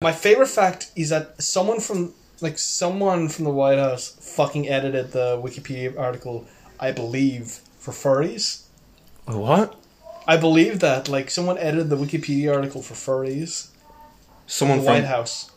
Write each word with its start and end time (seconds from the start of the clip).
My 0.00 0.12
favorite 0.12 0.46
fact 0.46 0.92
is 0.94 1.08
that 1.08 1.42
someone 1.42 1.80
from 1.80 2.14
like 2.40 2.56
someone 2.56 3.28
from 3.28 3.44
the 3.44 3.50
White 3.50 3.78
House 3.78 4.16
fucking 4.20 4.68
edited 4.68 5.10
the 5.10 5.42
Wikipedia 5.42 5.98
article. 5.98 6.46
I 6.78 6.92
believe 6.92 7.58
for 7.80 7.90
furries. 7.90 8.62
What? 9.26 9.74
I 10.24 10.36
believe 10.36 10.78
that 10.78 11.08
like 11.08 11.32
someone 11.32 11.58
edited 11.58 11.90
the 11.90 11.96
Wikipedia 11.96 12.54
article 12.54 12.80
for 12.80 12.94
furries. 12.94 13.70
Someone 14.46 14.78
from 14.78 14.84
the 14.84 14.84
from 14.84 14.94
White 14.94 15.04
House. 15.04 15.50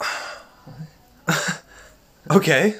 Okay. 2.30 2.76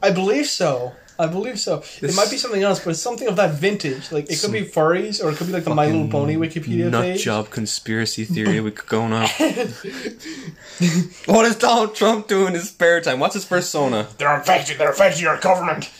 I 0.00 0.12
believe 0.12 0.46
so. 0.46 0.92
I 1.18 1.26
believe 1.26 1.58
so. 1.58 1.82
it 2.02 2.14
might 2.14 2.30
be 2.30 2.36
something 2.36 2.62
else, 2.62 2.80
but 2.80 2.90
it's 2.90 3.00
something 3.00 3.26
of 3.28 3.36
that 3.36 3.54
vintage. 3.54 4.12
Like 4.12 4.30
it 4.30 4.38
could 4.40 4.52
be 4.52 4.62
furries, 4.62 5.24
or 5.24 5.30
it 5.30 5.36
could 5.36 5.46
be 5.46 5.52
like 5.52 5.64
the 5.64 5.74
My 5.74 5.86
Little 5.86 6.08
Pony 6.08 6.36
Wikipedia 6.36 6.90
Nut 6.90 7.02
page. 7.02 7.24
job 7.24 7.50
conspiracy 7.50 8.24
theory 8.24 8.60
we 8.60 8.70
could 8.70 8.88
going 8.88 9.12
on. 9.12 9.28
what 11.26 11.46
is 11.46 11.56
Donald 11.56 11.94
Trump 11.94 12.28
doing 12.28 12.48
in 12.48 12.54
his 12.54 12.68
spare 12.68 13.00
time? 13.00 13.18
What's 13.18 13.34
his 13.34 13.44
persona? 13.44 14.08
They're 14.18 14.36
infected. 14.36 14.78
They're 14.78 14.90
infecting 14.90 15.26
our 15.26 15.40
government. 15.40 15.90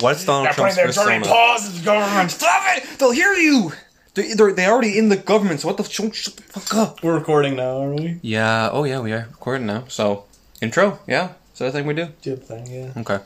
What's 0.00 0.24
Donald 0.24 0.46
they're 0.46 0.54
Trump's 0.54 0.76
persona? 0.76 1.24
paws 1.24 1.68
in 1.68 1.78
the 1.78 1.84
government. 1.84 2.30
Stop 2.32 2.62
it! 2.76 2.98
They'll 2.98 3.12
hear 3.12 3.32
you. 3.34 3.72
They're, 4.14 4.34
they're, 4.34 4.52
they're 4.52 4.72
already 4.72 4.98
in 4.98 5.08
the 5.08 5.16
government. 5.16 5.60
So 5.60 5.68
what 5.68 5.76
the 5.76 5.84
shut, 5.84 6.14
shut 6.14 6.36
the 6.36 6.42
fuck 6.42 6.74
up? 6.74 7.02
We're 7.04 7.14
recording 7.14 7.54
now, 7.54 7.82
aren't 7.82 8.00
we? 8.00 8.18
Yeah. 8.22 8.70
Oh 8.72 8.82
yeah, 8.84 9.00
we 9.00 9.12
are 9.12 9.28
recording 9.30 9.66
now. 9.66 9.84
So 9.86 10.24
intro. 10.60 10.98
Yeah. 11.06 11.34
So 11.54 11.66
I 11.66 11.70
think 11.70 11.86
we 11.86 11.94
do. 11.94 12.08
Good 12.22 12.44
thing, 12.44 12.66
yeah. 12.66 12.92
Okay. 13.00 13.18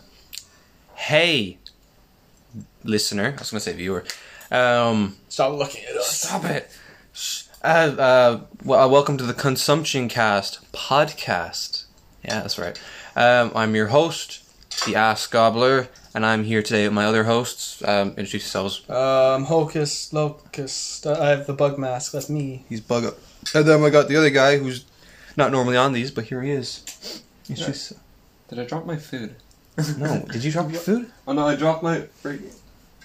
Hey, 1.06 1.58
listener. 2.84 3.34
I 3.36 3.40
was 3.40 3.50
gonna 3.50 3.60
say 3.60 3.72
viewer. 3.72 4.04
Um, 4.52 5.16
Stop 5.28 5.54
looking 5.58 5.84
at 5.84 5.96
us. 5.96 6.20
stop 6.22 6.44
it. 6.44 6.70
Uh, 7.64 7.66
uh, 7.66 8.40
well, 8.64 8.80
uh, 8.84 8.88
welcome 8.88 9.16
to 9.18 9.24
the 9.24 9.34
Consumption 9.34 10.08
Cast 10.08 10.70
podcast. 10.72 11.86
Yeah, 12.24 12.40
that's 12.40 12.56
right. 12.56 12.80
Um, 13.16 13.50
I'm 13.56 13.74
your 13.74 13.88
host, 13.88 14.42
the 14.86 14.94
Ass 14.94 15.26
Gobbler, 15.26 15.88
and 16.14 16.24
I'm 16.24 16.44
here 16.44 16.62
today 16.62 16.84
with 16.84 16.92
my 16.94 17.04
other 17.04 17.24
hosts. 17.24 17.82
Um, 17.82 18.10
introduce 18.10 18.34
yourselves. 18.54 18.88
Um, 18.88 19.44
Hocus 19.46 20.12
Locust. 20.12 21.06
I 21.06 21.30
have 21.30 21.46
the 21.48 21.52
bug 21.52 21.78
mask. 21.78 22.12
That's 22.12 22.30
me. 22.30 22.64
He's 22.68 22.80
bug 22.80 23.04
up. 23.06 23.18
And 23.54 23.66
then 23.66 23.82
I 23.82 23.90
got 23.90 24.06
the 24.08 24.16
other 24.16 24.30
guy 24.30 24.58
who's 24.58 24.84
not 25.36 25.50
normally 25.50 25.76
on 25.76 25.92
these, 25.94 26.10
but 26.12 26.24
here 26.26 26.42
he 26.42 26.52
is. 26.52 27.22
Introduce- 27.48 27.92
Did 28.48 28.60
I 28.60 28.64
drop 28.66 28.86
my 28.86 28.96
food? 28.96 29.34
No, 29.98 30.24
did 30.30 30.44
you 30.44 30.52
drop 30.52 30.70
your 30.70 30.80
food? 30.80 31.10
Oh 31.26 31.32
no, 31.32 31.46
I 31.46 31.56
dropped 31.56 31.82
my. 31.82 32.00
Freaking 32.22 32.52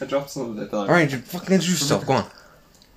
I 0.01 0.05
dropped 0.05 0.29
some 0.29 0.51
of 0.51 0.57
it. 0.59 0.69
Though. 0.69 0.81
All 0.81 0.87
right, 0.87 1.09
you 1.11 1.17
fucking 1.19 1.53
introduce 1.53 1.79
yourself. 1.81 2.05
Go 2.05 2.13
on. 2.13 2.25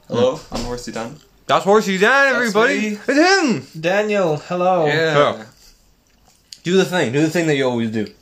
Hello, 0.09 0.41
I'm 0.51 0.65
Horsey 0.65 0.93
Dan. 0.93 1.17
That's 1.47 1.65
Horsey 1.65 1.97
Dan, 1.99 2.35
everybody. 2.35 2.81
me. 2.81 2.99
It's 3.07 3.07
him. 3.75 3.81
Daniel, 3.81 4.37
hello. 4.37 4.87
Yeah. 4.87 5.45
Do 6.63 6.77
the 6.77 6.85
thing. 6.85 7.13
Do 7.13 7.21
the 7.23 7.31
thing 7.31 7.47
that 7.47 7.57
you 7.57 7.65
always 7.69 7.91
do. 7.91 8.07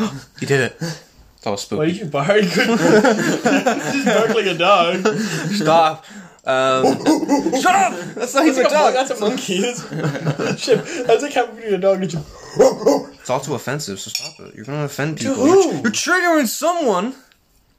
Oh, 0.00 0.24
You 0.40 0.46
did 0.46 0.60
it. 0.60 0.78
That 0.78 1.50
was 1.50 1.68
why 1.72 1.88
spooky. 1.88 1.92
did 1.92 2.00
you 2.00 2.06
bark? 2.06 2.28
You 2.36 2.44
just 2.44 4.04
bark 4.06 4.28
like 4.28 4.46
a 4.46 4.54
dog. 4.54 5.04
Stop. 5.52 6.04
Um, 6.48 6.84
shut 7.60 7.74
up. 7.74 8.14
That's 8.14 8.34
not 8.34 8.46
even 8.46 8.64
a 8.66 8.70
dog. 8.70 8.94
That's 8.94 9.10
a 9.10 9.20
monkey. 9.20 9.60
That's, 9.60 9.82
shit, 10.62 10.82
that's 11.06 11.22
like 11.22 11.32
having 11.34 11.62
a 11.62 11.78
dog. 11.78 12.02
It's 12.02 13.28
all 13.30 13.40
too 13.40 13.54
offensive. 13.54 14.00
So 14.00 14.10
stop 14.10 14.40
it. 14.46 14.54
You're 14.54 14.64
gonna 14.64 14.84
offend 14.84 15.18
To 15.18 15.28
people. 15.28 15.44
who? 15.44 15.62
You're, 15.64 15.72
you're 15.74 15.92
triggering 15.92 16.46
someone. 16.46 17.14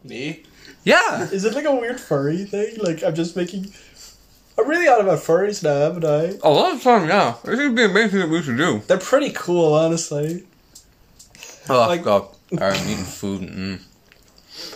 Me? 0.03 0.43
Yeah. 0.83 1.23
Is 1.23 1.43
it 1.45 1.55
like 1.55 1.65
a 1.65 1.73
weird 1.75 1.99
furry 1.99 2.45
thing? 2.45 2.75
Like 2.77 3.03
I'm 3.03 3.15
just 3.15 3.35
making. 3.35 3.73
I'm 4.57 4.67
really 4.67 4.87
out 4.87 5.01
about 5.01 5.19
furries 5.19 5.63
now, 5.63 5.73
haven't 5.79 6.05
I? 6.05 6.37
A 6.47 6.49
lot 6.51 6.73
of 6.75 6.83
time, 6.83 7.07
yeah. 7.07 7.35
This 7.45 7.57
would 7.59 7.75
be 7.75 7.85
amazing 7.85 8.19
that 8.19 8.29
we 8.29 8.41
should 8.41 8.57
do. 8.57 8.81
They're 8.87 8.97
pretty 8.97 9.31
cool, 9.31 9.73
honestly. 9.73 10.43
Oh 11.69 11.87
Like- 11.87 12.03
God. 12.03 12.27
Alright, 12.51 12.79
I'm 12.81 12.87
eating 12.89 13.03
food. 13.05 13.41
Mm. 13.43 13.81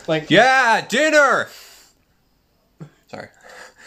Like 0.08 0.30
Yeah, 0.32 0.82
dinner. 0.88 1.48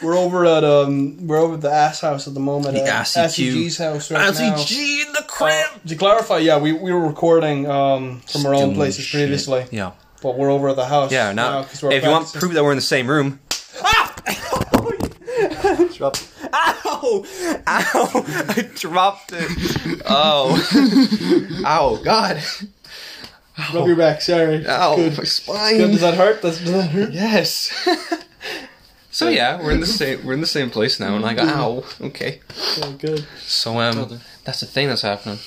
Sorry. 0.01 0.07
we're 0.13 0.17
over 0.19 0.45
at 0.47 0.65
um 0.65 1.27
we're 1.27 1.39
over 1.39 1.55
at 1.55 1.61
the 1.61 1.71
ass 1.71 2.01
house 2.01 2.27
at 2.29 2.35
the 2.35 2.41
moment. 2.41 2.75
The 2.75 2.85
at 2.85 3.07
ASCQ. 3.07 3.25
SCG's 3.53 3.79
house 3.79 4.11
right 4.11 4.35
now. 4.35 4.57
G 4.57 5.03
in 5.07 5.13
the 5.13 5.21
Uh, 5.21 5.27
crib. 5.27 5.67
to 5.89 5.95
clarify, 5.97 6.39
yeah, 6.39 6.59
we, 6.59 6.73
we 6.73 6.93
were 6.93 7.07
recording 7.07 7.69
um, 7.71 8.21
from 8.21 8.47
our 8.47 8.55
own 8.55 8.75
places 8.75 9.05
shit. 9.05 9.21
previously, 9.21 9.67
Yeah. 9.71 9.93
but 10.23 10.37
we're 10.39 10.51
over 10.51 10.69
at 10.71 10.77
the 10.77 10.87
house. 10.87 11.11
Yeah. 11.13 11.33
Now, 11.33 11.63
'cause 11.65 11.83
we're 11.83 11.93
if 11.93 12.03
you 12.05 12.11
want 12.11 12.25
practicing. 12.25 12.41
proof 12.41 12.55
that 12.55 12.65
we're 12.65 12.73
in 12.73 12.77
the 12.79 12.83
same 12.83 13.07
room. 13.09 13.41
Ah! 13.83 14.15
Drop. 15.95 16.17
Ow! 16.53 17.25
Ow! 17.67 18.25
I 18.49 18.69
dropped 18.75 19.33
it. 19.35 20.03
Oh. 20.07 21.61
Ow! 21.67 21.97
God. 22.05 22.43
rub 23.75 23.87
your 23.87 23.97
back. 23.97 24.21
Sorry. 24.23 24.67
Ow! 24.67 24.97
Good. 24.97 25.19
My 25.19 25.25
spine. 25.25 25.77
Good. 25.79 25.91
Does 25.93 26.01
that 26.03 26.15
hurt? 26.15 26.43
Does, 26.43 26.59
does 26.61 26.73
that 26.73 26.89
hurt? 26.91 27.13
Yes. 27.13 27.71
so 29.17 29.29
yeah, 29.31 29.57
we're 29.63 29.71
in 29.73 29.81
the 29.81 29.87
same 30.01 30.25
we're 30.25 30.35
in 30.35 30.41
the 30.43 30.47
same 30.59 30.69
place 30.71 31.01
now, 31.01 31.17
and 31.17 31.25
I 31.25 31.33
go, 31.35 31.43
ow. 31.43 31.85
Okay. 32.09 32.41
Yeah, 32.79 32.93
good. 32.99 33.27
So 33.47 33.81
um, 33.81 34.21
that's 34.45 34.61
the 34.61 34.67
thing 34.67 34.89
that's 34.89 35.03
happening. 35.03 35.39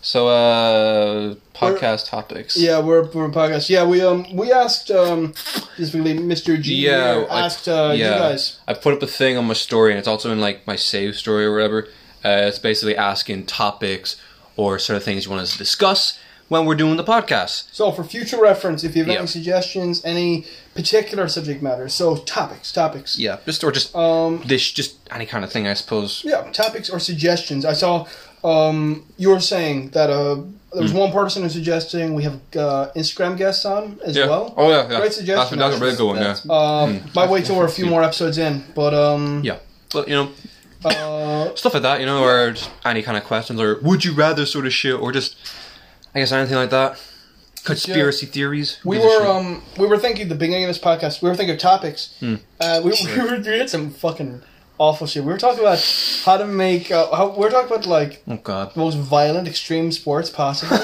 So 0.00 0.28
uh, 0.28 1.34
podcast 1.52 2.06
topics. 2.08 2.56
Yeah, 2.56 2.78
we're 2.78 3.04
we're 3.10 3.24
in 3.24 3.32
podcast. 3.32 3.68
Yeah, 3.68 3.84
we 3.84 4.00
um 4.00 4.24
we 4.32 4.52
asked 4.52 4.90
um 4.92 5.34
specifically 5.34 6.14
Mr. 6.14 6.60
G 6.60 6.74
Yeah, 6.86 7.26
I- 7.28 7.40
asked 7.46 7.66
uh, 7.68 7.92
you 7.96 8.04
guys. 8.04 8.60
I 8.68 8.74
put 8.74 8.94
up 8.94 9.02
a 9.02 9.08
thing 9.08 9.36
on 9.36 9.44
my 9.46 9.54
story, 9.54 9.90
and 9.90 9.98
it's 9.98 10.06
also 10.08 10.30
in 10.30 10.40
like 10.40 10.64
my 10.66 10.76
save 10.76 11.16
story 11.16 11.44
or 11.46 11.52
whatever. 11.52 11.88
Uh, 12.24 12.46
it's 12.48 12.60
basically 12.60 12.96
asking 12.96 13.46
topics 13.46 14.16
or 14.56 14.78
sort 14.78 14.96
of 14.96 15.02
things 15.02 15.24
you 15.24 15.30
want 15.32 15.42
us 15.42 15.52
to 15.52 15.58
discuss 15.58 16.18
when 16.48 16.64
we're 16.64 16.76
doing 16.76 16.96
the 16.96 17.04
podcast. 17.04 17.64
So 17.72 17.90
for 17.92 18.04
future 18.04 18.40
reference, 18.40 18.84
if 18.84 18.94
you 18.94 19.02
have 19.02 19.12
Yeah. 19.12 19.18
any 19.18 19.26
suggestions, 19.26 20.00
any 20.04 20.46
particular 20.74 21.28
subject 21.28 21.60
matter, 21.62 21.88
so 21.88 22.16
topics, 22.16 22.70
topics. 22.72 23.18
Yeah, 23.18 23.38
just 23.46 23.64
or 23.64 23.72
just 23.72 23.94
Um, 23.96 24.42
this, 24.46 24.70
just 24.70 24.94
any 25.10 25.26
kind 25.26 25.44
of 25.44 25.50
thing, 25.52 25.66
I 25.66 25.74
suppose. 25.74 26.22
Yeah, 26.24 26.42
topics 26.52 26.88
or 26.90 26.98
suggestions. 27.00 27.64
I 27.64 27.72
saw 27.72 28.06
um, 28.44 29.04
you 29.16 29.30
were 29.30 29.40
saying 29.40 29.90
that 29.90 30.08
uh, 30.08 30.36
there 30.72 30.82
was 30.82 30.92
one 30.92 31.10
person 31.10 31.42
who's 31.42 31.54
suggesting 31.54 32.14
we 32.14 32.22
have 32.22 32.34
uh, 32.56 32.88
Instagram 32.94 33.36
guests 33.36 33.64
on 33.64 33.98
as. 34.04 34.14
Yeah. 34.16 34.26
well. 34.28 34.54
Oh 34.56 34.70
yeah, 34.70 34.88
yeah. 34.88 35.00
Great 35.00 35.12
suggestion, 35.14 35.58
That's, 35.58 35.72
that's 35.72 35.80
a 35.80 35.84
really 35.84 35.96
good 35.96 36.06
one. 36.06 36.16
Yeah. 36.18 36.34
That's- 36.34 36.48
Uh, 36.48 37.00
might 37.14 37.28
wait 37.30 37.44
till 37.46 37.56
we're 37.56 37.64
a 37.64 37.68
few 37.80 37.86
more 37.86 38.04
episodes 38.04 38.38
in, 38.38 38.62
but 38.74 38.94
um, 38.94 39.40
Yeah. 39.42 39.56
But 39.92 40.06
you 40.08 40.14
know, 40.14 40.28
uh, 40.84 41.54
stuff 41.56 41.74
like 41.74 41.82
that, 41.82 41.98
you 42.00 42.06
know, 42.06 42.22
or 42.22 42.52
just 42.52 42.70
any 42.84 43.02
kind 43.02 43.16
of 43.16 43.24
questions, 43.24 43.60
or 43.60 43.80
would 43.82 44.04
you 44.04 44.12
rather 44.12 44.46
sort 44.46 44.66
of 44.66 44.72
shit, 44.72 44.94
or 44.94 45.10
just, 45.10 45.34
I 46.16 46.20
guess 46.20 46.32
anything 46.32 46.56
like 46.56 46.70
that. 46.70 46.98
Conspiracy 47.64 48.24
theories. 48.26 48.78
we 48.84 48.96
Gives 48.96 49.04
a 49.04 49.08
were 49.08 49.18
shit. 49.18 49.28
um, 49.28 49.62
we 49.76 49.86
were 49.86 49.98
thinking 49.98 50.22
at 50.22 50.28
the 50.30 50.34
beginning 50.34 50.64
of 50.64 50.68
this 50.68 50.78
podcast. 50.78 51.20
We 51.20 51.28
were 51.28 51.34
thinking 51.36 51.54
of 51.54 51.60
topics. 51.60 52.16
Hmm. 52.20 52.36
Uh, 52.58 52.80
we, 52.82 52.90
we, 53.04 53.20
were, 53.20 53.36
we 53.38 53.58
had 53.58 53.68
some 53.68 53.90
fucking 53.90 54.40
awful 54.78 55.06
shit. 55.06 55.24
We 55.24 55.32
were 55.32 55.38
talking 55.38 55.60
about 55.60 55.78
how 56.24 56.38
to 56.38 56.46
make. 56.46 56.90
Uh, 56.90 57.14
how, 57.14 57.28
we 57.30 57.40
were 57.40 57.50
talking 57.50 57.66
about 57.70 57.84
like 57.84 58.22
oh 58.28 58.36
god. 58.36 58.72
the 58.72 58.80
most 58.80 58.96
violent 58.96 59.46
extreme 59.46 59.92
sports 59.92 60.30
possible. 60.30 60.78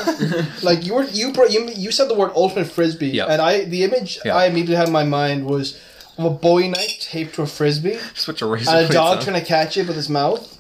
like 0.62 0.84
you 0.84 0.94
were 0.94 1.04
you, 1.04 1.32
bro- 1.32 1.46
you 1.46 1.66
you 1.70 1.92
said 1.92 2.08
the 2.10 2.14
word 2.14 2.32
ultimate 2.36 2.66
frisbee, 2.66 3.08
Yeah. 3.08 3.26
and 3.26 3.40
I 3.40 3.64
the 3.64 3.84
image 3.84 4.18
Yeah. 4.26 4.36
I 4.36 4.46
immediately 4.46 4.76
had 4.76 4.88
in 4.88 4.92
my 4.92 5.04
mind 5.04 5.46
was 5.46 5.80
of 6.18 6.26
a 6.26 6.30
Bowie 6.30 6.68
knife 6.68 6.98
taped 7.00 7.36
to 7.36 7.42
a 7.42 7.46
frisbee 7.46 7.96
Switch 8.14 8.42
a 8.42 8.46
razor 8.46 8.68
and 8.70 8.78
a 8.80 8.82
blades 8.82 8.94
dog 8.94 9.16
on. 9.18 9.24
trying 9.24 9.40
to 9.40 9.46
catch 9.46 9.78
it 9.78 9.86
with 9.86 9.96
his 9.96 10.10
mouth. 10.10 10.58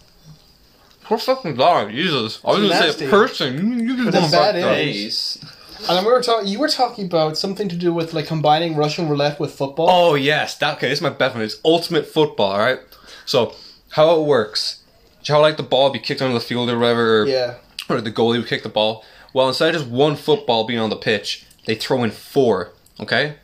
Poor 1.12 1.18
fucking 1.18 1.56
dog, 1.56 1.90
Jesus. 1.90 2.40
I 2.42 2.48
was 2.48 2.56
gonna 2.56 2.68
Nasty. 2.70 3.00
say 3.00 3.06
a 3.06 3.10
person. 3.10 3.54
You, 3.58 3.84
you 3.96 4.04
With 4.06 4.14
just 4.14 4.16
a 4.16 4.20
going 4.20 4.30
bad 4.30 4.54
back 4.54 4.54
there. 4.54 4.72
image. 4.72 4.96
Ace. 4.96 5.38
And 5.80 5.88
then 5.98 6.06
we 6.06 6.10
were 6.10 6.22
talking. 6.22 6.48
You 6.48 6.58
were 6.58 6.68
talking 6.68 7.04
about 7.04 7.36
something 7.36 7.68
to 7.68 7.76
do 7.76 7.92
with 7.92 8.14
like 8.14 8.26
combining 8.26 8.76
Russian 8.76 9.10
roulette 9.10 9.38
with 9.38 9.52
football. 9.52 9.90
Oh 9.90 10.14
yes, 10.14 10.56
that 10.56 10.78
okay. 10.78 10.88
This 10.88 11.00
is 11.00 11.02
my 11.02 11.10
best 11.10 11.34
one. 11.34 11.44
It's 11.44 11.60
ultimate 11.66 12.06
football. 12.06 12.52
All 12.52 12.60
right. 12.60 12.78
So 13.26 13.54
how 13.90 14.18
it 14.18 14.24
works? 14.24 14.84
How 15.28 15.42
like 15.42 15.58
the 15.58 15.62
ball 15.62 15.90
be 15.90 15.98
kicked 15.98 16.22
onto 16.22 16.32
the 16.32 16.40
field 16.40 16.70
or 16.70 16.78
whatever, 16.78 17.24
or, 17.24 17.26
yeah. 17.26 17.56
or 17.90 18.00
the 18.00 18.10
goalie 18.10 18.38
would 18.38 18.46
kick 18.48 18.62
the 18.62 18.70
ball. 18.70 19.04
Well, 19.34 19.48
instead 19.48 19.74
of 19.74 19.82
just 19.82 19.90
one 19.92 20.16
football 20.16 20.64
being 20.66 20.80
on 20.80 20.88
the 20.88 20.96
pitch, 20.96 21.44
they 21.66 21.74
throw 21.74 22.04
in 22.04 22.10
four. 22.10 22.72
Okay. 22.98 23.34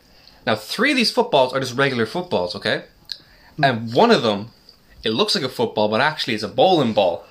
Now 0.46 0.56
three 0.56 0.92
of 0.92 0.96
these 0.96 1.10
footballs 1.10 1.52
are 1.52 1.60
just 1.60 1.76
regular 1.76 2.06
footballs. 2.06 2.56
Okay. 2.56 2.84
And 3.62 3.92
one 3.92 4.10
of 4.10 4.22
them, 4.22 4.52
it 5.04 5.10
looks 5.10 5.34
like 5.34 5.44
a 5.44 5.50
football, 5.50 5.88
but 5.88 6.00
actually 6.00 6.32
it's 6.32 6.42
a 6.42 6.48
bowling 6.48 6.94
ball. 6.94 7.26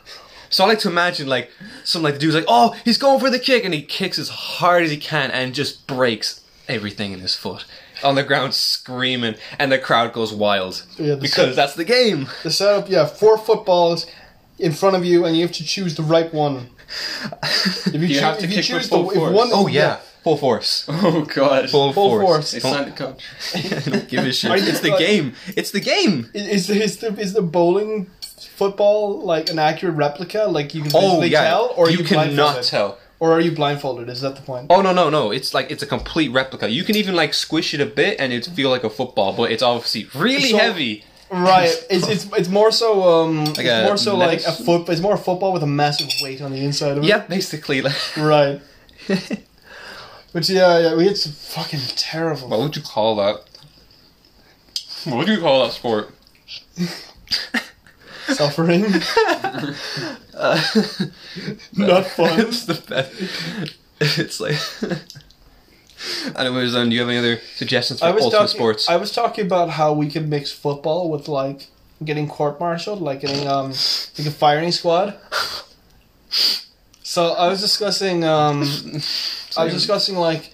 So 0.50 0.64
I 0.64 0.68
like 0.68 0.80
to 0.80 0.90
imagine 0.90 1.28
like 1.28 1.52
some 1.84 2.04
like 2.04 2.14
the 2.16 2.20
dude's 2.20 2.36
like, 2.36 2.46
oh, 2.48 2.76
he's 2.86 2.98
going 2.98 3.20
for 3.20 3.30
the 3.30 3.40
kick, 3.40 3.64
and 3.66 3.74
he 3.74 3.82
kicks 3.82 4.18
as 4.20 4.30
hard 4.30 4.84
as 4.84 4.92
he 4.92 4.98
can 4.98 5.32
and 5.32 5.54
just 5.54 5.88
breaks 5.88 6.42
everything 6.68 7.12
in 7.14 7.20
his 7.20 7.36
foot 7.36 7.66
on 8.04 8.16
the 8.16 8.24
ground, 8.24 8.54
screaming, 8.54 9.36
and 9.58 9.72
the 9.72 9.80
crowd 9.80 10.14
goes 10.14 10.32
wild 10.34 10.86
Yeah, 11.00 11.16
because 11.16 11.32
set- 11.48 11.56
that's 11.56 11.74
the 11.76 11.86
game. 11.86 12.28
The 12.44 12.52
setup, 12.52 12.90
yeah, 12.90 13.06
four 13.08 13.38
footballs 13.38 14.06
in 14.60 14.72
front 14.72 14.96
of 14.96 15.04
you, 15.06 15.26
and 15.26 15.36
you 15.36 15.42
have 15.44 15.52
to 15.56 15.64
choose 15.64 15.96
the 15.96 16.04
right 16.04 16.32
one. 16.34 16.70
If 17.88 17.94
you, 17.94 18.00
You 18.02 18.08
choo- 18.16 18.20
have 18.22 18.38
to 18.40 18.44
if 18.46 18.50
you 18.52 18.58
kick 18.58 18.66
choose 18.66 18.76
with 18.84 18.90
the 18.90 18.96
full 18.98 19.10
if 19.12 19.18
force. 19.18 19.34
one, 19.36 19.50
Oh 19.52 19.68
yeah, 19.68 19.96
full 20.24 20.38
force, 20.38 20.86
Oh 20.90 21.22
god. 21.26 21.70
full, 21.70 21.92
Full 21.94 22.10
force. 22.10 22.26
force. 22.26 22.52
They 22.52 22.60
Don't, 22.60 22.74
signed 22.74 22.88
a 22.90 22.96
contract. 22.96 23.86
don't 23.92 24.08
give 24.10 24.26
a 24.26 24.32
shit. 24.34 24.52
Are 24.52 24.58
It's 24.58 24.80
the 24.82 24.96
game. 24.98 25.34
It's 25.56 25.72
the 25.72 25.80
game. 25.80 26.30
Is 26.34 26.68
the 26.68 26.82
is 26.82 26.98
the 26.98 27.08
is 27.20 27.34
the 27.34 27.42
bowling 27.42 28.10
football 28.58 29.22
like 29.34 29.50
an 29.50 29.60
accurate 29.60 29.96
replica? 29.96 30.42
Like 30.58 30.74
you 30.76 30.82
can 30.84 30.92
Oh 30.96 31.22
yeah, 31.24 31.44
tell, 31.44 31.74
or 31.78 31.90
you 31.90 32.00
you 32.00 32.04
cannot 32.04 32.64
tell. 32.64 32.98
Or 33.20 33.32
are 33.32 33.42
you 33.42 33.52
blindfolded? 33.52 34.10
Is 34.10 34.22
that 34.22 34.36
the 34.36 34.42
point? 34.44 34.68
Oh 34.70 34.82
no 34.82 34.92
no 34.94 35.10
no! 35.10 35.32
It's 35.32 35.54
like 35.54 35.72
it's 35.72 35.82
a 35.84 35.88
complete 35.88 36.32
replica. 36.32 36.70
You 36.70 36.84
can 36.84 36.96
even 36.96 37.16
like 37.16 37.34
squish 37.34 37.74
it 37.74 37.82
a 37.82 37.86
bit 37.86 38.20
and 38.20 38.32
it 38.34 38.46
feel 38.46 38.70
like 38.70 38.84
a 38.84 38.90
football, 38.90 39.34
but 39.34 39.52
it's 39.52 39.64
obviously 39.64 40.08
really 40.14 40.52
So- 40.52 40.58
heavy. 40.58 41.04
Right. 41.30 41.74
It's 41.90 42.08
it's 42.08 42.26
it's 42.40 42.48
more 42.60 42.72
so 42.72 42.90
um 43.04 43.44
Like 43.46 43.66
it's 43.66 43.88
more 43.90 43.98
so 43.98 44.16
like 44.16 44.42
a 44.48 44.52
foot. 44.66 44.88
It's 44.90 45.02
more 45.02 45.16
a 45.16 45.18
football 45.18 45.52
with 45.52 45.64
a 45.64 45.68
massive 45.84 46.10
weight 46.24 46.42
on 46.42 46.52
the 46.52 46.62
inside 46.64 46.98
of 46.98 47.04
it. 47.04 47.08
Yeah, 47.08 47.26
basically. 47.28 47.82
Like, 47.82 47.98
Right. 48.18 48.62
But 50.34 50.48
yeah, 50.50 50.80
yeah, 50.84 50.96
we 50.96 51.06
had 51.08 51.18
some 51.18 51.32
fucking 51.32 51.80
terrible. 51.96 52.48
what 52.50 52.60
would 52.60 52.76
you 52.76 52.82
call 52.84 53.16
that? 53.16 53.36
What 55.06 55.18
would 55.20 55.28
you 55.28 55.40
call 55.40 55.64
that 55.66 55.74
sport? 55.74 56.14
Suffering. 58.28 58.86
Uh, 60.40 60.62
Not 61.76 62.06
fun. 62.16 62.40
it's 62.42 62.66
the 62.66 62.76
best. 62.76 63.12
It's 64.00 64.40
like. 64.40 64.56
Anyways, 66.38 66.76
um, 66.76 66.90
do 66.90 66.94
you 66.96 67.02
have 67.02 67.10
any 67.10 67.18
other 67.18 67.40
suggestions 67.56 68.02
for 68.02 68.06
I 68.06 68.12
was 68.12 68.24
ultimate 68.26 68.42
talking. 68.42 68.56
sports? 68.56 68.88
I 68.88 68.98
was 68.98 69.12
talking 69.12 69.48
about 69.48 69.72
how 69.72 69.94
we 69.94 70.12
could 70.12 70.30
mix 70.30 70.52
football 70.52 71.10
with 71.10 71.28
like 71.28 71.70
getting 72.04 72.28
court-martialed, 72.28 73.02
like 73.02 73.22
getting 73.22 73.48
um 73.48 73.70
like 73.70 74.28
a 74.28 74.32
firing 74.32 74.72
squad. 74.72 75.18
So 77.02 77.30
I 77.32 77.48
was 77.48 77.60
discussing 77.62 78.24
um 78.24 78.62
I 79.58 79.64
was 79.64 79.74
discussing 79.74 80.18
like 80.18 80.54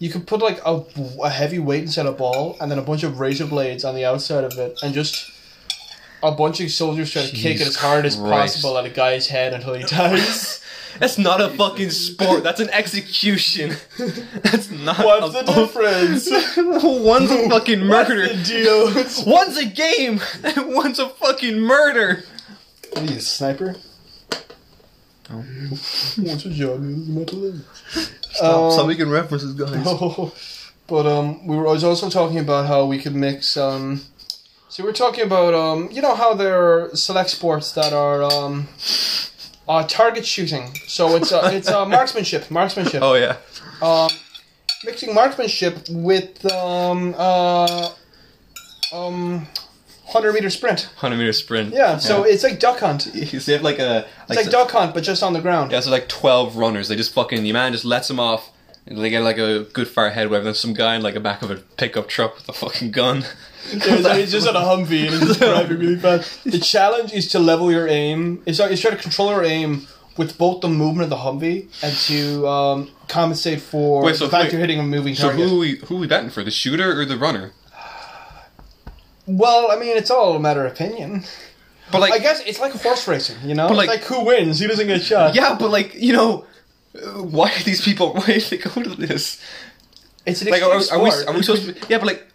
you 0.00 0.10
could 0.10 0.26
put 0.26 0.40
like 0.40 0.58
a, 0.66 0.82
a 1.22 1.30
heavy 1.30 1.60
weight 1.60 1.82
inside 1.82 2.06
a 2.06 2.12
ball 2.12 2.56
and 2.60 2.68
then 2.72 2.78
a 2.80 2.82
bunch 2.82 3.04
of 3.04 3.20
razor 3.20 3.46
blades 3.46 3.84
on 3.84 3.94
the 3.94 4.04
outside 4.04 4.42
of 4.42 4.58
it 4.58 4.76
and 4.82 4.92
just 4.92 5.30
a 6.22 6.32
bunch 6.32 6.60
of 6.60 6.70
soldiers 6.70 7.10
try 7.10 7.22
to 7.26 7.32
kick 7.34 7.60
it 7.60 7.66
as 7.66 7.76
hard 7.76 8.06
as 8.06 8.16
Christ. 8.16 8.54
possible 8.56 8.78
at 8.78 8.84
a 8.84 8.90
guy's 8.90 9.26
head 9.28 9.54
until 9.54 9.74
he 9.74 9.82
dies. 9.84 10.58
That's 10.98 11.16
not 11.16 11.40
a 11.40 11.48
fucking 11.48 11.90
sport. 11.90 12.42
That's 12.42 12.60
an 12.60 12.68
execution. 12.70 13.76
That's 14.42 14.70
not. 14.70 14.98
What's 14.98 15.34
a, 15.34 15.42
the 15.44 15.52
difference? 15.54 16.28
One's 17.04 17.30
a 17.30 17.48
fucking 17.48 17.80
murder. 17.80 18.26
What's 18.28 18.48
the 18.50 19.24
deal? 19.24 19.32
One's 19.32 19.56
a 19.56 19.64
game, 19.64 20.20
and 20.44 20.74
one's 20.74 20.98
a 20.98 21.08
fucking 21.08 21.58
murder. 21.60 22.24
What 22.90 23.02
are 23.02 23.04
you, 23.06 23.16
a 23.16 23.20
sniper? 23.20 23.76
Oh. 25.30 25.42
What's 26.16 26.44
your 26.44 26.52
job? 26.76 26.80
Metal 26.82 27.54
Stop, 28.32 28.78
Um, 28.78 28.88
making 28.88 29.08
references, 29.08 29.54
guys. 29.54 29.82
Oh, 29.86 30.32
but 30.86 31.06
um, 31.06 31.46
we 31.46 31.56
were. 31.56 31.66
I 31.68 31.72
was 31.72 31.84
also 31.84 32.10
talking 32.10 32.38
about 32.38 32.66
how 32.66 32.84
we 32.84 32.98
could 32.98 33.14
mix. 33.14 33.56
Um, 33.56 34.02
so 34.72 34.82
we're 34.82 34.92
talking 34.94 35.22
about 35.22 35.52
um, 35.52 35.90
you 35.92 36.00
know 36.00 36.14
how 36.14 36.32
there 36.32 36.56
are 36.62 36.96
select 36.96 37.28
sports 37.28 37.72
that 37.72 37.92
are 37.92 38.22
um, 38.22 38.68
uh, 39.68 39.86
target 39.86 40.24
shooting. 40.24 40.74
So 40.86 41.14
it's 41.14 41.30
uh, 41.30 41.50
it's 41.52 41.68
uh, 41.68 41.84
marksmanship, 41.98 42.50
marksmanship. 42.50 43.02
Oh 43.02 43.12
yeah. 43.12 43.36
Um, 43.82 44.08
mixing 44.82 45.12
marksmanship 45.12 45.76
with 45.90 46.50
um, 46.50 47.14
uh, 47.18 47.90
um, 48.94 49.46
hundred 50.06 50.32
meter 50.32 50.48
sprint. 50.48 50.88
Hundred 50.96 51.18
meter 51.18 51.34
sprint. 51.34 51.74
Yeah, 51.74 51.98
so 51.98 52.22
it's 52.22 52.42
like 52.42 52.58
duck 52.58 52.80
hunt. 52.80 53.08
It's 53.14 53.46
You 53.46 53.52
have 53.52 53.62
like 53.62 53.78
a 53.78 54.06
like, 54.30 54.38
like 54.38 54.50
duck 54.50 54.70
hunt, 54.70 54.94
but 54.94 55.02
just 55.02 55.22
on 55.22 55.34
the 55.34 55.42
ground. 55.42 55.70
yeah, 55.72 55.80
so 55.80 55.90
like 55.90 56.08
twelve 56.08 56.56
runners. 56.56 56.88
They 56.88 56.96
just 56.96 57.12
fucking 57.12 57.42
the 57.42 57.52
man 57.52 57.72
just 57.72 57.84
lets 57.84 58.08
them 58.08 58.18
off. 58.18 58.50
And 58.86 58.98
they 58.98 59.10
get 59.10 59.20
like 59.22 59.38
a 59.38 59.60
good 59.72 59.86
far 59.88 60.06
ahead, 60.06 60.28
whatever. 60.28 60.46
Then 60.46 60.54
some 60.54 60.72
guy 60.74 60.96
in 60.96 61.02
like 61.02 61.14
the 61.14 61.20
back 61.20 61.42
of 61.42 61.50
a 61.50 61.56
pickup 61.56 62.08
truck 62.08 62.34
with 62.36 62.48
a 62.48 62.52
fucking 62.52 62.90
gun. 62.90 63.24
Yeah, 63.72 64.00
so 64.02 64.14
he's 64.14 64.32
just 64.32 64.48
on 64.48 64.56
a 64.56 64.60
Humvee 64.60 65.02
and 65.06 65.10
he's 65.10 65.20
just 65.20 65.40
driving 65.40 65.78
really 65.78 65.96
fast. 65.96 66.42
The 66.42 66.58
challenge 66.58 67.12
is 67.12 67.28
to 67.28 67.38
level 67.38 67.70
your 67.70 67.86
aim. 67.86 68.42
It's, 68.44 68.58
like 68.58 68.72
it's 68.72 68.80
try 68.80 68.90
to 68.90 68.96
control 68.96 69.30
your 69.30 69.44
aim 69.44 69.86
with 70.16 70.36
both 70.36 70.62
the 70.62 70.68
movement 70.68 71.04
of 71.04 71.10
the 71.10 71.16
Humvee 71.24 71.68
and 71.80 71.96
to 72.08 72.48
um, 72.48 72.90
compensate 73.06 73.60
for 73.60 74.02
Wait, 74.02 74.16
so 74.16 74.24
the 74.24 74.30
fact 74.32 74.46
wait. 74.46 74.52
you're 74.52 74.60
hitting 74.60 74.80
a 74.80 74.82
moving 74.82 75.14
So 75.14 75.28
target. 75.28 75.48
who 75.48 75.56
are 75.56 75.60
we 75.60 75.76
who 75.76 75.96
are 75.96 76.00
we 76.00 76.06
betting 76.08 76.30
for? 76.30 76.42
The 76.42 76.50
shooter 76.50 77.00
or 77.00 77.04
the 77.04 77.16
runner? 77.16 77.52
Well, 79.26 79.70
I 79.70 79.76
mean, 79.76 79.96
it's 79.96 80.10
all 80.10 80.34
a 80.34 80.40
matter 80.40 80.66
of 80.66 80.72
opinion. 80.72 81.22
But 81.92 82.00
like 82.00 82.12
I 82.14 82.18
guess 82.18 82.40
it's 82.44 82.58
like 82.58 82.74
a 82.74 82.78
horse 82.78 83.06
racing, 83.06 83.36
you 83.44 83.54
know? 83.54 83.68
But, 83.68 83.76
like- 83.76 83.90
it's 83.90 84.10
like 84.10 84.18
who 84.18 84.24
wins? 84.26 84.58
Who 84.58 84.66
doesn't 84.66 84.86
get 84.86 85.02
shot? 85.02 85.34
Yeah, 85.34 85.56
but 85.58 85.70
like 85.70 85.94
you 85.94 86.12
know, 86.12 86.46
why 86.94 87.50
are 87.50 87.62
these 87.62 87.80
people? 87.80 88.12
Why 88.14 88.26
did 88.26 88.42
they 88.44 88.58
go 88.58 88.82
to 88.82 88.90
this? 88.90 89.40
It's 90.26 90.42
an 90.42 90.48
Like, 90.48 90.62
are, 90.62 90.72
are 90.72 91.02
we 91.02 91.10
are 91.10 91.32
we 91.34 91.42
supposed 91.42 91.66
to? 91.66 91.72
Be, 91.72 91.80
yeah, 91.88 91.98
but 91.98 92.06
like, 92.06 92.26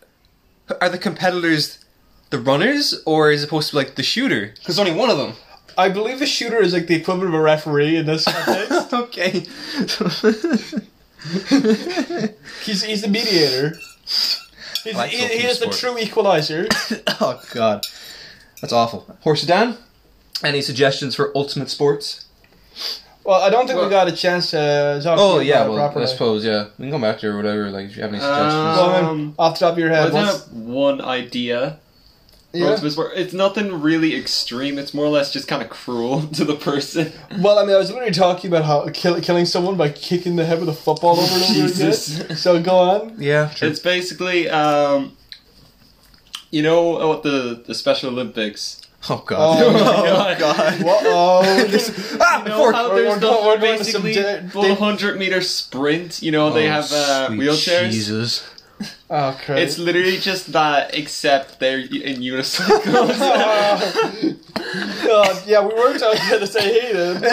are 0.81 0.89
the 0.89 0.97
competitors 0.97 1.79
the 2.29 2.39
runners 2.39 3.01
or 3.05 3.31
is 3.31 3.41
it 3.41 3.45
supposed 3.45 3.69
to 3.69 3.75
be 3.75 3.77
like 3.77 3.95
the 3.95 4.03
shooter? 4.03 4.53
Because 4.59 4.79
only 4.79 4.93
one 4.93 5.09
of 5.09 5.17
them. 5.17 5.33
I 5.77 5.89
believe 5.89 6.19
the 6.19 6.25
shooter 6.25 6.57
is 6.57 6.73
like 6.73 6.87
the 6.87 6.95
equivalent 6.95 7.29
of 7.29 7.39
a 7.39 7.41
referee 7.41 7.97
in 7.97 8.07
this 8.07 8.25
context. 8.25 8.93
okay. 8.93 9.31
he's, 12.63 12.83
he's 12.83 13.01
the 13.03 13.07
mediator. 13.09 13.77
He's, 14.83 14.95
like 14.95 15.11
he, 15.11 15.17
he 15.17 15.45
is 15.45 15.59
the 15.59 15.67
true 15.67 15.97
equalizer. 15.99 16.67
oh 17.21 17.41
god, 17.53 17.85
that's 18.61 18.73
awful. 18.73 19.17
Horse 19.21 19.43
Dan, 19.43 19.77
any 20.43 20.61
suggestions 20.61 21.15
for 21.15 21.31
ultimate 21.35 21.69
sports? 21.69 22.25
Well, 23.27 23.41
I 23.41 23.49
don't 23.49 23.67
think 23.67 23.77
we 23.77 23.89
got 23.89 24.07
a 24.07 24.13
chance 24.13 24.51
to 24.51 25.01
talk 25.03 25.19
Oh 25.19 25.39
yeah, 25.39 25.67
well 25.67 25.75
properly. 25.75 26.05
I 26.05 26.07
suppose 26.07 26.45
yeah. 26.45 26.67
We 26.77 26.85
can 26.85 26.91
come 26.91 27.01
back 27.01 27.19
to 27.19 27.27
it 27.27 27.31
or 27.31 27.35
whatever. 27.35 27.69
Like 27.69 27.87
if 27.87 27.97
you 27.97 28.01
have 28.01 28.11
any 28.13 28.21
suggestions. 28.21 28.53
Go 28.77 28.83
on, 28.85 29.03
Um, 29.05 29.35
off 29.37 29.59
the 29.59 29.65
top 29.65 29.73
of 29.73 29.79
your 29.79 29.89
head, 29.89 30.13
just 30.13 30.13
what's, 30.13 30.45
have 30.47 30.53
one 30.53 31.01
idea. 31.01 31.79
yeah. 32.53 32.77
It's 32.81 33.33
nothing 33.33 33.81
really 33.81 34.15
extreme. 34.15 34.77
It's 34.79 34.93
more 34.93 35.03
or 35.03 35.09
less 35.09 35.33
just 35.33 35.45
kind 35.45 35.61
of 35.61 35.69
cruel 35.69 36.21
to 36.37 36.45
the 36.45 36.55
person. 36.55 37.11
Well, 37.39 37.59
I 37.59 37.65
mean, 37.65 37.75
I 37.75 37.77
was 37.77 37.89
literally 37.91 38.13
talking 38.13 38.49
about 38.49 38.63
how 38.63 38.87
kill, 38.93 39.19
killing 39.19 39.45
someone 39.45 39.75
by 39.75 39.89
kicking 39.89 40.37
the 40.37 40.45
head 40.45 40.61
with 40.61 40.69
a 40.69 40.73
football 40.73 41.19
over 41.19 41.33
and 41.33 41.43
over 41.43 41.53
Jesus. 41.67 42.21
again. 42.21 42.37
So 42.45 42.63
go 42.63 42.77
on. 42.77 43.15
yeah, 43.19 43.49
true. 43.53 43.67
It's 43.67 43.81
basically, 43.81 44.49
um, 44.49 45.17
you 46.49 46.61
know 46.63 46.81
what 47.09 47.23
the 47.23 47.61
the 47.67 47.75
Special 47.75 48.09
Olympics. 48.09 48.81
Oh 49.09 49.23
god. 49.25 49.63
Oh, 49.63 49.73
my 50.23 50.35
God. 50.39 50.81
Whoa! 50.81 51.41
ah, 52.21 52.43
You 52.43 52.49
know 52.49 52.57
fork. 52.57 52.75
how 52.75 52.89
there's 52.93 53.07
we're 53.09 53.15
the 53.15 53.19
going- 53.21 53.45
we're 53.45 53.57
going 53.59 53.77
to 53.79 53.83
some 53.85 54.01
basically 54.03 54.13
da- 54.13 54.61
da- 54.61 54.69
100 54.79 55.17
meter 55.19 55.41
sprint. 55.41 56.21
You 56.21 56.31
know 56.31 56.51
they 56.51 56.67
Oh, 56.67 56.71
have 56.71 56.91
uh, 56.91 57.27
sweet 57.27 57.39
wheelchairs. 57.41 57.91
Jesus. 57.91 58.43
oh, 59.09 59.37
Christ. 59.45 59.61
It's 59.63 59.77
literally 59.79 60.17
just 60.17 60.51
that, 60.53 60.93
except 60.95 61.59
they're 61.59 61.79
in 61.79 62.21
unicycles. 62.21 63.17
God, 65.05 65.43
yeah, 65.47 65.61
we 65.65 65.73
were 65.73 65.97
talking 65.97 66.21
about 66.27 66.39
this. 66.41 66.55
I 66.55 66.61
hate 66.61 66.95
it. 66.95 67.23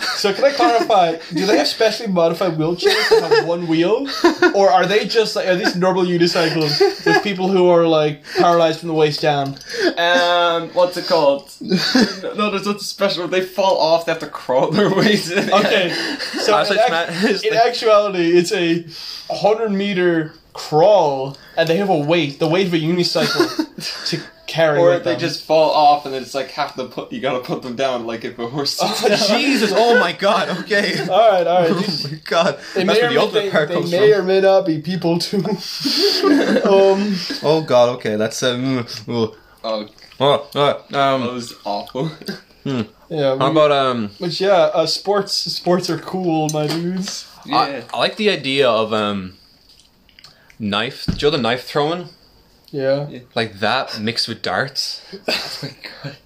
So 0.00 0.32
can 0.32 0.44
I 0.44 0.52
clarify? 0.52 1.16
Do 1.34 1.46
they 1.46 1.56
have 1.58 1.68
specially 1.68 2.08
modified 2.08 2.52
wheelchairs 2.52 3.08
that 3.10 3.30
have 3.32 3.46
one 3.46 3.66
wheel, 3.66 4.06
or 4.54 4.70
are 4.70 4.86
they 4.86 5.06
just 5.06 5.34
like 5.36 5.46
are 5.48 5.56
these 5.56 5.76
normal 5.76 6.04
unicycles 6.04 6.78
with 7.06 7.22
people 7.22 7.48
who 7.48 7.68
are 7.68 7.86
like 7.86 8.22
paralyzed 8.38 8.80
from 8.80 8.88
the 8.88 8.94
waist 8.94 9.20
down? 9.20 9.56
um, 9.98 10.68
what's 10.70 10.96
it 10.96 11.06
called? 11.06 11.50
no, 11.60 12.50
there's 12.50 12.66
nothing 12.66 12.78
special. 12.80 13.28
They 13.28 13.40
fall 13.42 13.78
off. 13.78 14.06
They 14.06 14.12
have 14.12 14.20
to 14.20 14.28
crawl 14.28 14.70
their 14.70 14.90
ways 14.94 15.30
in. 15.30 15.52
Okay, 15.52 15.90
so 16.40 16.56
in, 16.58 16.62
it's 16.62 16.70
act- 16.70 16.90
not- 16.90 17.44
in 17.44 17.50
like- 17.54 17.66
actuality, 17.66 18.36
it's 18.38 18.52
a 18.52 18.84
hundred 19.34 19.70
meter 19.70 20.34
crawl, 20.52 21.36
and 21.56 21.68
they 21.68 21.76
have 21.76 21.88
a 21.88 21.96
weight, 21.98 22.38
the 22.38 22.46
weight 22.48 22.66
of 22.66 22.74
a 22.74 22.78
unicycle, 22.78 24.08
to 24.10 24.20
carry. 24.46 24.78
Or 24.78 24.90
with 24.90 25.04
they 25.04 25.12
them. 25.12 25.20
just 25.20 25.44
fall 25.44 25.70
off, 25.70 26.04
and 26.04 26.14
then 26.14 26.22
it's 26.22 26.34
like 26.34 26.50
half 26.50 26.74
the 26.76 26.86
put. 26.86 27.12
You 27.12 27.20
gotta 27.20 27.40
put 27.40 27.62
them 27.62 27.76
down, 27.76 28.06
like 28.06 28.24
if 28.24 28.38
a 28.38 28.48
horse. 28.48 28.78
Oh, 28.82 29.08
down. 29.08 29.18
Jesus! 29.40 29.72
Oh 29.74 29.98
my 29.98 30.12
God! 30.12 30.48
Okay. 30.60 30.98
All 31.08 31.30
right, 31.30 31.46
all 31.46 31.62
right. 31.62 31.70
Oh 31.72 31.98
my 32.10 32.18
God! 32.24 32.58
They 32.74 32.84
That's 32.84 33.00
may, 33.00 33.02
where 33.02 33.06
or 33.06 33.08
the 33.08 33.14
may, 33.14 33.20
ultimate 33.20 33.68
they, 33.68 33.74
they 33.74 33.98
may 33.98 34.12
from. 34.12 34.20
or 34.20 34.22
may 34.24 34.40
not 34.40 34.66
be 34.66 34.80
people 34.80 35.18
too. 35.18 35.38
um, 36.64 37.16
Oh 37.42 37.64
God! 37.66 37.88
Okay, 37.96 38.16
that's 38.16 38.42
um. 38.42 38.86
Oh, 39.08 39.36
Oh, 39.64 39.88
oh, 40.20 40.48
uh, 40.54 40.82
that 40.90 40.98
um. 40.98 41.34
was 41.34 41.54
awful. 41.64 42.10
yeah, 42.64 42.82
How 43.36 43.46
we, 43.46 43.50
about 43.50 43.70
um? 43.72 44.10
which 44.18 44.40
yeah, 44.40 44.70
uh, 44.74 44.86
sports 44.86 45.32
sports 45.32 45.88
are 45.90 45.98
cool, 45.98 46.48
my 46.52 46.66
dudes. 46.66 47.28
I, 47.52 47.84
I 47.92 47.98
like 47.98 48.16
the 48.16 48.30
idea 48.30 48.68
of 48.68 48.92
um. 48.92 49.34
Knife. 50.58 51.06
Do 51.06 51.12
you 51.12 51.18
know 51.30 51.30
the 51.36 51.42
knife 51.42 51.64
throwing? 51.64 52.08
Yeah. 52.72 53.20
Like 53.34 53.60
that 53.60 54.00
mixed 54.00 54.26
with 54.28 54.42
darts. 54.42 55.02
oh 55.28 55.58
my 55.62 55.70
god. 56.02 56.16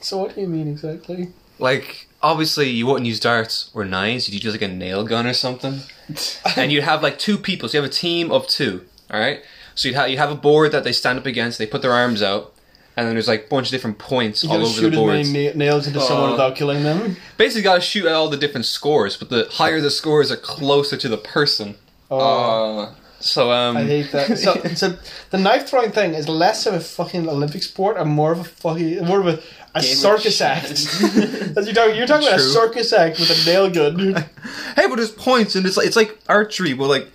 So 0.00 0.18
what 0.18 0.34
do 0.34 0.40
you 0.40 0.48
mean 0.48 0.66
exactly? 0.68 1.28
Like 1.58 2.08
obviously 2.22 2.68
you 2.70 2.86
wouldn't 2.86 3.06
use 3.06 3.20
darts 3.20 3.70
or 3.74 3.84
knives. 3.84 4.28
You'd 4.28 4.42
use 4.42 4.52
like 4.54 4.62
a 4.62 4.68
nail 4.68 5.04
gun 5.04 5.26
or 5.26 5.34
something. 5.34 5.80
and 6.56 6.72
you'd 6.72 6.82
have 6.84 7.02
like 7.02 7.18
two 7.18 7.38
people. 7.38 7.68
So 7.68 7.78
you 7.78 7.82
have 7.82 7.90
a 7.90 7.94
team 7.94 8.32
of 8.32 8.48
two. 8.48 8.84
All 9.10 9.20
right. 9.20 9.42
So 9.74 9.88
you'd 9.88 9.94
have 9.94 10.08
you 10.10 10.18
have 10.18 10.30
a 10.30 10.34
board 10.34 10.72
that 10.72 10.82
they 10.84 10.92
stand 10.92 11.18
up 11.18 11.26
against. 11.26 11.58
They 11.58 11.66
put 11.66 11.80
their 11.82 11.92
arms 11.92 12.22
out, 12.22 12.52
and 12.96 13.06
then 13.06 13.14
there's 13.14 13.28
like 13.28 13.46
a 13.46 13.48
bunch 13.48 13.68
of 13.68 13.70
different 13.70 13.98
points 13.98 14.42
You 14.44 14.50
all 14.50 14.56
over 14.56 14.66
shoot 14.66 14.90
the 14.90 15.02
as 15.04 15.30
many 15.32 15.48
na- 15.48 15.54
nails 15.54 15.86
into 15.86 16.00
someone 16.00 16.28
Uh, 16.28 16.32
without 16.32 16.56
killing 16.56 16.82
them. 16.82 17.16
Basically, 17.38 17.62
got 17.62 17.76
to 17.76 17.80
shoot 17.80 18.04
at 18.06 18.12
all 18.12 18.28
the 18.28 18.36
different 18.36 18.66
scores, 18.66 19.16
but 19.16 19.30
the 19.30 19.48
higher 19.52 19.80
the 19.80 19.90
scores 19.90 20.30
are 20.30 20.36
closer 20.36 20.96
to 20.96 21.08
the 21.08 21.16
person. 21.16 21.76
Oh, 22.10 22.18
Uh, 22.80 22.94
So 23.22 23.52
um, 23.52 23.76
I 23.76 23.84
hate 23.84 24.12
that. 24.12 24.38
So, 24.38 24.54
so 24.74 24.96
the 25.30 25.38
knife 25.38 25.68
throwing 25.68 25.92
thing 25.92 26.14
is 26.14 26.28
less 26.28 26.66
of 26.66 26.74
a 26.74 26.80
fucking 26.80 27.28
Olympic 27.28 27.62
sport 27.62 27.96
and 27.96 28.10
more 28.10 28.32
of 28.32 28.40
a 28.40 28.44
fucking 28.44 29.04
more 29.04 29.20
of 29.20 29.26
a, 29.28 29.42
a 29.74 29.80
Game 29.80 29.92
of 29.92 29.96
circus 29.98 30.40
act. 30.40 30.70
As 31.56 31.66
you're 31.66 31.74
talking, 31.74 31.96
you're 31.96 32.06
talking 32.06 32.26
about 32.26 32.40
a 32.40 32.42
circus 32.42 32.92
act 32.92 33.18
with 33.20 33.30
a 33.30 33.50
nail 33.50 33.70
gun. 33.70 34.14
hey, 34.76 34.86
but 34.88 34.96
there's 34.96 35.12
points, 35.12 35.54
and 35.54 35.64
it's 35.66 35.76
like 35.76 35.86
it's 35.86 35.96
like 35.96 36.18
archery, 36.28 36.72
but 36.74 36.88
like 36.88 37.08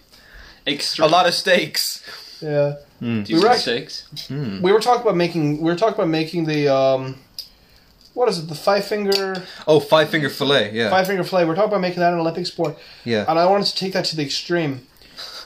a 0.68 1.08
lot 1.08 1.28
of 1.28 1.34
stakes. 1.34 2.04
Yeah, 2.42 2.76
Do 3.02 3.24
We 3.28 3.40
were 3.40 3.48
actually- 3.48 3.82
mistakes. 3.82 4.30
we 4.30 4.72
were 4.72 4.80
talking 4.80 5.02
about 5.02 5.16
making. 5.16 5.58
We 5.58 5.66
were 5.72 5.76
talking 5.76 5.96
about 5.96 6.10
making 6.10 6.46
the 6.46 6.68
um, 6.74 7.16
what 8.14 8.30
is 8.30 8.40
it? 8.40 8.48
The 8.48 8.56
five 8.56 8.86
finger 8.86 9.44
Oh, 9.68 9.80
five 9.80 10.10
finger 10.10 10.30
fillet. 10.30 10.72
Yeah, 10.74 10.90
five 10.90 11.06
finger 11.08 11.24
fillet. 11.24 11.46
We're 11.46 11.56
talking 11.56 11.70
about 11.70 11.82
making 11.82 12.00
that 12.00 12.14
an 12.14 12.20
Olympic 12.20 12.46
sport, 12.48 12.78
yeah. 13.04 13.26
and 13.28 13.38
I 13.38 13.46
wanted 13.46 13.68
to 13.68 13.76
take 13.76 13.94
that 13.94 14.06
to 14.06 14.16
the 14.16 14.24
extreme. 14.24 14.88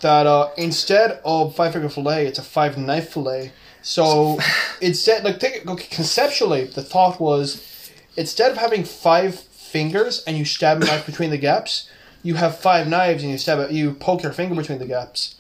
That 0.02 0.26
uh, 0.28 0.50
instead 0.58 1.20
of 1.24 1.56
five 1.56 1.74
finger 1.74 1.90
fillet, 1.90 2.26
it's 2.28 2.40
a 2.40 2.44
five 2.44 2.78
knife 2.78 3.10
fillet. 3.10 3.52
So 3.82 4.40
instead, 4.82 5.24
like 5.24 5.40
think, 5.40 5.68
okay, 5.68 5.88
conceptually, 5.90 6.66
the 6.66 6.82
thought 6.84 7.20
was 7.20 7.92
instead 8.18 8.52
of 8.52 8.58
having 8.58 8.84
five 8.84 9.40
fingers 9.40 10.24
and 10.26 10.38
you 10.38 10.46
stab 10.46 10.82
a 10.82 10.86
knife 10.86 11.06
between 11.06 11.30
the 11.30 11.38
gaps, 11.38 11.90
you 12.24 12.36
have 12.36 12.58
five 12.60 12.88
knives 12.88 13.24
and 13.24 13.32
you 13.32 13.38
stab 13.38 13.60
it. 13.60 13.72
You 13.72 13.94
poke 13.94 14.24
your 14.24 14.32
finger 14.32 14.56
between 14.56 14.80
the 14.80 14.86
gaps. 14.86 15.36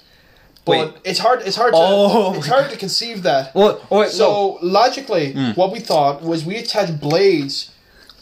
But 0.63 0.93
Wait. 0.93 1.01
it's 1.03 1.19
hard. 1.19 1.41
It's 1.41 1.55
hard. 1.55 1.73
To, 1.73 1.79
Oh 1.79 2.33
it's 2.35 2.45
hard 2.47 2.69
to 2.69 2.77
conceive 2.77 3.23
that. 3.23 3.55
Well, 3.55 3.81
oh 3.89 4.01
wait, 4.01 4.11
So 4.11 4.59
logically, 4.61 5.33
Hmm. 5.33 5.51
what 5.51 5.71
we 5.71 5.79
thought 5.79 6.21
was 6.21 6.45
we 6.45 6.57
attach 6.57 6.99
blades 6.99 7.71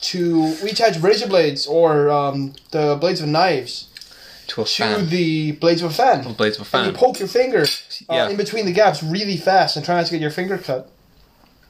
to 0.01 0.55
we 0.63 0.69
attach 0.69 0.98
razor 1.00 1.27
blades 1.27 1.67
or 1.67 2.10
um, 2.10 2.53
the 2.72 2.96
blades 2.96 3.19
of 3.19 3.27
knives 3.27 3.88
to 4.50 4.62
a 4.62 4.65
to 4.65 4.72
fan. 4.84 5.10
the 5.10 5.53
blades 5.53 5.82
of 5.82 5.91
a 5.91 5.94
fan. 5.94 6.24
The 6.24 6.29
blades 6.34 6.60
of 6.60 6.72
a 6.74 6.77
And 6.77 6.88
you 6.88 6.94
poke 6.94 7.20
your 7.20 7.27
finger 7.27 7.62
uh, 7.63 8.13
Yeah. 8.13 8.29
in 8.29 8.38
between 8.38 8.65
the 8.65 8.74
gaps 8.74 9.01
really 9.01 9.38
fast 9.38 9.75
and 9.75 9.86
try 9.86 9.96
not 9.96 10.06
to 10.08 10.12
get 10.12 10.22
your 10.22 10.32
finger 10.32 10.58
cut 10.58 10.89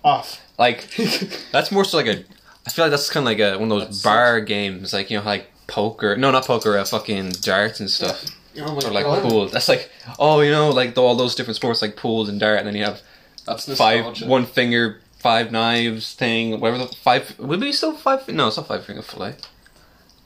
off. 0.04 0.42
Like 0.58 0.90
that's 1.52 1.72
more 1.72 1.86
so 1.86 1.98
like 1.98 2.08
a. 2.08 2.24
I 2.68 2.72
feel 2.72 2.86
like 2.86 2.92
that's 2.92 3.10
kind 3.10 3.24
of 3.24 3.26
like 3.26 3.40
a 3.40 3.58
one 3.58 3.72
of 3.72 3.88
those 3.88 4.04
bar 4.04 4.42
games, 4.42 4.94
like 4.94 5.10
you 5.10 5.18
know, 5.20 5.24
like 5.26 5.48
poker. 5.68 6.16
No, 6.18 6.32
not 6.32 6.46
poker. 6.46 6.78
Uh, 6.78 6.84
fucking 6.86 7.30
darts 7.42 7.80
and 7.80 7.90
stuff. 7.90 8.26
Oh 8.58 8.76
my 8.76 8.88
Or 8.88 8.92
like 8.92 9.06
God. 9.06 9.22
pool. 9.24 9.48
That's 9.48 9.70
like 9.70 9.90
oh, 10.20 10.42
you 10.42 10.52
know, 10.52 10.70
like 10.70 10.98
all 10.98 11.16
those 11.16 11.36
different 11.36 11.56
sports 11.56 11.82
like 11.82 11.96
pools 11.96 12.28
and 12.30 12.40
dart, 12.40 12.60
and 12.60 12.68
then 12.68 12.76
you 12.76 12.84
have 12.84 13.02
That's 13.46 13.66
five 13.78 14.00
nostalgia. 14.06 14.28
one 14.28 14.46
finger 14.46 15.02
five 15.20 15.52
knives 15.52 16.14
thing 16.14 16.60
whatever 16.62 16.78
the 16.78 16.88
five 16.88 17.38
would 17.40 17.60
be 17.60 17.74
still 17.74 17.94
five 17.94 18.26
no 18.30 18.48
it's 18.48 18.56
not 18.56 18.66
five 18.70 18.86
finger 18.86 19.02
fillet 19.02 19.36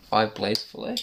five 0.07 0.35
blades 0.35 0.61
fillet 0.61 0.97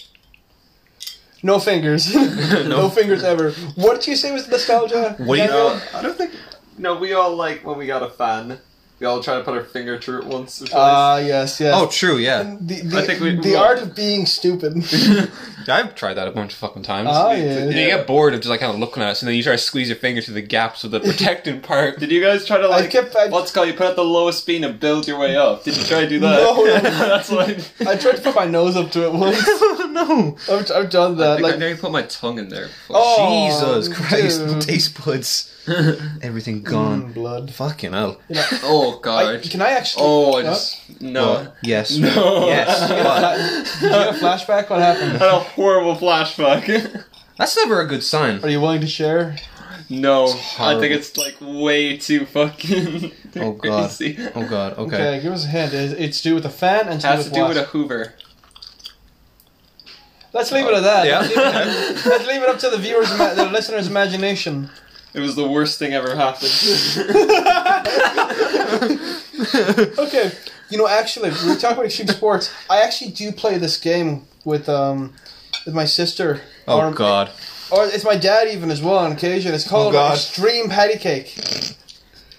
No 1.43 1.59
fingers. 1.59 2.13
no. 2.15 2.89
fingers 2.89 3.23
ever. 3.23 3.51
What 3.75 3.95
did 4.01 4.07
you 4.07 4.15
say 4.15 4.31
was 4.31 4.47
nostalgia? 4.47 5.15
What 5.17 5.35
do 5.37 5.41
you- 5.41 5.47
Daniel? 5.47 5.69
No, 5.75 5.81
I 5.95 6.01
don't 6.01 6.17
think. 6.17 6.33
No, 6.77 6.97
we 6.97 7.13
all 7.13 7.35
like 7.35 7.65
when 7.65 7.77
we 7.77 7.85
got 7.87 8.03
a 8.03 8.09
fan. 8.09 8.59
We 9.01 9.07
all 9.07 9.21
try 9.23 9.39
to 9.39 9.43
put 9.43 9.55
our 9.55 9.63
finger 9.63 9.99
through 9.99 10.19
it 10.21 10.25
once 10.27 10.61
or 10.61 10.67
twice. 10.67 10.73
Ah, 10.79 11.17
yes, 11.17 11.59
yes. 11.59 11.73
oh 11.75 11.87
true 11.87 12.17
yeah 12.17 12.55
the, 12.61 12.81
the, 12.81 12.97
I 12.99 13.05
think 13.07 13.19
we- 13.19 13.31
the 13.35 13.41
we- 13.41 13.55
art 13.55 13.79
of 13.79 13.95
being 13.95 14.27
stupid. 14.27 14.73
I've 15.67 15.95
tried 15.95 16.15
that 16.15 16.27
a 16.27 16.31
bunch 16.31 16.53
of 16.53 16.59
fucking 16.59 16.83
times 16.83 17.09
Ah, 17.11 17.31
yeah. 17.31 17.55
too. 17.55 17.59
And 17.69 17.73
you 17.73 17.85
get 17.87 18.05
bored 18.05 18.33
of 18.35 18.41
just 18.41 18.49
like 18.51 18.59
kind 18.59 18.71
of 18.73 18.79
looking 18.79 19.01
at 19.01 19.09
us 19.09 19.21
and 19.23 19.27
then 19.29 19.35
you 19.35 19.41
try 19.41 19.53
to 19.53 19.57
squeeze 19.57 19.89
your 19.89 19.95
finger 19.97 20.21
through 20.21 20.35
the 20.35 20.41
gaps 20.43 20.83
of 20.83 20.91
the 20.91 20.99
protecting 21.09 21.61
part 21.61 21.97
Did 21.99 22.11
you 22.11 22.21
guys 22.21 22.45
try 22.45 22.57
to 22.59 22.65
I 22.65 22.67
like 22.67 22.91
kept. 22.91 23.15
I, 23.15 23.27
what's 23.27 23.49
it 23.49 23.53
called? 23.55 23.67
You 23.69 23.73
put 23.73 23.87
out 23.87 23.95
the 23.95 24.03
lowest 24.03 24.41
speed 24.41 24.63
and 24.63 24.79
build 24.79 25.07
your 25.07 25.17
way 25.17 25.35
up. 25.35 25.63
Did 25.63 25.77
you 25.77 25.83
try 25.83 26.01
to 26.01 26.09
do 26.09 26.19
that? 26.19 26.35
No, 26.43 26.63
no. 26.63 26.81
That's 26.81 27.29
what. 27.31 27.49
I, 27.87 27.91
I 27.93 27.95
tried 27.95 28.17
to 28.17 28.21
put 28.21 28.35
my 28.35 28.45
nose 28.45 28.75
up 28.75 28.91
to 28.91 29.05
it 29.05 29.13
once. 29.13 29.37
no 29.93 30.37
I've, 30.51 30.71
I've 30.71 30.89
done 30.91 31.13
I 31.13 31.15
that. 31.15 31.35
think 31.37 31.47
I 31.47 31.49
Like, 31.51 31.59
nearly 31.59 31.77
put 31.77 31.91
my 31.91 32.03
tongue 32.03 32.37
in 32.37 32.49
there. 32.49 32.69
Oh, 32.89 33.47
Jesus 33.49 33.87
Christ 33.95 34.45
dude. 34.45 34.61
taste 34.61 35.03
buds 35.03 35.47
everything 36.21 36.63
gone 36.63 37.09
mm, 37.09 37.13
blood. 37.13 37.53
fucking 37.53 37.91
hell 37.93 38.19
You 38.27 38.35
know, 38.35 38.45
Oh 38.63 38.97
I, 38.97 39.01
god. 39.01 39.43
can 39.43 39.61
I 39.61 39.71
actually? 39.71 40.03
oh, 40.05 40.33
I 40.39 40.41
just 40.43 41.01
no. 41.01 41.33
What? 41.33 41.55
yes 41.63 41.97
No. 41.97 42.47
yes 42.47 42.79
Did 43.79 43.83
you 43.83 43.89
get 43.89 44.15
a 44.15 44.17
flashback? 44.17 44.69
What 44.69 44.81
I 44.81 44.85
happened? 44.93 45.11
had 45.13 45.21
a 45.29 45.39
horrible 45.39 45.95
flashback. 45.95 47.03
that's 47.37 47.55
never 47.57 47.79
a 47.81 47.85
good 47.87 48.03
sign 48.03 48.43
Are 48.43 48.49
you 48.49 48.59
willing 48.61 48.81
to 48.81 48.87
share? 48.87 49.35
no, 49.89 50.27
I 50.57 50.79
think 50.79 50.93
it's 50.93 51.17
like 51.17 51.35
way 51.41 51.97
too 51.97 52.25
fucking 52.25 53.11
Oh, 53.35 53.51
God. 53.51 53.89
crazy. 53.89 54.17
oh 54.35 54.47
god 54.47 54.77
okay, 54.77 54.95
Okay, 54.95 55.21
give 55.21 55.33
us 55.33 55.43
a 55.45 55.47
hint. 55.49 55.73
It's, 55.73 55.93
it's 55.93 56.17
to 56.21 56.29
do 56.29 56.35
with 56.35 56.45
a 56.45 56.49
fan 56.49 56.87
and 56.87 56.99
to 57.01 57.07
Has 57.07 57.25
do 57.25 57.29
to 57.29 57.35
do 57.35 57.41
what? 57.41 57.49
with 57.49 57.57
a 57.57 57.63
Hoover. 57.65 58.13
Let's 60.33 60.51
leave 60.53 60.65
it 60.65 60.73
at 60.73 60.83
that. 60.83 61.05
Yeah. 61.05 61.19
Let's, 61.19 61.35
leave 61.35 62.05
it, 62.05 62.09
let's 62.09 62.27
leave 62.27 62.41
it 62.43 62.49
up 62.49 62.59
to 62.59 62.69
the 62.69 62.77
viewers, 62.77 63.09
the 63.09 63.49
listeners' 63.51 63.87
imagination. 63.87 64.69
It 65.13 65.19
was 65.19 65.35
the 65.35 65.47
worst 65.47 65.79
thing 65.79 65.93
ever 65.93 66.15
happened. 66.15 66.51
Okay, 69.97 70.31
you 70.69 70.77
know, 70.77 70.87
actually, 70.87 71.31
we 71.31 71.55
talk 71.57 71.73
about 71.73 71.85
extreme 71.85 72.07
sports. 72.07 72.53
I 72.69 72.81
actually 72.81 73.11
do 73.11 73.31
play 73.31 73.57
this 73.57 73.77
game 73.77 74.23
with 74.45 74.69
um 74.69 75.13
with 75.65 75.75
my 75.75 75.85
sister. 75.85 76.41
oh 76.67 76.79
or, 76.79 76.91
god 76.91 77.31
Or 77.71 77.85
it's 77.85 78.05
my 78.05 78.15
dad 78.15 78.47
even 78.47 78.71
as 78.71 78.81
well 78.81 78.99
on 78.99 79.11
occasion. 79.11 79.53
It's 79.53 79.67
called 79.67 79.93
God. 79.93 80.13
Extreme 80.13 80.69
Patty 80.69 80.97
Cake. 80.97 81.27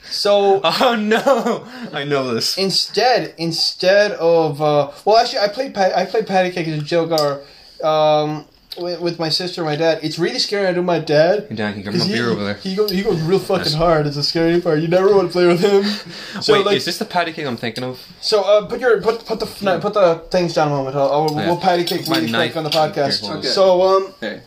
So 0.05 0.61
oh 0.65 0.97
no 0.97 1.67
I 1.93 2.05
know 2.05 2.33
this 2.35 2.57
instead, 2.57 3.35
instead 3.39 4.13
of 4.13 4.63
uh, 4.63 4.93
well, 5.05 5.19
actually, 5.19 5.41
I 5.41 5.49
played 5.49 5.77
I 5.77 6.07
played 6.07 6.27
patty 6.27 6.51
cake 6.51 6.69
as 6.69 6.81
a 6.81 6.85
joke 6.85 7.11
or 7.11 7.43
um, 7.87 8.47
with, 8.79 9.01
with 9.01 9.19
my 9.19 9.29
sister 9.29 9.61
and 9.63 9.71
my 9.71 9.77
dad. 9.77 10.01
It's 10.03 10.19
really 10.19 10.39
scary. 10.39 10.67
I 10.67 10.73
do 10.73 10.83
my 10.83 10.99
dad. 10.99 11.47
Hey, 11.49 11.55
Dan, 11.57 11.73
can 11.73 11.79
you 11.79 11.83
grab 11.85 11.95
'cause 11.95 12.03
my 12.03 12.07
He, 12.09 12.13
beer 12.15 12.31
over 12.31 12.45
there 12.45 12.55
he 12.55 12.75
goes 12.75 12.91
he 12.91 13.03
goes 13.03 13.21
real 13.23 13.39
fucking 13.39 13.65
Yes. 13.65 13.75
hard. 13.75 14.07
It's 14.07 14.17
a 14.17 14.23
scary 14.23 14.61
part. 14.61 14.81
You 14.81 14.89
never 14.89 15.15
want 15.15 15.29
to 15.29 15.33
play 15.33 15.47
with 15.47 15.61
him. 15.61 15.83
So 16.43 16.55
Wait, 16.55 16.65
like, 16.67 16.77
is 16.77 16.85
this 16.85 16.99
the 16.99 17.05
patty 17.05 17.33
cake 17.33 17.47
I'm 17.47 17.57
thinking 17.57 17.85
of? 17.85 18.01
so 18.21 18.43
uh, 18.43 18.67
put 18.67 18.81
your 18.81 19.01
put 19.01 19.25
put 19.27 19.39
the 19.41 19.49
no, 19.65 19.79
put 19.79 19.95
the 19.95 20.23
things 20.31 20.55
down 20.55 20.69
a 20.69 20.71
moment. 20.71 20.97
I'll, 20.97 21.11
I'll, 21.13 21.31
Yeah. 21.37 21.47
we'll 21.47 21.57
patty 21.59 21.85
cake 21.85 22.09
My 22.09 22.17
really 22.17 22.29
quick 22.29 22.33
knife. 22.33 22.57
on 22.57 22.65
the 22.65 22.71
podcast. 22.71 23.21
Here, 23.21 23.31
hold 23.33 23.45
on. 23.45 23.51
So 23.53 23.83
um. 23.83 24.05
Okay. 24.23 24.41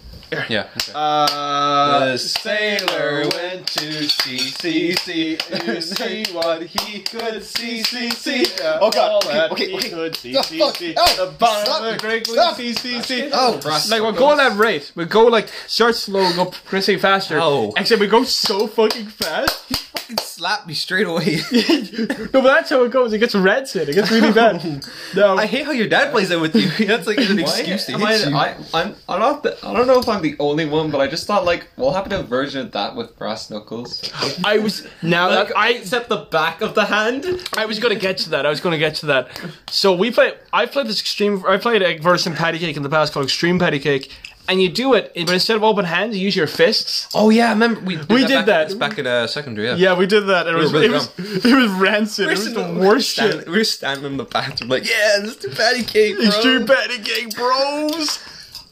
Yeah. 0.50 0.68
Uh, 0.94 2.12
The 2.12 2.18
sailor 2.18 3.28
went 3.34 3.68
to 3.68 4.04
sea, 4.10 4.38
sea, 4.38 4.94
sea, 4.94 5.36
to 5.38 5.82
see 5.82 6.24
what 6.34 6.64
he 6.64 7.02
could 7.02 7.44
see, 7.44 7.84
see, 7.84 8.10
see. 8.12 8.46
Oh 8.64 8.90
god. 8.92 9.24
Okay, 9.26 9.48
okay, 9.52 9.76
okay. 9.76 9.90
Could 9.90 10.16
see, 10.16 10.34
The 10.34 10.44
see, 10.44 10.60
fuck? 10.60 10.76
see. 10.78 10.94
Oh, 10.98 11.26
The 11.26 11.32
bottom 11.38 11.66
stop 11.66 11.80
of 11.82 11.86
the 11.86 11.94
it. 11.96 12.02
great 12.02 12.28
Stop. 12.28 12.56
see, 12.56 12.74
see, 12.74 13.02
see. 13.02 13.30
Oh, 13.32 13.60
Like 13.90 14.02
we'll 14.02 14.12
go 14.14 14.32
at 14.32 14.38
that 14.38 14.58
rate. 14.58 14.92
We 14.96 15.06
go 15.06 15.26
like 15.26 15.48
start 15.68 15.96
slow, 15.96 16.34
go 16.36 16.46
progressively 16.46 17.00
faster. 17.00 17.40
Oh, 17.42 17.74
Except 17.78 18.00
we 18.02 18.08
go 18.08 18.24
so 18.24 18.68
fucking 18.68 19.08
fast. 19.08 19.64
He 19.70 19.76
fucking 19.76 20.18
slap 20.18 20.68
me 20.68 20.74
straight 20.74 21.08
away. 21.08 21.38
no, 21.52 22.08
but 22.32 22.42
that's 22.44 22.70
how 22.70 22.84
it 22.84 22.92
goes. 22.92 23.14
It 23.14 23.20
gets 23.20 23.36
red 23.36 23.68
set. 23.68 23.90
It 23.90 23.94
gets 23.96 24.12
really 24.12 24.34
bad. 24.34 24.56
No, 25.16 25.38
I 25.38 25.46
hate 25.46 25.66
how 25.66 25.72
your 25.72 25.88
dad 25.88 26.12
plays 26.12 26.30
that 26.30 26.40
with 26.40 26.56
you. 26.56 26.68
That's 26.88 27.08
like 27.08 27.18
an 27.20 27.40
excuse 27.40 27.86
to 27.86 27.98
hit 27.98 28.02
I, 28.02 28.16
you. 28.30 28.36
I, 28.36 28.56
I'm, 28.74 28.96
I'm 29.08 29.20
not 29.20 29.44
the, 29.44 29.58
I 29.66 29.72
don't 29.74 29.88
know 29.88 30.00
if 30.00 30.10
I'm 30.16 30.22
the 30.22 30.36
only 30.40 30.66
one, 30.66 30.92
but 30.92 31.02
I 31.02 31.08
just 31.08 31.28
thought 31.28 31.46
like, 31.46 31.68
we'll 31.78 31.94
have 31.94 32.08
to 32.10 32.20
a 32.20 32.24
version 32.24 32.62
of 32.62 32.72
that 32.72 32.96
with 32.96 33.18
brass 33.18 33.50
knuckles. 33.50 34.12
I 34.44 34.58
was 34.60 34.88
now 35.02 35.30
Like, 35.30 35.50
that 35.50 35.58
I 35.58 35.70
except 35.74 36.10
the 36.10 36.26
back 36.32 36.62
of 36.62 36.74
the 36.76 36.86
hand. 36.86 37.26
I 37.58 37.66
was 37.66 37.80
gonna 37.80 37.96
get 37.96 38.18
to 38.20 38.30
that. 38.32 38.46
I 38.46 38.50
was 38.50 38.60
gonna 38.62 38.78
get 38.78 38.96
to 38.96 39.06
that. 39.08 39.28
So 39.70 39.94
we 39.96 40.12
play. 40.12 40.34
I 40.54 40.66
played 40.66 40.88
this 40.88 41.00
extreme. 41.00 41.44
I 41.48 41.58
played 41.58 41.82
a 41.82 41.98
version 41.98 42.32
of 42.34 42.38
patty 42.38 42.60
cake 42.60 42.78
in 42.78 42.84
the 42.84 42.90
past 42.90 43.14
called 43.14 43.26
extreme 43.26 43.60
patty 43.60 43.80
cake, 43.80 44.12
and 44.48 44.62
you 44.62 44.70
do 44.70 44.94
it, 44.94 45.12
but 45.16 45.32
instead 45.34 45.56
of 45.58 45.64
open 45.64 45.86
hands, 45.86 46.16
you 46.18 46.24
use 46.24 46.36
your 46.36 46.48
fists. 46.48 47.08
oh 47.16 47.30
yeah, 47.30 47.48
I 47.48 47.54
remember 47.54 47.80
we 47.82 47.96
did 47.98 48.10
We 48.10 48.22
that 48.22 48.28
did 48.28 48.36
back, 48.36 48.46
that. 48.46 48.66
It's 48.68 48.76
back 48.76 48.98
in 49.00 49.08
uh, 49.08 49.28
secondary. 49.28 49.68
Yeah. 49.70 49.76
Yeah, 49.76 49.98
we 49.98 50.06
did 50.06 50.22
that. 50.28 50.48
And 50.48 50.56
it 50.56 50.60
We 50.60 50.64
was 50.64 50.74
really 50.74 50.86
it 50.86 50.92
was 50.92 51.10
it 51.46 51.56
was 51.56 51.72
rancid. 51.72 52.28
It 52.28 52.32
was 52.32 52.54
the 52.54 52.74
worst 52.80 53.12
Stand- 53.12 53.34
shit. 53.34 53.48
We 53.50 53.58
were 53.58 53.64
standing 53.64 54.06
in 54.06 54.18
the 54.18 54.24
bathroom 54.26 54.70
like, 54.70 54.88
yeah, 54.88 55.18
let's 55.24 55.38
do 55.38 55.50
patty 55.50 55.84
cake, 55.84 56.16
bro. 56.18 56.26
Extreme 56.28 56.68
patty 56.68 57.00
cake, 57.00 57.36
bros. 57.36 58.20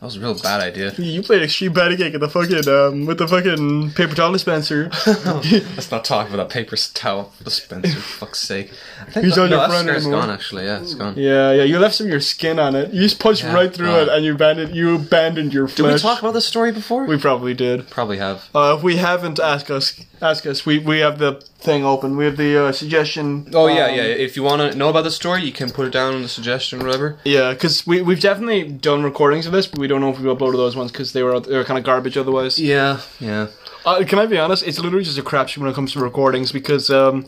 That 0.03 0.07
was 0.07 0.17
a 0.17 0.19
real 0.19 0.37
bad 0.37 0.59
idea. 0.59 0.91
You 0.97 1.23
played 1.23 1.43
extreme 1.43 1.73
patty 1.73 1.95
cake 1.95 2.13
at 2.13 2.19
the 2.19 2.27
fucking 2.27 2.67
um 2.67 3.05
with 3.05 3.19
the 3.19 3.25
fucking 3.25 3.91
paper 3.91 4.13
towel 4.13 4.33
dispenser. 4.33 4.89
Let's 5.07 5.91
not 5.91 6.03
talk 6.03 6.27
about 6.27 6.35
that 6.35 6.49
paper 6.49 6.75
towel 6.75 7.31
dispenser. 7.41 7.93
for 7.95 8.25
fuck's 8.25 8.39
sake. 8.39 8.73
I 8.99 9.05
think 9.11 9.25
He's 9.27 9.35
that, 9.35 9.43
on 9.43 9.49
no, 9.49 9.55
your 9.55 9.67
that 9.69 9.73
front 9.85 9.87
anymore. 9.87 10.19
gone. 10.19 10.29
Actually, 10.29 10.65
yeah, 10.65 10.81
it's 10.81 10.93
gone. 10.93 11.13
yeah, 11.15 11.53
yeah. 11.53 11.63
You 11.63 11.79
left 11.79 11.95
some 11.95 12.07
of 12.07 12.11
your 12.11 12.19
skin 12.19 12.59
on 12.59 12.75
it. 12.75 12.91
You 12.93 12.99
just 13.01 13.17
punched 13.21 13.43
Yeah, 13.43 13.53
right 13.53 13.73
through 13.73 13.87
God. 13.87 14.01
it, 14.01 14.09
and 14.09 14.25
you 14.25 14.33
abandoned 14.35 14.75
you 14.75 14.93
abandoned 14.95 15.53
your 15.53 15.67
friend. 15.69 15.77
Did 15.77 15.83
flesh. 16.01 16.03
we 16.03 16.09
talk 16.09 16.19
about 16.19 16.33
this 16.33 16.45
story 16.47 16.73
before? 16.73 17.05
We 17.05 17.17
probably 17.17 17.53
did. 17.53 17.89
probably 17.89 18.17
have. 18.17 18.49
Uh, 18.53 18.75
if 18.77 18.83
we 18.83 18.97
haven't, 18.97 19.39
ask 19.39 19.69
us. 19.69 20.01
Ask 20.23 20.45
us. 20.45 20.65
We 20.65 20.79
we 20.79 20.99
have 20.99 21.19
the 21.19 21.33
thing 21.59 21.83
open. 21.83 22.15
We 22.15 22.23
have 22.25 22.37
the 22.37 22.65
uh, 22.67 22.71
suggestion. 22.71 23.49
Oh 23.53 23.67
yeah, 23.67 23.87
um, 23.87 23.95
yeah. 23.95 24.03
If 24.03 24.35
you 24.37 24.43
want 24.43 24.71
to 24.71 24.77
know 24.77 24.87
about 24.89 25.03
the 25.03 25.11
story, 25.11 25.43
you 25.43 25.51
can 25.51 25.69
put 25.69 25.85
it 25.85 25.91
down 25.91 26.15
in 26.15 26.21
the 26.21 26.29
suggestion 26.29 26.81
or 26.81 26.85
whatever. 26.85 27.17
Yeah, 27.25 27.51
because 27.51 27.85
we 27.85 28.01
we've 28.01 28.21
definitely 28.21 28.63
done 28.71 29.03
recordings 29.03 29.45
of 29.45 29.51
this, 29.51 29.67
but 29.67 29.79
we 29.79 29.87
don't 29.87 29.99
know 29.99 30.09
if 30.11 30.19
we 30.19 30.29
uploaded 30.29 30.53
those 30.55 30.75
ones 30.77 30.91
because 30.93 31.11
they 31.11 31.23
were 31.23 31.39
they 31.41 31.57
were 31.57 31.65
kind 31.65 31.77
of 31.77 31.83
garbage 31.83 32.15
otherwise. 32.17 32.57
Yeah, 32.57 33.01
yeah. 33.19 33.47
Uh, 33.85 34.03
can 34.07 34.17
I 34.17 34.25
be 34.25 34.37
honest? 34.37 34.65
It's 34.65 34.79
literally 34.79 35.03
just 35.03 35.17
a 35.17 35.23
crapshoot 35.23 35.57
when 35.57 35.69
it 35.69 35.75
comes 35.75 35.91
to 35.91 35.99
recordings 35.99 36.53
because 36.53 36.89
um, 36.89 37.25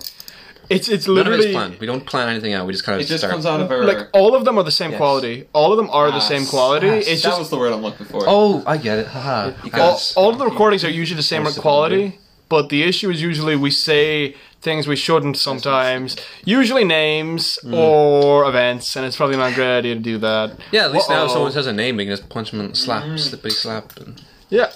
It's 0.69 0.87
it's 0.87 1.05
None 1.07 1.17
of 1.17 1.27
it's 1.27 1.29
literally 1.29 1.51
planned. 1.51 1.79
We 1.79 1.85
don't 1.87 2.05
plan 2.05 2.29
anything 2.29 2.53
out. 2.53 2.65
We 2.65 2.71
just 2.73 2.85
kind 2.85 2.95
of 2.95 3.05
It 3.05 3.09
just 3.09 3.19
start. 3.21 3.31
comes 3.33 3.45
out 3.45 3.59
of 3.59 3.69
our. 3.69 3.83
like 3.83 4.07
all 4.13 4.35
of 4.35 4.45
them 4.45 4.57
are 4.57 4.63
the 4.63 4.71
same 4.71 4.91
Yes. 4.91 4.97
quality. 4.99 5.47
All 5.53 5.71
of 5.73 5.77
them 5.77 5.89
are 5.91 6.09
the 6.11 6.21
same 6.21 6.45
quality. 6.45 6.87
Ass. 6.87 7.07
It's 7.07 7.21
that 7.23 7.29
just 7.29 7.39
was 7.39 7.49
the 7.49 7.57
word 7.57 7.73
I'm 7.73 7.81
looking 7.81 8.05
for. 8.05 8.23
Oh, 8.25 8.63
I 8.65 8.77
get 8.77 8.99
it. 8.99 9.07
Haha. 9.07 9.45
all, 9.47 9.51
Because- 9.63 10.13
all 10.15 10.29
of 10.31 10.37
the 10.39 10.45
recordings 10.45 10.83
are 10.85 10.89
usually 10.89 11.17
the 11.17 11.23
same 11.23 11.43
Most 11.43 11.57
of 11.57 11.61
quality, 11.61 12.17
but 12.49 12.69
the 12.69 12.83
issue 12.83 13.09
is 13.09 13.21
usually 13.21 13.55
we 13.55 13.71
say 13.71 14.35
things 14.61 14.87
we 14.87 14.95
shouldn't 14.95 15.37
sometimes. 15.37 16.17
Usually 16.43 16.83
names 16.83 17.59
Mm. 17.63 17.77
or 17.77 18.47
events, 18.49 18.95
and 18.95 19.05
it's 19.05 19.15
probably 19.15 19.37
not 19.37 19.51
a 19.51 19.55
great 19.55 19.77
idea 19.77 19.95
to 19.95 20.01
do 20.01 20.17
that. 20.17 20.57
Yeah, 20.71 20.85
at 20.85 20.91
least 20.91 21.09
now 21.09 21.25
if 21.25 21.31
someone 21.31 21.51
says 21.51 21.67
a 21.67 21.73
name, 21.73 21.97
we 21.97 22.05
can 22.05 22.15
just 22.15 22.29
punch 22.29 22.51
them 22.51 22.59
and 22.59 22.75
slap, 22.75 23.03
slippity 23.03 23.51
slap. 23.51 23.95
And... 23.97 24.21
Yeah. 24.49 24.71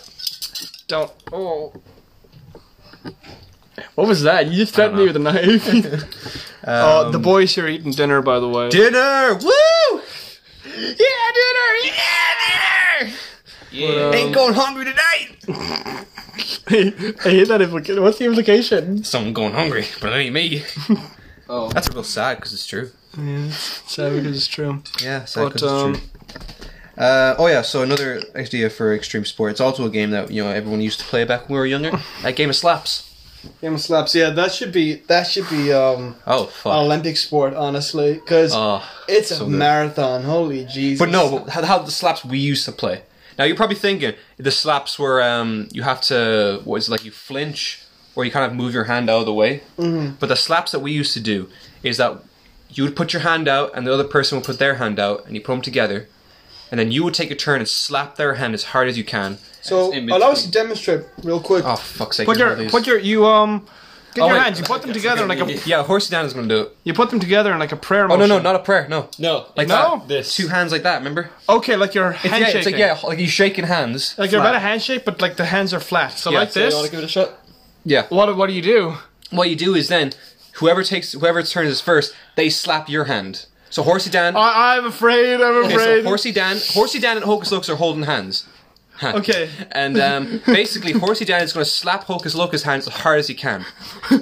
Don't. 0.88 1.12
Oh. 1.32 1.74
What 3.96 4.08
was 4.08 4.24
that? 4.24 4.48
You 4.48 4.58
just 4.58 4.76
threatened 4.76 4.98
me 4.98 5.06
with 5.06 5.16
a 5.16 5.20
knife. 5.20 6.64
uh, 6.64 7.10
the 7.12 7.20
boys 7.20 7.56
here 7.56 7.66
are 7.66 7.70
eating 7.70 7.92
dinner, 7.92 8.22
by 8.22 8.40
the 8.40 8.48
way. 8.48 8.70
Dinner! 8.70 9.36
Woo! 9.36 10.02
yeah, 10.66 11.28
dinner! 11.40 11.72
Yeah, 11.84 13.02
dinner! 13.02 13.14
yeah. 13.72 14.12
Ain't 14.12 14.34
going 14.36 14.54
hungry 14.54 14.86
tonight! 14.86 16.06
I 16.70 17.30
hate 17.30 17.48
that 17.48 17.62
implication. 17.62 18.02
What's 18.02 18.18
the 18.18 18.26
implication? 18.26 19.04
Someone 19.04 19.34
going 19.34 19.54
hungry, 19.54 19.86
but 20.02 20.12
it 20.14 20.16
ain't 20.18 20.34
me. 20.34 20.64
Oh. 21.52 21.68
That's 21.72 21.90
real 21.92 22.04
sad 22.04 22.38
because 22.38 22.54
it's 22.54 22.68
true. 22.68 22.92
Yeah. 23.18 23.50
Sad 23.50 24.14
because 24.14 24.38
it's 24.38 24.46
true. 24.46 24.84
Yeah, 25.02 25.26
sad 25.26 25.46
But, 25.46 25.54
because 25.54 25.64
um, 25.72 25.96
it's 25.96 26.02
true. 26.32 26.68
Uh, 26.96 27.36
oh 27.40 27.48
yeah, 27.48 27.64
so 27.64 27.82
another 27.82 28.22
idea 28.36 28.70
for 28.70 28.94
extreme 28.94 29.26
sport. 29.26 29.50
It's 29.54 29.60
also 29.60 29.84
a 29.86 29.90
game 29.90 30.12
that 30.12 30.30
you 30.30 30.44
know 30.44 30.52
everyone 30.52 30.80
used 30.80 31.00
to 31.00 31.06
play 31.08 31.24
back 31.26 31.50
when 31.50 31.54
we 31.56 31.58
were 31.60 31.66
younger. 31.66 31.92
That 32.22 32.36
game 32.36 32.52
of 32.52 32.56
slaps. 32.56 33.12
Game 33.62 33.74
of 33.74 33.82
slaps. 33.82 34.14
Yeah, 34.14 34.30
that 34.30 34.52
should 34.52 34.72
be 34.72 34.96
that 35.08 35.26
should 35.26 35.50
be 35.50 35.74
um 35.74 36.18
Oh 36.28 36.44
an 36.44 36.50
fuck. 36.52 36.74
Olympic 36.76 37.18
sport, 37.18 37.56
honestly, 37.56 38.14
because 38.14 38.52
Oh, 38.54 38.84
it's 39.08 39.30
so 39.30 39.38
a 39.48 39.50
good. 39.50 39.58
marathon. 39.58 40.22
Holy 40.26 40.66
Jesus! 40.66 41.00
But 41.00 41.10
no, 41.10 41.40
but 41.40 41.50
how, 41.50 41.64
how 41.66 41.80
the 41.80 41.90
slaps 41.90 42.24
we 42.24 42.38
used 42.38 42.66
to 42.66 42.72
play. 42.72 43.02
Now 43.40 43.46
you're 43.46 43.56
probably 43.56 43.78
thinking 43.78 44.16
the 44.38 44.52
slaps 44.52 45.00
were 45.00 45.24
um, 45.24 45.70
you 45.72 45.84
have 45.84 46.02
to 46.02 46.62
what 46.66 46.76
is 46.76 46.90
it, 46.90 46.92
like 46.92 47.06
you 47.06 47.12
flinch 47.12 47.86
or 48.14 48.26
you 48.26 48.32
kind 48.32 48.46
of 48.46 48.54
move 48.54 48.74
your 48.74 48.84
hand 48.84 49.10
out 49.10 49.22
of 49.22 49.26
the 49.26 49.34
way. 49.34 49.64
Mm-hmm. 49.78 50.16
But 50.20 50.28
the 50.28 50.36
slaps 50.36 50.74
that 50.74 50.80
we 50.80 50.92
used 50.92 51.14
to 51.14 51.22
do 51.22 51.50
is 51.82 51.98
that 51.98 52.22
you 52.70 52.84
would 52.84 52.98
put 52.98 53.14
your 53.14 53.22
hand 53.22 53.48
out 53.48 53.72
and 53.74 53.88
the 53.88 53.94
other 53.94 54.04
person 54.04 54.38
would 54.38 54.46
put 54.46 54.60
their 54.60 54.76
hand 54.76 55.00
out 55.00 55.26
and 55.26 55.36
you 55.36 55.42
put 55.42 55.54
them 55.54 55.62
together, 55.62 56.10
and 56.70 56.78
then 56.78 56.92
you 56.92 57.04
would 57.04 57.14
take 57.14 57.32
a 57.32 57.36
turn 57.36 57.62
and 57.62 57.68
slap 57.70 58.18
their 58.18 58.36
hand 58.36 58.54
as 58.54 58.66
hard 58.66 58.90
as 58.90 58.98
you 58.98 59.06
can. 59.06 59.38
So 59.62 59.88
It's 59.88 59.96
in 59.96 60.10
allow 60.10 60.32
us 60.32 60.44
to 60.44 60.52
demonstrate 60.52 61.06
real 61.24 61.40
quick. 61.40 61.64
Oh 61.66 61.78
fuck's 61.78 62.18
sake! 62.18 62.26
Put 62.26 62.38
your 62.38 62.70
put 62.70 62.86
your 62.86 63.00
you 63.00 63.26
um 63.26 63.66
get 64.20 64.24
Oh, 64.24 64.28
your 64.28 64.36
wait. 64.38 64.44
hands. 64.44 64.60
You 64.60 64.66
put 64.66 64.82
them 64.82 64.94
together 64.94 65.24
in 65.24 65.28
like 65.30 65.40
a 65.40 65.54
yeah, 65.68 65.84
horsey 65.84 66.12
Dan 66.12 66.26
is 66.26 66.34
gonna 66.34 66.48
do 66.48 66.62
it. 66.62 66.78
you 66.84 66.94
put 66.94 67.10
them 67.10 67.20
together 67.20 67.52
in 67.52 67.60
like 67.60 67.72
a 67.72 67.76
prayer. 67.78 68.08
Motion. 68.08 68.22
Oh 68.22 68.26
no, 68.28 68.38
no, 68.38 68.42
not 68.44 68.56
a 68.56 68.60
prayer. 68.60 68.88
No, 68.90 69.10
no, 69.18 69.48
like 69.56 69.68
No? 69.68 69.98
that. 70.00 70.08
This. 70.08 70.36
two 70.36 70.48
hands 70.48 70.72
like 70.72 70.84
that. 70.84 70.98
Remember? 71.00 71.30
Okay, 71.48 71.76
like 71.76 71.94
your 71.96 72.12
It's, 72.12 72.26
yeah, 72.26 72.48
it's 72.50 72.66
like 72.66 72.78
yeah, 72.78 73.00
like 73.04 73.20
you 73.20 73.28
shaking 73.28 73.66
hands. 73.66 74.16
Like 74.18 74.32
you're 74.32 74.42
about 74.42 74.56
a 74.56 74.60
handshake, 74.60 75.06
but 75.06 75.22
like 75.22 75.38
the 75.38 75.46
hands 75.46 75.74
are 75.74 75.80
flat. 75.80 76.14
So 76.14 76.32
Yeah, 76.32 76.40
like 76.40 76.52
so 76.52 76.68
You 76.68 76.74
want 76.76 76.86
to 76.86 76.92
give 76.92 77.00
it 77.00 77.06
a 77.06 77.08
shot? 77.08 77.30
Yeah. 77.86 78.06
what 78.10 78.36
what 78.38 78.48
do 78.48 78.54
you 78.54 78.62
do? 78.62 78.96
what 79.32 79.50
you 79.50 79.56
do 79.56 79.76
is 79.76 79.88
then 79.90 80.12
whoever 80.54 80.84
takes 80.84 81.12
whoever's 81.14 81.52
turn 81.52 81.68
is 81.68 81.80
first, 81.82 82.14
they 82.36 82.50
slap 82.50 82.90
your 82.90 83.06
hand. 83.06 83.46
So 83.72 83.84
Horsey 83.84 84.10
Dan, 84.10 84.36
I, 84.36 84.78
I'm 84.78 84.86
afraid. 84.86 85.36
I'm 85.40 85.58
afraid. 85.58 85.66
okay, 85.66 85.76
afraid. 85.76 86.04
so 86.04 86.08
Horsey 86.10 86.32
Dan, 86.32 86.58
Horsey 86.74 87.00
Dan 87.00 87.18
and 87.18 87.26
Hocus 87.26 87.52
Locus 87.52 87.70
are 87.70 87.76
holding 87.76 88.04
hands. 88.04 88.48
Okay. 89.20 89.50
And 89.72 89.98
um, 90.00 90.42
basically, 90.46 90.92
Horsey 90.94 91.26
Dan 91.26 91.42
is 91.44 91.54
going 91.54 91.64
to 91.66 91.70
slap 91.70 92.04
Hocus 92.06 92.36
Locus 92.36 92.64
hands 92.64 92.88
as 92.88 92.94
hard 92.96 93.20
as 93.20 93.28
he 93.28 93.34
can, 93.34 93.66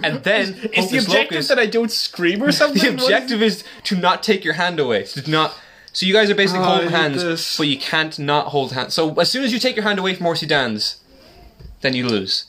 and 0.03 0.23
then 0.23 0.53
Is 0.73 0.89
the 0.91 0.97
objective 0.99 1.31
Locus. 1.31 1.47
that 1.47 1.59
I 1.59 1.65
don't 1.65 1.91
scream 1.91 2.43
or 2.43 2.51
something? 2.61 2.81
the 2.95 3.03
objective 3.03 3.41
is 3.41 3.63
to 3.85 3.95
not 3.97 4.21
take 4.23 4.43
your 4.45 4.53
hand 4.55 4.79
away. 4.79 5.03
To 5.03 5.29
not. 5.31 5.55
So 5.93 6.05
you 6.05 6.13
guys 6.13 6.29
are 6.29 6.35
basically 6.35 6.61
Oh, 6.63 6.69
holding 6.69 6.89
hands, 6.89 7.23
this. 7.23 7.57
but 7.57 7.65
you 7.67 7.77
can't 7.79 8.17
not 8.19 8.47
hold 8.47 8.73
hands. 8.73 8.93
So 8.93 9.13
as 9.15 9.31
soon 9.31 9.43
as 9.43 9.51
you 9.51 9.57
take 9.59 9.75
your 9.75 9.83
hand 9.83 9.97
away 9.97 10.13
from 10.13 10.25
Horsey 10.25 10.45
Dan's, 10.45 10.97
then 11.81 11.93
you 11.95 12.07
lose. 12.07 12.45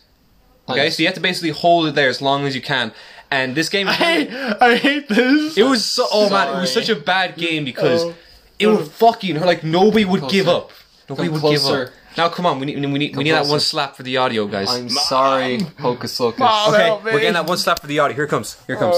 Okay, 0.68 0.80
Nice. 0.84 0.96
so 0.98 1.02
you 1.02 1.06
have 1.06 1.14
to 1.14 1.20
basically 1.22 1.50
hold 1.50 1.86
it 1.86 1.94
there 1.94 2.10
as 2.10 2.20
long 2.20 2.46
as 2.46 2.54
you 2.54 2.60
can. 2.60 2.92
And 3.30 3.54
this 3.54 3.70
game, 3.70 3.88
I 3.88 3.92
hate, 3.94 4.30
I 4.60 4.76
hate 4.76 5.08
this. 5.08 5.56
it 5.56 5.62
was 5.62 5.82
so. 5.84 6.06
Oh 6.12 6.28
man, 6.28 6.56
it 6.56 6.60
was 6.60 6.72
such 6.72 6.88
a 6.90 6.96
bad 6.96 7.36
game 7.36 7.64
because 7.64 8.04
Oh. 8.04 8.14
it 8.58 8.66
was 8.66 8.88
fucking 8.88 9.40
like 9.40 9.64
nobody 9.64 10.04
would 10.04 10.28
give 10.28 10.46
up. 10.48 10.70
Nobody 11.08 11.28
Come 11.28 11.40
would 11.42 11.50
give 11.50 11.60
closer. 11.60 11.82
up. 11.84 11.90
Now 12.16 12.28
come 12.28 12.46
on, 12.46 12.58
we 12.60 12.66
need 12.66 12.76
we 12.76 12.98
need 12.98 13.16
we 13.16 13.24
need 13.24 13.30
that 13.30 13.38
closer. 13.40 13.50
one 13.52 13.60
slap 13.60 13.96
for 13.96 14.02
the 14.02 14.16
audio, 14.18 14.46
guys. 14.46 14.68
I'm 14.70 14.88
sorry, 14.88 15.60
Hocus 15.80 16.18
Locus. 16.20 16.40
Mom. 16.40 16.74
okay, 16.74 16.84
help 16.84 17.04
me. 17.04 17.12
we're 17.12 17.18
getting 17.20 17.34
that 17.34 17.46
one 17.46 17.58
slap 17.58 17.80
for 17.80 17.86
the 17.86 17.98
audio. 17.98 18.14
Here 18.14 18.24
it 18.24 18.28
comes. 18.28 18.60
Here 18.66 18.76
it 18.76 18.78
comes. 18.78 18.94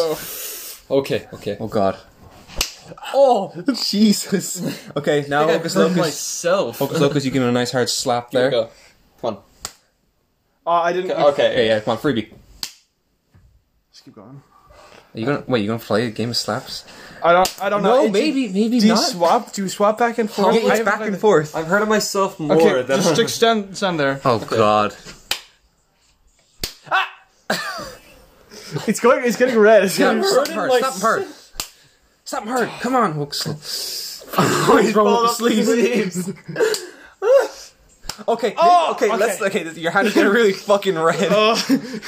Oh. 0.90 0.98
Okay, 0.98 1.28
okay. 1.34 1.56
Oh 1.60 1.68
God. 1.68 1.96
Oh 3.14 3.52
Jesus. 3.74 4.90
Okay, 4.96 5.24
now 5.28 5.48
I 5.48 5.52
Hocus 5.52 5.74
hurt 5.74 5.82
Locus. 5.82 5.96
myself. 5.98 6.78
Hocus 6.78 7.00
Locus, 7.00 7.24
you 7.24 7.30
give 7.30 7.42
him 7.42 7.48
a 7.48 7.52
nice 7.52 7.70
hard 7.70 7.88
slap 7.88 8.32
Here 8.32 8.40
there. 8.50 8.50
we 8.50 8.66
go. 8.66 8.70
Come 9.20 9.36
on. 9.36 9.42
Oh, 10.66 10.72
I 10.72 10.92
didn't. 10.92 11.10
Okay. 11.12 11.22
Okay, 11.52 11.66
yeah, 11.68 11.80
come 11.80 11.92
on, 11.92 11.98
freebie. 11.98 12.32
Just 13.92 14.04
keep 14.04 14.14
going. 14.14 14.42
Are 15.14 15.18
you 15.20 15.26
gonna 15.26 15.44
wait? 15.46 15.60
You 15.60 15.68
gonna 15.68 15.78
play 15.78 16.06
a 16.06 16.10
game 16.10 16.30
of 16.30 16.36
slaps? 16.36 16.84
I 17.22 17.32
don't. 17.32 17.62
I 17.62 17.68
don't 17.68 17.82
know. 17.82 17.98
It's- 18.04 18.12
maybe 18.12 18.48
maybe. 18.48 18.80
Do 18.80 18.86
you 18.88 18.96
swap? 18.96 19.52
Do 19.52 19.62
you 19.62 19.68
swap 19.68 19.98
back 19.98 20.18
and 20.18 20.30
forth? 20.30 20.54
Yeah, 20.54 20.70
I 20.70 20.74
it's 20.76 20.84
back 20.84 21.00
and 21.02 21.14
a- 21.14 21.18
forth. 21.18 21.54
I've 21.54 21.66
heard 21.66 21.82
of 21.82 21.88
myself 21.88 22.38
more 22.40 22.56
Okay, 22.56 22.82
than 22.82 23.00
just 23.00 23.18
extend, 23.18 23.76
stand 23.76 23.98
there. 24.00 24.20
Oh 24.24 24.38
God. 24.38 24.94
Ah! 26.90 27.08
It's 28.86 29.00
going. 29.00 29.24
It's 29.24 29.36
getting 29.36 29.58
red. 29.58 29.82
It's 29.84 29.98
Yeah, 29.98 30.14
getting 30.14 30.22
slap 30.24 30.46
him 30.46 30.52
in 30.52 30.58
hard. 30.58 30.70
my 30.70 30.78
Slap 30.80 30.94
him 30.94 31.00
hard. 31.00 31.26
Slap 32.24 32.42
him 32.44 32.48
hard. 32.48 32.68
Come 32.80 32.94
on, 32.94 33.12
Hocus 33.12 33.46
Locus. 33.48 34.24
He's 34.80 34.92
Fall 34.94 35.04
rolling 35.04 35.24
up 35.26 35.30
up 35.32 35.38
the 35.38 35.48
the 35.48 36.10
sleeves. 36.10 36.32
Okay, 38.28 38.54
Oh, 38.58 38.90
okay, 38.92 39.06
okay. 39.08 39.16
let's 39.16 39.40
okay. 39.40 39.70
Your 39.80 39.90
hand 39.92 40.08
is 40.08 40.12
getting 40.14 40.30
really 40.30 40.52
fucking 40.52 40.94
red. 40.98 41.28
Oh, 41.30 41.54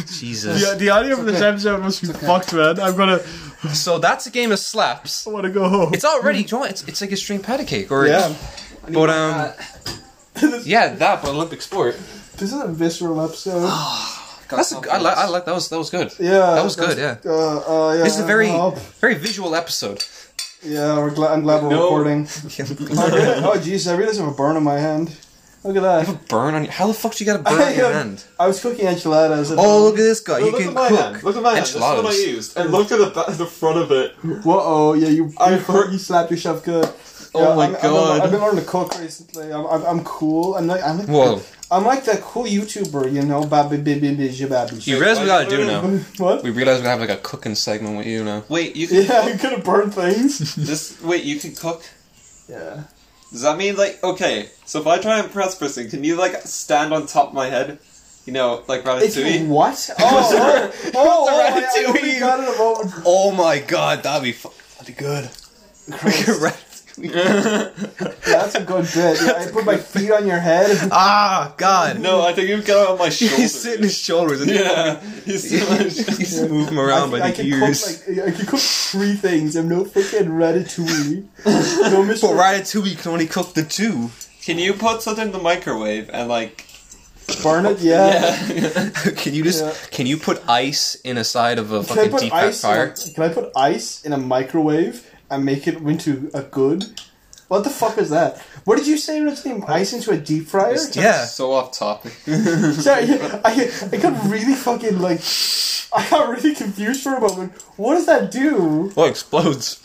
Jesus. 0.07 0.61
the, 0.71 0.77
the 0.77 0.91
audio 0.91 1.17
for 1.17 1.23
this 1.23 1.41
episode 1.41 1.81
must 1.81 2.03
be 2.03 2.09
fucked, 2.09 2.53
man. 2.53 2.79
I'm 2.81 2.95
gonna. 2.99 3.21
So 3.75 3.99
that's 3.99 4.27
a 4.27 4.31
game 4.31 4.51
of 4.53 4.59
slaps. 4.59 5.27
I 5.27 5.31
want 5.31 5.45
to 5.45 5.51
go 5.51 5.69
home. 5.69 5.95
It's 5.95 6.05
already, 6.05 6.43
do 6.43 6.45
you 6.45 6.51
know 6.53 6.61
what? 6.63 6.71
It's, 6.71 6.83
it's 6.89 7.01
like 7.01 7.13
a 7.13 7.17
string 7.17 7.41
patty 7.41 7.65
cake, 7.65 7.91
or 7.93 8.07
Yeah. 8.07 8.35
but 8.91 9.09
um, 9.11 9.53
yeah, 10.65 10.95
that 10.95 11.23
but 11.23 11.31
Olympic 11.31 11.63
sport. 11.63 11.97
This 12.39 12.53
is 12.53 12.61
a 12.61 12.67
visceral 12.69 13.21
episode. 13.21 13.69
That's 14.51 14.73
a, 14.73 14.77
I 14.91 14.99
like, 14.99 15.17
I 15.17 15.29
like 15.29 15.45
that 15.47 15.55
was 15.55 15.69
that 15.69 15.79
was 15.79 15.91
good. 15.91 16.13
yeah, 16.19 16.55
That 16.57 16.65
was 16.65 16.77
good, 16.77 16.99
yeah. 16.99 17.17
Uh, 17.25 17.31
uh, 17.91 17.93
yeah. 17.95 18.03
This 18.05 18.15
is 18.17 18.21
a 18.21 18.27
very 18.27 18.51
very 19.01 19.15
visual 19.15 19.55
episode. 19.55 20.05
yeah, 20.63 20.97
we're 20.99 21.15
glad. 21.15 21.33
I'm 21.33 21.43
glad 21.43 21.63
we're 21.63 21.71
No. 21.71 21.85
recording. 21.85 22.23
oh 23.47 23.57
jeez, 23.63 23.91
I 23.91 23.95
realize 23.97 24.19
I 24.19 24.25
have 24.25 24.33
a 24.33 24.37
burn 24.37 24.57
on 24.57 24.65
my 24.65 24.79
hand. 24.79 25.17
Look 25.65 25.77
at 25.77 25.83
that. 25.83 26.01
You 26.09 26.13
have 26.15 26.23
a 26.23 26.27
burn 26.27 26.55
on 26.55 26.65
your, 26.65 26.73
how 26.73 26.89
the 26.89 26.95
fuck 26.95 27.15
do 27.15 27.25
you 27.25 27.31
got 27.33 27.41
a 27.41 27.43
burn 27.51 27.61
on 27.63 27.75
your 27.77 27.93
hand? 27.93 28.25
I 28.41 28.47
was 28.49 28.61
cooking 28.61 28.87
enchiladas. 28.87 29.53
At 29.53 29.59
Oh, 29.59 29.85
look 29.85 29.95
at 29.95 29.99
this 29.99 30.21
guy. 30.21 30.41
No, 30.41 30.47
You 30.47 30.53
look 30.53 30.61
can 30.61 30.69
at 30.71 30.75
my 30.75 30.89
cook. 30.89 30.99
hand. 30.99 31.23
Look 31.23 31.37
at 31.37 31.43
my 31.43 31.51
hand. 31.53 31.63
This 31.63 31.75
is 31.75 31.81
what 31.81 31.85
I 31.85 31.97
enchiladas. 31.99 32.27
used. 32.27 32.57
And 32.57 32.71
look 32.73 32.91
at 32.91 32.99
the 32.99 33.11
ba- 33.11 33.33
the 33.33 33.47
front 33.47 33.79
of 33.79 33.93
it. 33.93 34.15
Whoa, 34.45 34.61
oh 34.61 34.93
yeah, 34.95 35.09
you 35.09 35.33
I 35.39 35.51
you, 35.53 35.59
hurt- 35.59 35.93
you 35.93 35.99
slapped 35.99 36.31
yourself 36.33 36.65
good. 36.65 36.89
Oh 37.35 37.41
Yeah, 37.49 37.55
my 37.55 37.67
I'm, 37.67 37.75
I've 37.77 37.81
been- 37.83 37.91
God. 37.91 38.21
I've 38.23 38.31
been, 38.31 38.41
learning 38.41 38.61
to 38.65 38.71
cook 38.71 38.99
recently. 38.99 39.53
I'm, 39.53 39.65
I'm, 39.67 39.83
I'm 39.87 40.05
cool. 40.05 40.57
I'm 40.57 40.67
like 40.67 40.83
I'm 40.83 40.99
like, 40.99 41.09
Whoa. 41.09 41.41
I'm 41.71 41.85
like 41.87 42.05
that 42.05 42.21
cool 42.21 42.45
YouTuber, 42.45 43.11
you 43.13 43.23
know, 43.23 43.45
baby 43.47 43.77
baby 43.79 44.15
baby 44.15 44.45
baby. 44.47 44.77
You 44.81 44.99
realize 45.01 45.21
we 45.21 45.27
gotta 45.27 45.49
do 45.49 45.65
now? 45.65 45.81
What? 46.19 46.43
We 46.43 46.51
realize 46.51 46.81
we 46.83 46.87
have 46.89 47.01
like 47.01 47.09
a 47.09 47.17
cooking 47.17 47.55
segment 47.55 47.97
with 47.97 48.07
you 48.07 48.25
now. 48.25 48.45
Wait, 48.51 48.75
you 48.77 48.89
can 48.89 49.05
Yeah, 49.07 49.27
you 49.33 49.39
could 49.39 49.53
have 49.53 49.65
burned 49.65 49.95
things. 49.95 50.57
this. 50.57 51.01
Wait, 51.01 51.23
you 51.25 51.39
can 51.39 51.55
cook. 51.55 51.83
yeah. 52.49 52.83
Does 53.33 53.43
that 53.43 53.57
mean 53.59 53.77
like 53.77 54.03
okay? 54.05 54.51
So 54.67 54.81
if 54.81 54.87
I 54.87 54.99
try 54.99 55.19
and 55.19 55.31
press 55.33 55.55
person, 55.57 55.89
can 55.91 56.05
you 56.05 56.17
like 56.17 56.37
stand 56.43 56.93
on 56.95 57.07
top 57.07 57.29
of 57.29 57.35
my 57.35 57.49
head? 57.49 57.79
You 58.27 58.33
know, 58.33 58.63
like 58.69 58.83
It's 58.87 59.17
Ratatouille. 59.17 59.49
what? 59.49 59.91
Oh, 59.99 60.71
oh, 60.75 60.91
oh, 60.95 61.27
oh 61.29 61.41
I, 61.41 61.49
I 61.49 61.61
Ratatouille. 61.61 61.89
only 62.03 62.21
got 62.21 62.41
it 62.41 62.55
a 62.55 62.59
moment. 62.59 62.95
Oh 63.05 63.33
my 63.33 63.59
god, 63.59 64.03
that'd 64.05 64.23
be 64.23 64.33
fu- 64.33 64.51
that'd 64.79 64.95
be 64.95 65.01
good. 65.03 65.29
That's 66.97 68.55
a 68.55 68.65
good 68.65 68.85
bit. 68.95 69.21
Yeah, 69.23 69.33
I 69.39 69.51
put 69.51 69.65
my 69.65 69.77
feet 69.93 70.11
on 70.11 70.27
your 70.27 70.39
head. 70.39 70.77
ah, 70.93 71.55
God. 71.57 72.01
no, 72.01 72.23
I 72.23 72.33
think 72.33 72.49
you've 72.49 72.67
got 72.67 72.83
it 72.83 72.91
on 72.91 72.99
my 72.99 73.09
shoulder. 73.09 73.35
He's 73.43 73.61
sitting 73.61 73.83
his 73.85 73.97
shoulders 73.99 74.41
and 74.43 74.51
Yeah, 74.51 75.01
he's 75.25 75.51
he's 75.51 76.41
move 76.43 76.69
him 76.69 76.79
around 76.79 77.11
by 77.11 77.19
I, 77.21 77.25
I 77.25 77.31
the 77.31 77.37
can 77.37 77.47
ears. 77.47 78.03
cook 78.05 78.17
like 78.17 78.29
I 78.29 78.31
can 78.37 78.47
cook 78.47 78.61
three 78.61 79.15
things. 79.15 79.57
I'm 79.57 79.69
no 79.69 79.85
freaking 79.85 80.29
ratatouille. 80.29 81.25
No 81.91 82.03
Mr. 82.03 82.23
But 82.23 82.33
Ratatouille 82.35 82.99
can 83.01 83.13
only 83.13 83.27
cook 83.27 83.55
the 83.55 83.65
two. 83.65 84.11
Can 84.43 84.59
you 84.59 84.75
put 84.75 85.03
something 85.03 85.27
in 85.27 85.33
the 85.33 85.39
microwave 85.39 86.11
and 86.13 86.29
like? 86.29 86.67
Burn 87.43 87.67
it, 87.67 87.79
yeah. 87.79 88.45
Yeah. 88.53 88.91
can 89.17 89.33
you 89.33 89.45
just 89.45 89.63
Yeah. 89.65 89.73
can 89.91 90.07
you 90.07 90.17
put 90.17 90.43
ice 90.49 90.97
in 90.97 91.17
a 91.17 91.25
side 91.25 91.59
of 91.59 91.71
a 91.73 91.85
Can 91.85 91.97
fucking 91.97 92.19
deep 92.19 92.31
fat 92.33 92.45
ice? 92.45 92.61
Fire? 92.61 92.93
a, 92.97 93.11
can 93.15 93.23
I 93.23 93.29
put 93.33 93.53
ice 93.57 94.05
in 94.05 94.13
a 94.13 94.19
microwave 94.19 95.09
and 95.33 95.45
make 95.45 95.67
it 95.67 95.77
into 95.77 96.31
a 96.35 96.43
good? 96.43 96.85
What 97.49 97.65
the 97.65 97.71
fuck 97.71 97.99
is 97.99 98.11
that? 98.11 98.39
What 98.65 98.79
did 98.79 98.87
you 98.87 98.97
say 98.97 99.21
originally? 99.21 99.63
Ice 99.67 99.93
into 99.93 100.11
a 100.11 100.17
deep 100.17 100.47
fryer? 100.47 100.77
Yeah. 100.93 101.25
So 101.25 101.53
off 101.53 101.77
topic. 101.77 102.13
Sorry, 102.25 103.05
I, 103.45 103.71
I 103.93 103.97
got 103.97 104.31
really 104.31 104.55
fucking 104.55 104.99
like. 105.01 105.21
I 105.95 106.09
got 106.09 106.29
really 106.31 106.55
confused 106.55 107.03
for 107.03 107.15
a 107.17 107.21
moment. 107.21 107.53
What 107.77 107.95
does 107.97 108.07
that 108.07 108.31
do? 108.31 108.91
Well, 108.97 109.07
it 109.07 109.11
explodes. 109.11 109.79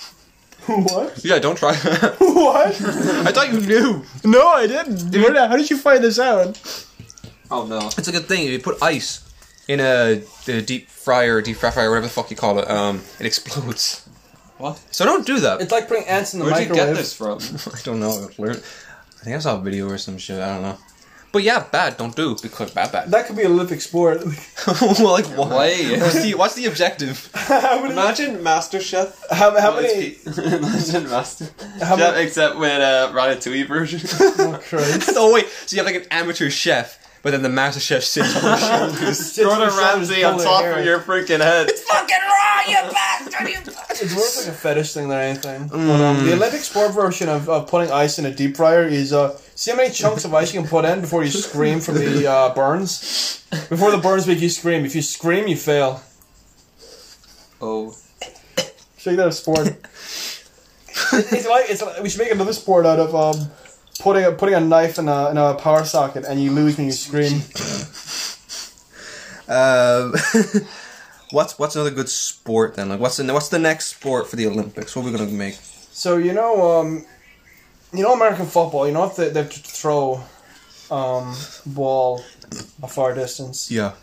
What? 0.66 1.24
Yeah, 1.24 1.40
don't 1.40 1.58
try. 1.58 1.74
that. 1.74 2.16
What? 2.20 2.68
I 3.28 3.32
thought 3.32 3.52
you 3.54 3.60
knew. 3.62 4.04
No, 4.24 4.48
I 4.48 4.68
didn't. 4.68 5.12
Where 5.14 5.34
the- 5.34 5.48
how 5.48 5.56
did 5.58 5.70
you 5.70 5.78
find 5.78 6.04
this 6.04 6.20
out? 6.20 6.60
oh 7.52 7.66
no. 7.66 7.88
It's 7.98 8.08
a 8.08 8.12
good 8.12 8.26
thing. 8.26 8.46
If 8.46 8.52
you 8.52 8.60
put 8.60 8.82
ice 8.82 9.24
in 9.68 9.80
a, 9.80 10.22
a 10.48 10.62
deep 10.62 10.90
fryer, 10.90 11.42
deep 11.42 11.58
fry 11.58 11.72
fryer, 11.72 11.90
whatever 11.90 12.08
the 12.08 12.14
fuck 12.14 12.30
you 12.32 12.38
call 12.38 12.60
it, 12.60 12.70
um, 12.70 13.02
it 13.20 13.26
explodes. 13.26 14.08
What? 14.58 14.80
So 14.92 15.06
don't 15.06 15.26
do 15.26 15.40
that. 15.42 15.62
It's 15.62 15.72
like 15.72 15.88
putting 15.88 16.08
ants 16.08 16.34
in 16.34 16.40
the 16.40 16.46
Where'd 16.46 16.68
you 16.68 16.74
get 16.74 16.96
this 16.96 17.14
from? 17.14 17.38
I 17.76 17.80
don't 17.84 18.00
know. 18.00 18.30
I. 18.38 18.52
I 19.20 19.24
think 19.24 19.36
I 19.36 19.40
saw 19.40 19.58
a 19.58 19.62
video 19.62 19.90
or 19.90 19.98
some 19.98 20.18
shit. 20.18 20.40
I 20.40 20.54
don't 20.54 20.62
know. 20.64 20.78
But 21.32 21.44
yeah, 21.44 21.60
bad. 21.72 21.98
Don't 21.98 22.16
do 22.16 22.36
because 22.42 22.72
bad, 22.72 22.92
bad. 22.92 23.12
That 23.12 23.28
could 23.28 23.36
be 23.36 23.46
Olympic 23.46 23.82
sport. 23.82 24.24
well, 24.24 25.14
like 25.14 25.26
why? 25.26 25.48
Why? 25.48 25.98
What's 26.00 26.24
the, 26.24 26.34
what's 26.36 26.56
the 26.56 26.66
objective? 26.66 27.30
how 27.34 27.82
many? 27.82 27.94
Imagine 27.94 28.38
MasterChef. 28.38 29.14
How, 29.32 29.60
how 29.60 29.76
many? 29.76 29.88
it's- 29.90 30.38
Imagine 30.38 31.10
Master. 31.10 31.50
How 31.82 31.98
Chef, 31.98 32.14
many? 32.14 32.26
except 32.26 32.58
with 32.58 32.72
a 32.72 33.12
Ratatouille 33.14 33.68
version. 33.68 34.00
Oh, 34.40 34.60
Christ. 34.64 35.10
oh 35.16 35.34
wait, 35.34 35.48
so 35.66 35.76
you 35.76 35.84
have 35.84 35.92
like 35.94 36.02
an 36.04 36.08
amateur 36.12 36.50
chef, 36.50 36.98
but 37.22 37.32
then 37.32 37.42
the 37.42 37.50
master 37.50 37.80
chef 37.80 38.04
sits 38.04 38.36
on 38.36 38.44
your 38.44 38.58
shoulders. 38.58 39.38
Gordon 39.38 39.76
Ramsay 39.76 40.24
on 40.24 40.40
top 40.40 40.62
their 40.62 40.80
of 40.80 40.86
your 40.86 41.00
freaking 41.00 41.42
head. 41.42 41.70
It's 41.70 41.84
fucking 41.84 42.16
raw, 42.16 42.62
you 42.68 42.92
bastard! 42.92 43.50
You 43.50 43.58
It's 43.90 44.14
more 44.14 44.44
like 44.44 44.54
a 44.54 44.58
fetish 44.58 44.94
thing 44.94 45.10
than 45.10 45.20
anything. 45.20 45.68
But, 45.68 45.80
um, 45.80 46.26
the 46.26 46.34
Olympic 46.34 46.62
sport 46.62 46.94
version 46.94 47.30
of, 47.30 47.50
of 47.50 47.68
putting 47.68 47.92
ice 47.92 48.20
in 48.20 48.26
a 48.26 48.34
deep 48.34 48.58
fryer 48.58 48.84
is 48.88 49.14
uh, 49.14 49.38
see 49.56 49.72
how 49.72 49.78
many 49.78 49.94
chunks 49.94 50.26
of 50.26 50.34
ice 50.34 50.54
you 50.54 50.62
can 50.62 50.70
put 50.70 50.86
in 50.86 51.02
before 51.02 51.24
you 51.24 51.30
scream 51.30 51.80
from 51.80 51.96
the 51.96 52.28
uh, 52.28 52.54
burns. 52.54 53.46
Before 53.70 53.92
the 53.92 53.98
burns 53.98 54.28
make 54.28 54.42
you 54.42 54.50
scream. 54.50 54.86
If 54.86 54.96
you 54.96 55.02
scream, 55.02 55.48
you 55.48 55.56
fail. 55.56 56.02
Oh. 57.62 57.96
Check 58.98 59.16
that 59.16 59.28
out, 59.28 59.34
sport. 59.34 59.68
It's 61.14 61.48
like 61.48 61.70
it's 61.70 61.82
like, 61.82 62.02
we 62.02 62.10
should 62.10 62.20
make 62.20 62.32
another 62.32 62.54
sport 62.54 62.86
out 62.86 63.00
of 63.00 63.16
um, 63.16 63.50
putting 63.98 64.24
a, 64.24 64.32
putting 64.32 64.56
a 64.56 64.60
knife 64.60 64.98
in 64.98 65.08
a 65.08 65.30
in 65.30 65.38
a 65.38 65.56
power 65.56 65.86
socket 65.86 66.26
and 66.26 66.42
you 66.42 66.52
lose 66.52 66.78
when 66.78 66.88
you 66.88 66.92
scream. 66.92 67.42
Um, 69.48 70.14
what's 71.32 71.58
what's 71.58 71.76
another 71.76 71.92
good 71.92 72.10
sport 72.10 72.76
then? 72.76 72.90
Like, 72.90 73.00
what's 73.00 73.18
the 73.18 73.34
what's 73.34 73.50
the 73.50 73.60
next 73.60 73.88
sport 73.88 74.28
for 74.28 74.36
the 74.36 74.48
Olympics? 74.48 74.96
What 74.96 75.04
are 75.04 75.06
we 75.06 75.18
gonna 75.18 75.32
make? 75.32 75.58
So 75.92 76.18
you 76.18 76.34
know, 76.34 76.80
um, 76.80 77.06
you 77.94 78.04
know 78.04 78.14
American 78.14 78.46
football. 78.46 78.88
You 78.88 78.94
know 78.94 79.06
if 79.06 79.16
they, 79.16 79.30
they 79.30 79.44
have 79.44 79.52
to 79.52 79.60
throw 79.60 80.22
um, 80.92 81.36
ball 81.66 82.24
a 82.84 82.88
far 82.88 83.14
distance. 83.14 83.72
Yeah. 83.72 83.94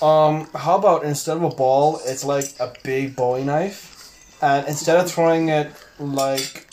Um, 0.00 0.46
how 0.54 0.76
about 0.76 1.04
instead 1.04 1.38
of 1.38 1.42
a 1.42 1.48
ball, 1.48 2.00
it's 2.04 2.24
like 2.24 2.54
a 2.60 2.72
big 2.84 3.16
Bowie 3.16 3.44
knife, 3.44 4.38
and 4.42 4.68
instead 4.68 4.98
of 4.98 5.10
throwing 5.10 5.48
it 5.48 5.72
like 5.98 6.65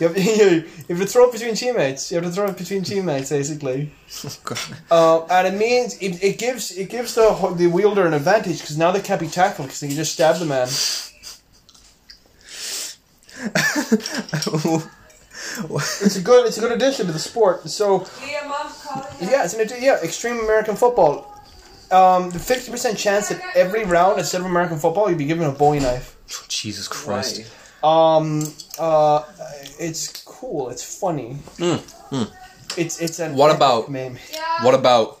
you 0.00 0.08
have, 0.08 0.18
you 0.18 0.64
have 0.88 0.98
to 0.98 1.06
throw 1.06 1.28
it 1.28 1.32
between 1.32 1.54
teammates. 1.54 2.10
You 2.10 2.16
have 2.16 2.24
to 2.24 2.30
throw 2.32 2.46
it 2.46 2.56
between 2.56 2.82
teammates, 2.82 3.30
basically. 3.30 3.92
Uh, 4.90 5.24
and 5.26 5.46
it 5.46 5.56
means 5.56 5.96
it, 5.98 6.20
it 6.22 6.36
gives 6.38 6.76
it 6.76 6.90
gives 6.90 7.14
the 7.14 7.54
the 7.56 7.68
wielder 7.68 8.04
an 8.06 8.12
advantage 8.12 8.60
because 8.60 8.76
now 8.76 8.90
they 8.90 9.00
can't 9.00 9.20
be 9.20 9.28
tackled 9.28 9.68
because 9.68 9.80
they 9.80 9.86
can 9.86 9.96
just 9.96 10.12
stab 10.12 10.36
the 10.38 10.44
man. 10.46 10.66
It's 16.02 16.16
a 16.16 16.20
good 16.20 16.46
it's 16.46 16.58
a 16.58 16.60
good 16.60 16.72
addition 16.72 17.06
to 17.06 17.12
the 17.12 17.18
sport. 17.18 17.68
So 17.68 18.06
Yeah, 18.26 18.46
mom's 18.48 18.82
calling. 18.84 19.06
yeah, 19.20 19.44
it's 19.44 19.54
an 19.54 19.66
addi- 19.66 19.80
yeah 19.80 19.98
extreme 20.02 20.38
American 20.40 20.76
football. 20.76 21.26
Um, 21.90 22.30
the 22.30 22.38
fifty 22.38 22.70
percent 22.70 22.98
chance 22.98 23.28
that 23.30 23.40
every 23.56 23.84
round 23.84 24.18
instead 24.18 24.40
of 24.40 24.46
American 24.46 24.78
football 24.78 25.08
you'd 25.08 25.18
be 25.18 25.24
given 25.24 25.46
a 25.46 25.52
Bowie 25.52 25.80
knife. 25.80 26.16
Jesus 26.48 26.86
Christ. 26.88 27.42
Um, 27.82 28.42
uh, 28.80 29.24
it's 29.78 30.22
cool. 30.24 30.70
It's 30.70 30.82
funny. 31.00 31.36
Mm, 31.58 31.80
It's 32.76 33.00
it's 33.00 33.18
an 33.20 33.34
What 33.36 33.54
about- 33.54 33.88
meme. 33.90 34.18
What 34.62 34.74
about 34.74 35.20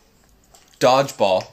dodgeball? 0.78 1.44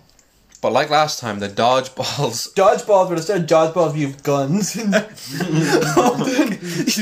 But 0.62 0.72
like 0.74 0.90
last 0.90 1.20
time, 1.20 1.40
the 1.40 1.50
dodgeballs. 1.50 2.54
Dodgeballs, 2.56 3.10
but 3.10 3.18
instead 3.20 3.42
of 3.42 3.48
dodgeballs, 3.48 3.94
we 3.94 4.02
have 4.02 4.24
guns. 4.24 4.76
you 4.76 4.90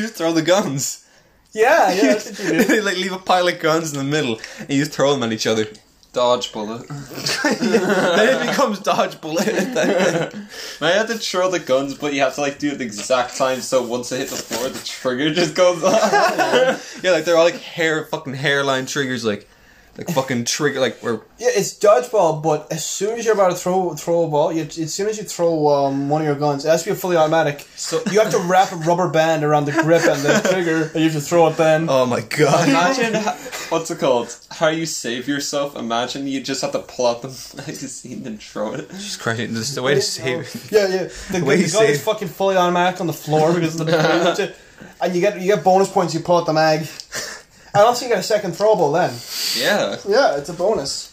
just 0.04 0.16
throw 0.16 0.34
the 0.34 0.42
guns. 0.42 1.06
yeah, 1.54 1.92
yeah, 1.94 2.02
that's 2.14 2.30
what 2.32 2.40
you 2.40 2.50
do. 2.60 2.64
they 2.66 2.82
like 2.82 2.98
leave 2.98 3.14
a 3.14 3.18
pile 3.20 3.48
of 3.48 3.58
guns 3.60 3.94
in 3.94 3.98
the 3.98 4.04
middle, 4.04 4.40
and 4.60 4.70
you 4.70 4.80
just 4.84 4.92
throw 4.92 5.14
them 5.14 5.24
at 5.24 5.32
each 5.32 5.48
other. 5.48 5.68
Dodge 6.16 6.54
bullet. 6.54 6.88
then 7.44 8.42
it 8.42 8.48
becomes 8.48 8.80
dodge 8.80 9.20
bullet. 9.20 9.50
I 10.82 10.92
had 10.92 11.08
to 11.08 11.18
throw 11.18 11.52
the 11.52 11.60
guns, 11.60 11.94
but 11.96 12.14
you 12.14 12.22
have 12.22 12.36
to 12.36 12.42
like 12.42 12.58
do 12.58 12.72
it 12.72 12.78
the 12.78 12.86
exact 12.86 13.36
time. 13.36 13.60
So 13.60 13.84
once 13.84 14.08
they 14.08 14.20
hit 14.20 14.30
the 14.30 14.38
floor, 14.38 14.70
the 14.70 14.80
trigger 14.80 15.34
just 15.34 15.56
goes 15.56 15.84
off. 15.84 17.00
yeah, 17.04 17.12
like 17.12 17.26
they're 17.26 17.36
all 17.36 17.44
like 17.44 17.56
hair, 17.56 18.06
fucking 18.06 18.34
hairline 18.34 18.86
triggers, 18.86 19.26
like, 19.26 19.50
like 19.98 20.10
fucking 20.10 20.46
trigger, 20.46 20.80
like 20.80 20.98
where 21.00 21.22
Yeah, 21.38 21.50
it's 21.56 21.78
dodgeball, 21.78 22.44
but 22.44 22.72
as 22.72 22.86
soon 22.86 23.18
as 23.18 23.26
you're 23.26 23.34
about 23.34 23.52
to 23.52 23.56
throw 23.56 23.94
throw 23.96 24.24
a 24.26 24.28
ball, 24.28 24.52
you, 24.52 24.64
as 24.64 24.94
soon 24.94 25.08
as 25.08 25.18
you 25.18 25.24
throw 25.24 25.68
um, 25.70 26.10
one 26.10 26.22
of 26.22 26.28
your 26.28 26.36
guns, 26.36 26.66
it 26.66 26.70
has 26.70 26.84
to 26.84 26.90
be 26.92 26.96
fully 26.96 27.16
automatic. 27.16 27.66
So 27.76 28.02
You 28.12 28.20
have 28.20 28.32
to 28.32 28.40
wrap 28.40 28.72
a 28.72 28.76
rubber 28.76 29.08
band 29.10 29.44
around 29.44 29.66
the 29.66 29.72
grip 29.72 30.04
and 30.04 30.22
the 30.22 30.48
trigger, 30.52 30.92
and 30.94 30.96
you 30.96 31.10
have 31.10 31.14
to 31.14 31.22
throw 31.22 31.48
it 31.48 31.58
then. 31.58 31.88
Oh 31.90 32.06
my 32.06 32.22
god. 32.22 32.68
imagine 32.68 33.14
ho- 33.14 33.32
what's 33.70 33.90
it 33.90 34.00
called? 34.00 34.36
How 34.52 34.68
you 34.68 34.86
save 34.86 35.28
yourself? 35.28 35.76
Imagine 35.76 36.28
you 36.28 36.42
just 36.42 36.62
have 36.62 36.74
to 36.74 36.80
pull 36.80 37.08
out 37.08 37.22
the 37.22 37.30
magazine 37.56 38.28
and 38.28 38.42
throw 38.42 38.74
it. 38.74 38.90
Jesus 38.92 39.18
Christ, 39.18 39.40
this 39.40 39.70
is 39.70 39.76
the 39.76 39.84
way 39.84 39.96
to 39.96 40.02
save 40.02 40.40
it. 40.42 40.72
Yeah, 40.72 40.88
yeah. 40.88 41.04
The, 41.04 41.14
the, 41.40 41.46
way 41.46 41.56
the 41.56 41.64
you 41.64 41.72
gun 41.72 41.82
say 41.86 41.92
is 41.92 42.04
fucking 42.04 42.28
fully 42.28 42.58
automatic 42.58 43.00
on 43.00 43.08
the 43.08 43.14
floor 43.14 43.54
because 43.54 43.80
of 43.80 43.88
the 43.88 44.54
and 45.02 45.16
you 45.16 45.22
get 45.22 45.40
you 45.40 45.48
get 45.48 45.64
bonus 45.64 45.90
points. 45.90 46.14
You 46.14 46.20
pull 46.20 46.38
out 46.38 46.46
the 46.46 46.54
mag, 46.54 46.86
and 47.76 47.84
also 47.84 48.06
you 48.06 48.12
get 48.12 48.20
a 48.20 48.24
second 48.24 48.52
throwable 48.52 48.94
then. 48.94 49.14
Yeah. 49.62 49.98
Yeah, 50.08 50.38
it's 50.38 50.50
a 50.50 50.54
bonus. 50.54 51.12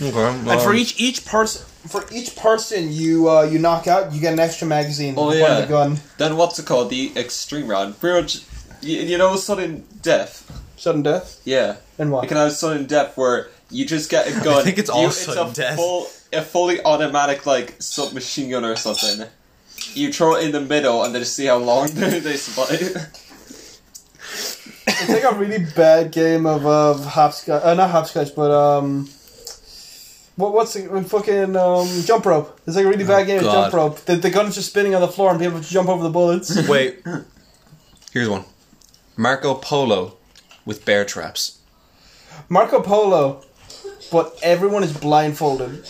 Okay, 0.00 0.28
And 0.28 0.60
for 0.60 0.70
um, 0.70 0.76
each 0.76 1.00
each 1.00 1.24
person, 1.24 1.64
for 1.88 2.04
each 2.12 2.36
person 2.36 2.92
you 2.92 3.30
uh, 3.30 3.42
you 3.42 3.58
knock 3.58 3.86
out, 3.86 4.12
you 4.12 4.20
get 4.20 4.34
an 4.34 4.40
extra 4.40 4.66
magazine. 4.66 5.14
Oh, 5.16 5.30
to 5.30 5.38
put 5.38 5.50
in 5.50 5.56
yeah. 5.56 5.60
the 5.62 5.66
gun. 5.66 6.00
Then 6.18 6.36
what's 6.36 6.58
it 6.58 6.66
called? 6.66 6.90
The 6.90 7.12
extreme 7.16 7.66
round. 7.66 7.98
Pretty 7.98 8.20
much, 8.20 8.42
you, 8.82 8.98
you 8.98 9.18
know, 9.18 9.36
sudden 9.36 9.86
death. 10.02 10.44
Sudden 10.76 11.02
death. 11.02 11.40
Yeah. 11.44 11.76
And 11.98 12.12
what? 12.12 12.24
You 12.24 12.28
can 12.28 12.36
have 12.36 12.52
sudden 12.52 12.84
death 12.84 13.16
where 13.16 13.48
you 13.70 13.86
just 13.86 14.10
get 14.10 14.28
a 14.28 14.32
gun. 14.44 14.58
I 14.58 14.62
think 14.62 14.78
it's 14.78 14.90
all 14.90 15.04
you, 15.04 15.10
sudden 15.10 15.50
a 15.50 15.54
death. 15.54 15.76
Full, 15.76 16.08
a 16.32 16.42
fully 16.42 16.82
automatic 16.82 17.46
like 17.46 17.76
submachine 17.78 18.50
gun 18.50 18.64
or 18.64 18.76
something. 18.76 19.26
You 19.94 20.12
throw 20.12 20.36
it 20.36 20.44
in 20.44 20.52
the 20.52 20.60
middle 20.60 21.04
and 21.04 21.14
then 21.14 21.22
just 21.22 21.34
see 21.34 21.46
how 21.46 21.56
long 21.56 21.86
they 21.88 22.18
they 22.20 22.36
survive. 22.36 23.25
It's 24.86 25.08
like 25.08 25.24
a 25.24 25.34
really 25.36 25.64
bad 25.76 26.12
game 26.12 26.46
of 26.46 26.64
of 26.66 27.04
hopscotch. 27.04 27.62
Uh, 27.62 27.74
not 27.74 27.90
hopscotch, 27.90 28.34
but 28.34 28.50
um. 28.50 29.08
What, 30.36 30.52
what's 30.52 30.74
the 30.74 31.02
fucking 31.02 31.56
um, 31.56 31.88
jump 32.04 32.26
rope? 32.26 32.60
It's 32.66 32.76
like 32.76 32.84
a 32.84 32.88
really 32.88 33.06
bad 33.06 33.26
game 33.26 33.38
of 33.38 33.44
Oh, 33.46 33.52
God. 33.52 33.62
jump 33.70 33.74
rope. 33.74 33.98
The, 34.00 34.16
the 34.16 34.28
gun's 34.28 34.54
just 34.54 34.68
spinning 34.68 34.94
on 34.94 35.00
the 35.00 35.08
floor 35.08 35.30
and 35.30 35.40
people 35.40 35.60
jump 35.60 35.88
over 35.88 36.02
the 36.02 36.10
bullets. 36.10 36.68
Wait. 36.68 37.02
Here's 38.12 38.28
one. 38.28 38.44
Marco 39.16 39.54
Polo 39.54 40.18
with 40.66 40.84
bear 40.84 41.06
traps. 41.06 41.58
Marco 42.50 42.82
Polo, 42.82 43.44
but 44.12 44.38
everyone 44.42 44.82
is 44.84 44.92
blindfolded. 44.92 45.88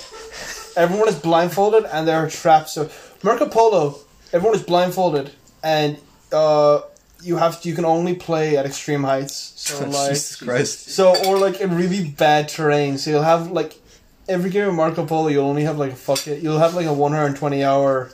Everyone 0.77 1.09
is 1.09 1.17
blindfolded 1.19 1.85
and 1.87 2.07
there 2.07 2.19
are 2.25 2.31
traps. 2.31 2.73
So 2.75 2.89
Marco 3.25 3.49
Polo, 3.49 3.99
everyone 4.33 4.55
is 4.57 4.63
blindfolded 4.63 5.33
and 5.65 5.99
uh, 6.33 6.83
you 7.23 7.37
have 7.37 7.61
to, 7.63 7.69
you 7.69 7.75
can 7.75 7.85
only 7.85 8.15
play 8.15 8.57
at 8.57 8.67
extreme 8.67 9.03
heights. 9.03 9.53
So 9.57 9.85
like 9.89 10.11
Jesus 10.11 10.37
Christ. 10.37 10.91
so 10.91 11.15
or 11.27 11.39
like 11.39 11.61
in 11.61 11.75
really 11.75 12.09
bad 12.09 12.49
terrain. 12.49 12.99
So 12.99 13.11
you'll 13.11 13.23
have 13.23 13.51
like 13.51 13.81
every 14.29 14.51
game 14.51 14.69
of 14.69 14.75
Marco 14.75 15.07
Polo 15.07 15.29
you'll 15.29 15.47
only 15.47 15.65
have 15.65 15.79
like 15.79 15.93
a 15.93 15.97
fuck 15.97 16.27
it. 16.27 16.43
You'll 16.43 16.59
have 16.59 16.75
like 16.75 16.87
a 16.87 16.93
120 16.93 17.65
hour 17.65 18.11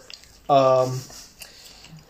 um 0.49 1.01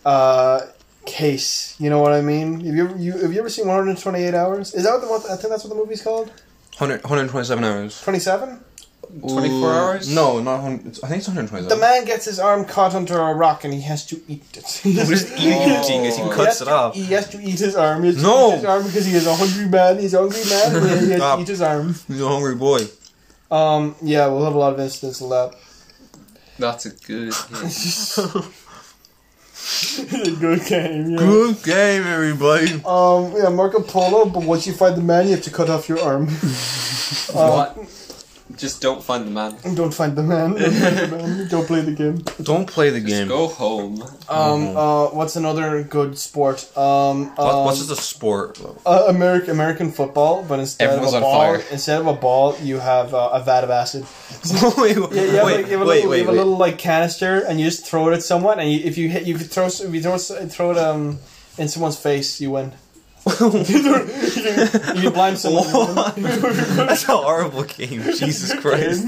uh 0.05 0.61
case. 1.05 1.75
You 1.79 1.89
know 1.89 1.99
what 1.99 2.13
I 2.13 2.21
mean? 2.21 2.61
Have 2.61 2.75
you 2.75 2.83
ever 2.85 2.97
you 2.97 3.11
have 3.13 3.33
you 3.33 3.39
ever 3.39 3.49
seen 3.49 3.65
128 3.67 4.33
hours? 4.33 4.73
Is 4.73 4.83
that 4.83 4.91
what 4.91 5.01
the 5.01 5.07
one 5.07 5.21
I 5.29 5.35
think 5.35 5.49
that's 5.49 5.63
what 5.63 5.69
the 5.69 5.75
movie's 5.75 6.01
called? 6.01 6.27
100, 6.77 7.03
127 7.03 7.63
hours. 7.63 8.01
27? 8.01 8.59
24 9.21 9.59
Ooh, 9.59 9.65
hours? 9.71 10.13
No, 10.13 10.39
not 10.39 10.61
100. 10.63 10.79
it's- 10.87 11.03
I 11.03 11.07
think 11.07 11.19
it's 11.19 11.27
127. 11.27 11.69
The 11.69 11.75
man 11.75 12.05
gets 12.05 12.25
his 12.25 12.39
arm 12.39 12.65
caught 12.65 12.95
under 12.95 13.17
a 13.19 13.33
rock 13.33 13.63
and 13.63 13.73
he 13.73 13.81
has 13.81 14.05
to 14.07 14.19
eat 14.27 14.43
it. 14.57 14.65
He 14.83 14.97
We're 14.97 15.05
just 15.05 15.31
eating, 15.33 15.61
eating 15.61 16.05
it. 16.05 16.15
He 16.15 16.21
He 16.21 16.27
has 16.27 16.35
cuts 16.35 16.61
it 16.61 16.65
to- 16.65 16.71
off. 16.71 16.95
He 16.95 17.05
has 17.13 17.29
to 17.29 17.41
eat 17.41 17.59
his 17.59 17.75
arm. 17.75 18.01
He 18.03 18.07
has 18.09 18.17
to 18.17 18.23
No. 18.23 18.49
eat 18.49 18.55
his 18.57 18.65
arm 18.65 18.83
because 18.83 19.05
he 19.05 19.13
is 19.13 19.27
a 19.27 19.35
hungry 19.35 19.67
man. 19.67 19.99
He's 19.99 20.13
a 20.13 20.19
hungry 20.19 20.43
man. 20.49 20.75
and 20.75 20.85
he 21.05 21.11
has 21.11 21.19
Stop. 21.19 21.35
to 21.37 21.41
eat 21.43 21.47
his 21.47 21.61
arm. 21.61 21.95
He's 22.07 22.21
a 22.21 22.27
hungry 22.27 22.55
boy. 22.55 22.87
Um, 23.51 23.95
yeah, 24.01 24.27
we'll 24.27 24.43
have 24.45 24.55
a 24.55 24.57
lot 24.57 24.73
of 24.73 24.79
incidents 24.79 25.21
of 25.21 25.29
that. 25.29 25.53
That's 26.57 26.85
a 26.85 26.89
good 26.91 27.33
game. 27.51 28.43
Good 30.39 30.65
game. 30.65 31.11
Yeah. 31.11 31.17
Good 31.17 31.63
game, 31.63 32.03
everybody. 32.03 32.73
Um, 32.85 33.33
yeah, 33.35 33.49
Marco 33.49 33.81
Polo. 33.81 34.25
But 34.25 34.43
once 34.43 34.67
you 34.67 34.73
find 34.73 34.95
the 34.97 35.01
man, 35.01 35.25
you 35.27 35.31
have 35.35 35.43
to 35.43 35.51
cut 35.51 35.69
off 35.69 35.87
your 35.87 36.01
arm. 36.01 36.27
What? 37.31 37.77
Just 38.57 38.81
don't 38.81 39.01
find 39.03 39.25
the 39.25 39.31
man. 39.31 39.55
Don't 39.75 39.93
find 39.93 40.15
the 40.15 40.21
man. 40.21 40.51
Don't 40.53 40.71
find 40.73 40.97
the 40.97 41.17
man. 41.17 41.47
Don't 41.49 41.65
play 41.65 41.81
the 41.81 41.91
game. 41.93 42.17
Don't 42.43 42.67
play 42.67 42.89
the 42.91 42.99
Just 42.99 43.09
game. 43.11 43.27
go 43.27 43.47
home. 43.47 44.03
Um, 44.29 44.75
uh, 44.77 45.07
what's 45.07 45.35
another 45.37 45.81
good 45.81 46.17
sport? 46.17 46.59
Um, 46.77 47.29
What, 47.35 47.39
um, 47.39 47.65
what's 47.65 47.79
just 47.79 47.91
a 47.91 47.95
sport? 47.95 48.59
uh, 48.85 49.05
American 49.07 49.51
American 49.51 49.91
football, 49.91 50.43
but 50.43 50.59
instead 50.59 50.89
Everyone's 50.89 51.13
of 51.13 51.21
a 51.21 51.21
ball, 51.21 51.39
fire. 51.41 51.63
instead 51.71 51.99
of 52.01 52.07
a 52.07 52.13
ball, 52.13 52.55
you 52.61 52.79
have 52.79 53.13
uh, 53.13 53.29
a 53.33 53.41
vat 53.41 53.63
of 53.63 53.69
acid. 53.71 54.03
wait, 54.77 54.97
Yeah, 54.97 55.21
you 55.23 55.29
have, 55.37 55.45
wait, 55.45 55.57
like, 55.57 55.65
you 55.71 55.71
have 55.77 55.81
a, 55.81 55.85
wait, 55.85 55.95
little, 56.05 56.09
wait, 56.11 56.17
you 56.19 56.25
have 56.25 56.27
a 56.27 56.31
wait. 56.31 56.37
little 56.37 56.57
like 56.57 56.77
canister, 56.77 57.39
and 57.47 57.59
you 57.59 57.65
just 57.65 57.87
throw 57.87 58.09
it 58.09 58.13
at 58.13 58.23
someone, 58.23 58.59
and 58.59 58.69
you, 58.71 58.79
if 58.83 58.97
you 58.97 59.07
hit, 59.09 59.23
you 59.23 59.35
could 59.35 59.49
throw, 59.49 59.65
if 59.67 59.79
you 59.93 60.01
throw, 60.01 60.17
throw 60.17 60.71
it 60.71 60.77
um 60.77 61.17
in 61.57 61.67
someone's 61.69 61.97
face, 61.97 62.41
you 62.41 62.51
win. 62.51 62.73
You, 63.25 63.63
can, 63.63 64.95
you 64.95 65.01
can 65.03 65.13
blind 65.13 65.37
someone. 65.37 65.63
What? 65.95 66.15
That's 66.15 67.07
a 67.07 67.15
horrible 67.17 67.63
game. 67.63 68.03
Jesus 68.03 68.53
Christ. 68.59 69.05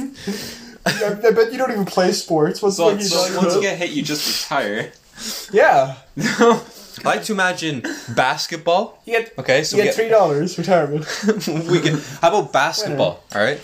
I, 0.86 1.18
I 1.28 1.32
bet 1.32 1.52
you 1.52 1.58
don't 1.58 1.72
even 1.72 1.86
play 1.86 2.12
sports. 2.12 2.62
What's 2.62 2.78
So, 2.78 2.94
the 2.96 3.02
so 3.04 3.18
talking 3.18 3.38
once 3.38 3.56
you 3.56 3.62
get 3.62 3.78
hit, 3.78 3.90
you 3.92 4.04
just 4.04 4.44
retire. 4.44 4.92
Yeah, 5.52 5.96
I 6.18 6.62
like 7.04 7.24
to 7.24 7.34
imagine 7.34 7.84
basketball. 8.16 9.02
you 9.06 9.14
get 9.20 9.34
Okay, 9.40 9.64
so 9.64 9.78
you 9.78 9.84
we 9.84 9.88
get 9.88 9.96
three 9.96 10.10
dollars 10.10 10.58
retirement. 10.58 11.06
we 11.70 11.80
can, 11.80 12.00
how 12.22 12.30
about 12.30 12.52
basketball? 12.54 13.24
All 13.34 13.42
right, 13.42 13.60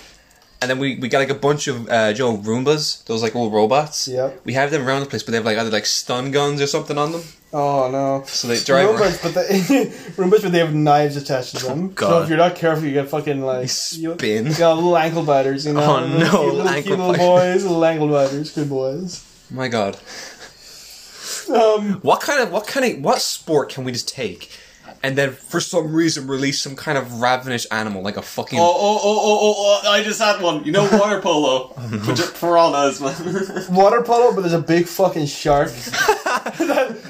and 0.62 0.70
then 0.70 0.78
we, 0.80 0.96
we 0.98 1.08
got 1.10 1.20
like 1.20 1.30
a 1.30 1.34
bunch 1.36 1.68
of 1.68 1.90
uh, 1.90 2.14
Joe 2.14 2.38
Roombas, 2.38 3.04
those 3.06 3.22
like 3.24 3.34
little 3.34 3.50
robots. 3.52 4.08
Yeah. 4.08 4.32
We 4.46 4.54
have 4.54 4.70
them 4.72 4.88
around 4.88 5.00
the 5.02 5.08
place, 5.08 5.24
but 5.24 5.32
they 5.32 5.38
have 5.38 5.46
like 5.46 5.58
either 5.58 5.72
like 5.72 5.86
stun 5.88 6.32
guns 6.32 6.62
or 6.62 6.68
something 6.68 6.98
on 6.98 7.12
them. 7.14 7.24
Oh 7.54 7.90
no. 7.92 8.24
So 8.28 8.48
they 8.48 8.60
drive. 8.60 8.90
around. 8.90 9.00
Roombas, 9.00 9.24
but 9.24 9.34
they 9.34 9.60
Roombas, 10.16 10.42
but 10.44 10.52
they 10.52 10.60
have 10.60 10.74
knives 10.76 11.16
attached 11.18 11.58
to 11.58 11.66
them. 11.66 11.90
So 11.90 11.94
God. 11.96 12.24
if 12.24 12.30
you're 12.30 12.38
not 12.38 12.56
careful, 12.56 12.86
you 12.86 12.94
get 12.94 13.10
fucking 13.10 13.42
like 13.42 13.64
you, 13.64 13.68
spin. 14.16 14.46
you 14.48 14.56
got 14.56 14.76
little 14.76 14.98
ankle 14.98 15.24
biters, 15.24 15.66
you 15.66 15.74
know. 15.74 15.82
Oh, 15.82 16.02
Little 16.06 16.20
no, 16.20 16.30
cute 16.30 16.54
little, 16.54 16.68
ankle 16.70 16.84
cute 16.84 17.00
little 17.00 17.16
boys, 17.16 17.64
little 17.64 17.86
ankle 17.86 18.08
biters, 18.08 18.52
good 18.56 18.70
boys. 18.70 19.28
My 19.50 19.68
God, 19.68 19.98
Um, 21.54 21.96
what 22.02 22.22
kind 22.22 22.42
of 22.42 22.52
what 22.52 22.68
kind 22.68 22.86
of 22.98 23.04
what 23.04 23.20
sport 23.22 23.70
can 23.74 23.84
we 23.84 23.92
just 23.92 24.08
take, 24.08 24.50
and 25.04 25.18
then 25.18 25.32
for 25.32 25.60
some 25.60 25.94
reason 25.94 26.28
release 26.28 26.62
some 26.62 26.76
kind 26.76 26.98
of 26.98 27.22
ravenous 27.22 27.66
animal 27.66 28.02
like 28.02 28.18
a 28.18 28.22
fucking 28.22 28.60
Oh, 28.60 28.64
oh, 28.64 29.00
oh, 29.04 29.20
oh, 29.24 29.40
oh, 29.42 29.82
oh, 29.84 29.90
I 29.92 30.04
just 30.04 30.22
had 30.22 30.42
one. 30.42 30.64
You 30.64 30.72
know 30.72 30.88
water 30.92 31.22
polo? 31.22 31.74
But 32.06 32.16
just 32.16 32.36
piranhas, 32.40 33.02
man. 33.02 33.66
water 33.76 34.02
polo, 34.02 34.34
but 34.34 34.42
there's 34.42 34.54
a 34.54 34.60
big 34.60 34.88
fucking 34.88 35.26
shark. 35.26 35.72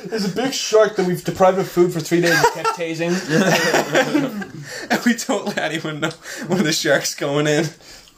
there's 0.05 0.25
a 0.25 0.35
big 0.35 0.53
shark 0.53 0.95
that 0.95 1.05
we've 1.05 1.23
deprived 1.23 1.59
of 1.59 1.67
food 1.67 1.91
for 1.93 1.99
three 1.99 2.21
days 2.21 2.33
and 2.35 2.53
kept 2.53 2.77
tasing. 2.77 3.11
and 4.89 5.05
we 5.05 5.13
don't 5.13 5.45
let 5.47 5.57
anyone 5.57 5.99
know 5.99 6.09
when 6.47 6.63
the 6.63 6.73
shark's 6.73 7.13
going 7.15 7.47
in. 7.47 7.65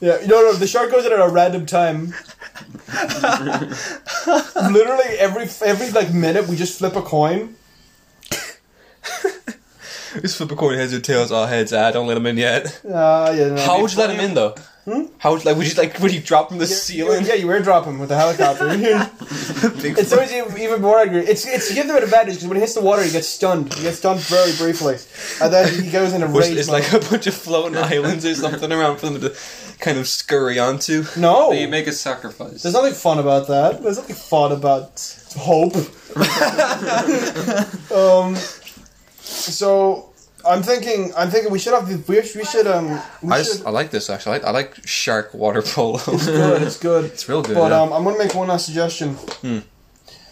Yeah, 0.00 0.18
no, 0.26 0.42
no, 0.42 0.52
the 0.52 0.66
shark 0.66 0.90
goes 0.90 1.06
in 1.06 1.12
at 1.12 1.20
a 1.20 1.28
random 1.28 1.66
time. 1.66 2.14
Literally 4.70 5.18
every 5.18 5.48
every 5.64 5.90
like 5.90 6.12
minute, 6.12 6.46
we 6.48 6.56
just 6.56 6.78
flip 6.78 6.96
a 6.96 7.02
coin. 7.02 7.56
Just 10.20 10.36
flip 10.36 10.50
a 10.52 10.56
coin, 10.56 10.76
heads 10.76 10.92
or 10.94 11.00
tails, 11.00 11.32
all 11.32 11.46
heads. 11.46 11.72
Ah, 11.72 11.90
don't 11.90 12.06
let 12.06 12.16
him 12.16 12.26
in 12.26 12.36
yet. 12.36 12.80
Uh, 12.84 13.34
yeah, 13.36 13.48
no, 13.48 13.60
How 13.62 13.80
would 13.80 13.92
you 13.92 13.98
let 13.98 14.10
him 14.10 14.20
in 14.20 14.34
though? 14.34 14.54
How 15.16 15.32
would 15.32 15.46
like 15.46 15.56
would 15.56 15.66
you 15.66 15.72
like 15.82 15.98
would 16.00 16.12
you 16.12 16.20
drop 16.20 16.48
from 16.48 16.58
the 16.58 16.66
You- 16.66 16.74
ceiling? 16.74 17.24
Yeah, 17.24 17.34
you 17.34 17.46
airdrop 17.46 17.86
him 17.86 17.98
with 17.98 18.10
a 18.10 18.16
helicopter. 18.16 18.68
Big 19.80 19.98
it's 19.98 20.12
always 20.12 20.30
even 20.30 20.58
even 20.58 20.82
more 20.82 20.98
angry. 21.00 21.22
It's 21.22 21.46
it's 21.46 21.68
to 21.68 21.74
give 21.74 21.86
them 21.86 21.96
an 21.96 22.02
advantage 22.02 22.34
because 22.34 22.48
when 22.48 22.56
he 22.56 22.60
hits 22.60 22.74
the 22.74 22.82
water, 22.82 23.02
he 23.02 23.10
gets 23.10 23.26
stunned. 23.26 23.72
He 23.72 23.82
gets 23.84 23.96
stunned 23.98 24.20
very 24.20 24.52
briefly, 24.58 24.96
and 25.40 25.50
then 25.50 25.82
he 25.82 25.90
goes 25.90 26.12
in 26.12 26.22
a 26.22 26.30
Which 26.30 26.44
rage. 26.48 26.58
is 26.58 26.66
mode. 26.68 26.82
like 26.82 26.92
a 26.92 26.98
bunch 27.10 27.26
of 27.26 27.32
floating 27.34 27.78
islands 27.78 28.26
or 28.26 28.34
something 28.34 28.70
around 28.70 28.98
for 28.98 29.06
them 29.08 29.22
to 29.22 29.34
kind 29.80 29.96
of 29.96 30.06
scurry 30.06 30.58
onto. 30.58 31.04
no, 31.16 31.50
you 31.52 31.66
make 31.66 31.86
a 31.86 31.92
sacrifice. 31.92 32.62
there's 32.62 32.74
nothing 32.74 32.92
fun 32.92 33.18
about 33.18 33.48
that. 33.48 33.82
There's 33.82 33.96
nothing 33.96 34.16
fun 34.16 34.52
about 34.52 35.00
hope. 35.38 35.74
um, 37.90 38.36
so 39.24 40.12
I'm 40.46 40.62
thinking, 40.62 41.12
I'm 41.16 41.30
thinking 41.30 41.50
we 41.50 41.58
should 41.58 41.72
have, 41.74 41.88
the- 41.88 42.12
we 42.12 42.22
should, 42.22 42.36
we 42.36 42.44
should 42.44 42.66
um, 42.66 43.00
we 43.22 43.32
I 43.32 43.42
should. 43.42 43.64
I 43.64 43.70
like 43.70 43.90
this 43.90 44.10
actually. 44.10 44.32
I 44.32 44.38
like, 44.38 44.44
I 44.44 44.50
like 44.50 44.86
shark 44.86 45.32
water 45.34 45.62
polo. 45.74 45.98
It's 46.08 46.26
good. 46.26 46.62
It's 46.62 46.78
good. 46.78 47.04
it's 47.06 47.28
real 47.28 47.42
good. 47.42 47.54
But 47.54 47.70
yeah. 47.70 47.80
um, 47.82 47.92
I'm 47.92 48.04
gonna 48.04 48.18
make 48.18 48.34
one 48.34 48.48
last 48.48 48.66
suggestion. 48.66 49.16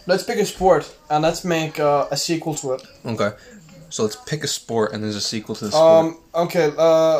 Let's 0.05 0.23
pick 0.23 0.37
a 0.37 0.45
sport 0.45 0.93
and 1.09 1.23
let's 1.23 1.45
make 1.45 1.79
uh, 1.79 2.07
a 2.11 2.17
sequel 2.17 2.55
to 2.55 2.73
it. 2.73 2.81
okay. 3.05 3.31
So 3.89 4.01
let's 4.01 4.15
pick 4.15 4.43
a 4.43 4.47
sport 4.47 4.91
and 4.91 5.03
there's 5.03 5.15
a 5.15 5.21
sequel 5.21 5.53
to 5.55 5.65
the 5.65 5.71
sport. 5.71 6.05
Um, 6.05 6.17
okay, 6.33 6.73
uh, 6.75 7.19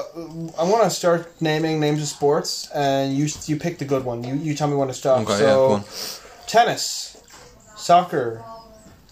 I 0.58 0.64
want 0.64 0.84
to 0.84 0.90
start 0.90 1.40
naming 1.40 1.80
names 1.80 2.02
of 2.02 2.08
sports, 2.08 2.68
and 2.74 3.16
you 3.16 3.28
you 3.46 3.58
pick 3.58 3.78
the 3.78 3.86
good 3.86 4.04
one. 4.04 4.24
You 4.24 4.34
you 4.36 4.56
tell 4.56 4.68
me 4.68 4.76
when 4.76 4.88
to 4.88 4.94
stop. 4.96 5.22
okay, 5.22 5.38
so, 5.38 5.76
yeah, 5.76 5.84
tennis, 6.48 7.22
soccer, 7.78 8.44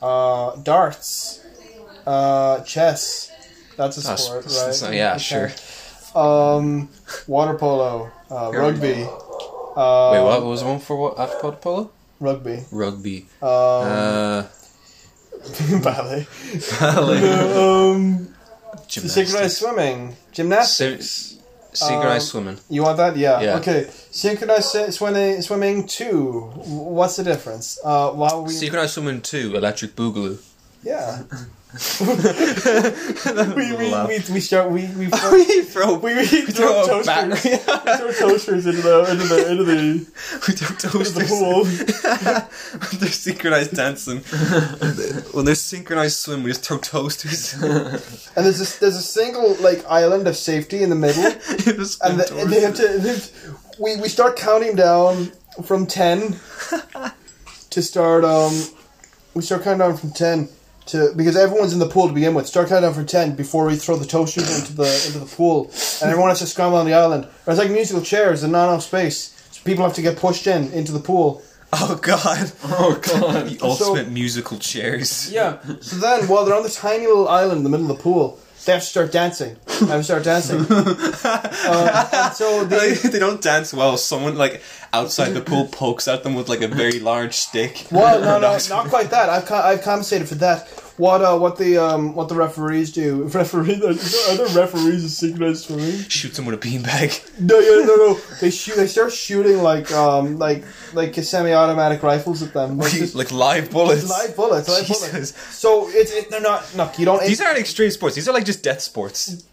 uh, 0.01 0.55
darts, 0.63 1.45
uh, 2.05 2.61
chess. 2.61 3.31
That's 3.77 3.97
a 3.97 4.01
That's- 4.01 4.23
sport, 4.25 4.45
right? 4.83 4.93
yeah, 4.95 5.17
sure. 5.17 5.51
Um, 6.15 6.89
water 7.27 7.57
polo, 7.57 8.11
uh, 8.29 8.51
rugby. 8.53 9.03
Uh, 9.75 10.09
Wait, 10.13 10.21
what 10.23 10.43
was 10.45 10.59
the 10.61 10.67
one 10.67 10.79
for 10.79 10.97
what 10.97 11.17
after 11.19 11.37
water 11.47 11.57
polo? 11.57 11.91
Rugby. 12.19 12.65
Rugby. 12.71 13.27
Um, 13.41 13.49
Uh, 13.49 14.43
ballet. 15.81 16.27
ballet. 16.79 17.21
um, 17.95 18.27
Gymnastics. 18.87 19.13
synchronized 19.13 19.57
swimming, 19.57 20.15
gymnastics. 20.33 21.37
Synchronized 21.73 22.25
Um, 22.25 22.29
swimming. 22.43 22.57
You 22.69 22.83
want 22.83 22.97
that? 22.97 23.15
Yeah. 23.15 23.39
Yeah. 23.41 23.55
Okay. 23.57 23.87
Synchronized 24.11 24.65
si- 24.69 24.91
swimming, 24.91 25.41
swimming 25.41 25.87
two. 25.87 26.51
What's 26.67 27.15
the 27.15 27.23
difference? 27.23 27.79
Uh, 27.83 28.11
while 28.11 28.43
we 28.43 28.51
Synchronized 28.51 28.93
swimming 28.95 29.21
2, 29.21 29.55
Electric 29.55 29.95
Boogaloo. 29.95 30.37
yeah. 30.83 31.23
we, 32.01 33.71
we, 33.71 33.93
we, 34.07 34.19
we 34.33 34.39
start 34.41 34.69
we 34.69 34.87
we 34.87 35.05
throw, 35.09 35.31
we 35.31 35.61
throw, 35.61 35.93
we, 35.99 36.15
we 36.15 36.25
throw, 36.25 36.85
toasters. 36.85 37.43
we 37.45 37.57
throw 37.57 38.11
toasters 38.11 38.65
into 38.65 38.81
the 38.81 39.09
into 39.09 39.23
the 39.23 39.51
into 39.51 39.63
the 39.63 39.73
we 40.47 40.53
throw 40.53 40.67
into 40.67 40.89
toasters. 40.89 41.13
the 41.13 41.25
pool. 41.29 41.63
when 42.89 42.99
they're 42.99 43.09
synchronized 43.09 43.73
dancing. 43.73 44.19
when 45.31 45.45
they're 45.45 45.55
synchronized 45.55 46.17
swim, 46.17 46.43
we 46.43 46.49
just 46.51 46.65
throw 46.65 46.77
toasters. 46.77 47.53
And 47.53 48.45
there's 48.45 48.59
a, 48.59 48.79
there's 48.81 48.97
a 48.97 49.01
single 49.01 49.55
like 49.61 49.85
island 49.89 50.27
of 50.27 50.35
safety 50.35 50.83
in 50.83 50.89
the 50.89 50.95
middle, 50.97 51.23
and, 51.23 51.33
the, 52.19 52.37
and 52.37 52.51
they 52.51 52.59
have 52.61 52.75
to. 52.75 52.87
they 52.99 53.09
have- 53.13 53.31
we 53.79 53.95
we 53.95 54.09
start 54.09 54.35
counting 54.35 54.75
down 54.75 55.31
from 55.63 55.87
ten 55.87 56.35
to 57.69 57.81
start. 57.81 58.25
Um, 58.25 58.53
we 59.33 59.41
start 59.41 59.63
counting 59.63 59.79
down 59.79 59.95
from 59.95 60.11
ten 60.11 60.49
to 60.91 61.13
because 61.15 61.35
everyone's 61.35 61.73
in 61.73 61.79
the 61.79 61.87
pool 61.87 62.07
to 62.07 62.13
begin 62.13 62.33
with. 62.33 62.47
Start 62.47 62.69
counting 62.69 62.83
down 62.87 62.93
from 62.93 63.05
ten 63.05 63.35
before 63.35 63.65
we 63.65 63.75
throw 63.75 63.95
the 63.97 64.05
toasters 64.05 64.59
into 64.59 64.73
the 64.73 65.03
into 65.07 65.19
the 65.19 65.25
pool, 65.25 65.65
and 66.01 66.09
everyone 66.09 66.29
has 66.29 66.39
to 66.39 66.47
scramble 66.47 66.77
on 66.77 66.85
the 66.85 66.93
island. 66.93 67.27
It's 67.47 67.57
like 67.59 67.71
musical 67.71 68.01
chairs 68.01 68.43
and 68.43 68.51
not 68.51 68.69
enough 68.69 68.83
space, 68.83 69.33
so 69.51 69.61
people 69.63 69.83
have 69.83 69.95
to 69.95 70.01
get 70.01 70.17
pushed 70.17 70.47
in 70.47 70.71
into 70.71 70.91
the 70.91 70.99
pool. 70.99 71.41
Oh 71.73 71.97
god. 72.01 72.51
Oh 72.65 72.99
god. 73.01 73.47
The 73.47 73.59
ultimate 73.61 74.09
musical 74.09 74.57
chairs. 74.59 75.31
Yeah. 75.31 75.59
So 75.79 75.95
then, 75.97 76.27
while 76.27 76.45
they're 76.45 76.55
on 76.55 76.63
this 76.63 76.75
tiny 76.75 77.07
little 77.07 77.27
island 77.29 77.59
in 77.59 77.63
the 77.63 77.69
middle 77.69 77.89
of 77.89 77.97
the 77.97 78.03
pool, 78.03 78.39
they 78.65 78.73
have 78.73 78.81
to 78.81 78.87
start 78.87 79.11
dancing. 79.11 79.55
They 79.79 79.85
have 79.87 79.99
to 79.99 80.03
start 80.03 80.23
dancing. 80.23 80.65
uh, 81.23 82.29
so 82.31 82.63
They, 82.71 82.93
they, 82.93 83.09
they 83.09 83.19
don't 83.19 83.41
dance 83.41 83.73
well. 83.73 83.97
Someone 83.97 84.35
like 84.35 84.61
outside 84.93 85.29
the 85.31 85.41
pool 85.41 85.67
pokes 85.67 86.07
at 86.07 86.23
them 86.23 86.35
with 86.35 86.49
like 86.49 86.61
a 86.61 86.67
very 86.67 86.99
large 86.99 87.35
stick. 87.35 87.87
well, 87.91 88.19
no, 88.19 88.39
no, 88.39 88.57
not 88.69 88.87
quite 88.89 89.09
that. 89.11 89.29
I've 89.29 89.49
I've 89.51 89.81
compensated 89.81 90.27
for 90.27 90.35
that. 90.35 90.67
What 91.01 91.23
uh, 91.23 91.35
what 91.35 91.57
the 91.57 91.79
um, 91.79 92.13
what 92.13 92.29
the 92.29 92.35
referees 92.35 92.91
do? 92.91 93.23
Referees 93.33 93.81
are 93.83 94.37
there 94.37 94.55
referees 94.55 95.01
in 95.01 95.09
synchronized 95.09 95.65
swimming? 95.65 96.07
Shoots 96.07 96.37
them 96.37 96.45
with 96.45 96.63
a 96.63 96.67
beanbag. 96.67 97.39
No, 97.39 97.57
yeah, 97.57 97.83
no, 97.83 97.95
no. 97.95 98.13
They 98.39 98.51
shoot. 98.51 98.75
They 98.75 98.85
start 98.85 99.11
shooting 99.11 99.63
like 99.63 99.91
um, 99.91 100.37
like 100.37 100.63
like 100.93 101.15
semi-automatic 101.15 102.03
rifles 102.03 102.43
at 102.43 102.53
them. 102.53 102.77
Like, 102.77 102.91
just 102.91 103.15
like 103.15 103.31
live 103.31 103.71
bullets. 103.71 104.07
live 104.07 104.35
bullets. 104.35 104.69
Live 104.69 104.85
Jesus. 104.85 105.11
bullets. 105.11 105.55
So 105.57 105.89
it's 105.89 106.11
it, 106.11 106.29
they're 106.29 106.39
not. 106.39 106.71
Look, 106.75 106.99
you 106.99 107.05
don't. 107.05 107.19
These 107.25 107.41
aren't 107.41 107.57
extreme 107.57 107.89
sports. 107.89 108.13
These 108.13 108.29
are 108.29 108.33
like 108.33 108.45
just 108.45 108.61
death 108.61 108.81
sports. 108.81 109.43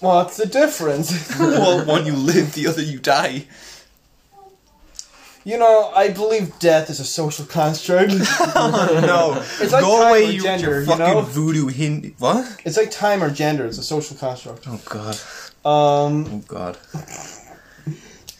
What's 0.00 0.38
the 0.38 0.46
difference? 0.46 1.38
well, 1.38 1.84
one 1.84 2.06
you 2.06 2.14
live, 2.14 2.54
the 2.54 2.66
other 2.66 2.80
you 2.80 2.98
die. 2.98 3.44
You 5.46 5.58
know, 5.58 5.92
I 5.94 6.08
believe 6.08 6.58
death 6.58 6.88
is 6.88 7.00
a 7.00 7.04
social 7.04 7.44
construct. 7.44 8.12
No, 8.54 9.34
It's 9.60 9.72
like 9.72 9.82
go 9.82 9.98
time 10.00 10.08
away, 10.08 10.26
or 10.26 10.30
you, 10.30 10.42
gender, 10.42 10.80
you 10.80 10.86
fucking 10.86 11.04
know? 11.04 11.20
voodoo 11.20 11.66
Hindu. 11.68 12.12
What? 12.18 12.60
it's 12.64 12.76
like 12.78 12.90
time 12.90 13.22
or 13.22 13.30
gender. 13.30 13.66
It's 13.66 13.78
a 13.78 13.82
social 13.82 14.16
construct. 14.16 14.64
Oh 14.66 14.80
god. 14.88 15.16
Um, 15.64 16.26
Oh 16.32 16.42
god. 16.48 16.78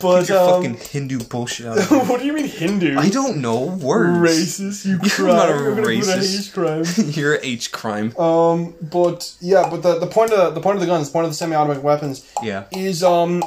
But 0.01 0.21
Get 0.21 0.29
your 0.31 0.38
um, 0.38 0.62
fucking 0.62 0.75
Hindu 0.90 1.21
bullshit 1.25 1.67
out 1.67 1.79
of 1.79 1.88
here. 1.88 1.99
what 2.05 2.21
do 2.21 2.27
you 2.27 2.33
mean 2.33 2.47
Hindu? 2.49 2.99
I 2.99 3.09
don't 3.09 3.40
know 3.40 3.61
words. 3.81 4.59
Racist, 4.61 4.85
you 4.85 4.99
You're 5.25 5.35
not 5.35 5.49
a 5.51 5.53
racist. 5.53 6.55
You're 6.57 6.67
racist. 6.67 6.95
crime. 6.97 7.11
You're 7.12 7.35
a 7.37 7.40
H 7.47 7.71
crime. 7.73 8.17
Um, 8.19 8.75
but 8.83 9.35
yeah, 9.40 9.69
but 9.71 9.83
the, 9.83 9.99
the 10.01 10.07
point 10.07 10.33
of 10.33 10.38
the, 10.38 10.51
the 10.51 10.61
point 10.61 10.77
of 10.77 10.81
the 10.81 10.87
guns, 10.87 11.09
the 11.09 11.12
point 11.12 11.25
of 11.27 11.31
the 11.31 11.37
semi-automatic 11.37 11.83
weapons, 11.83 12.31
Yeah. 12.43 12.64
is 12.73 13.03
um, 13.05 13.43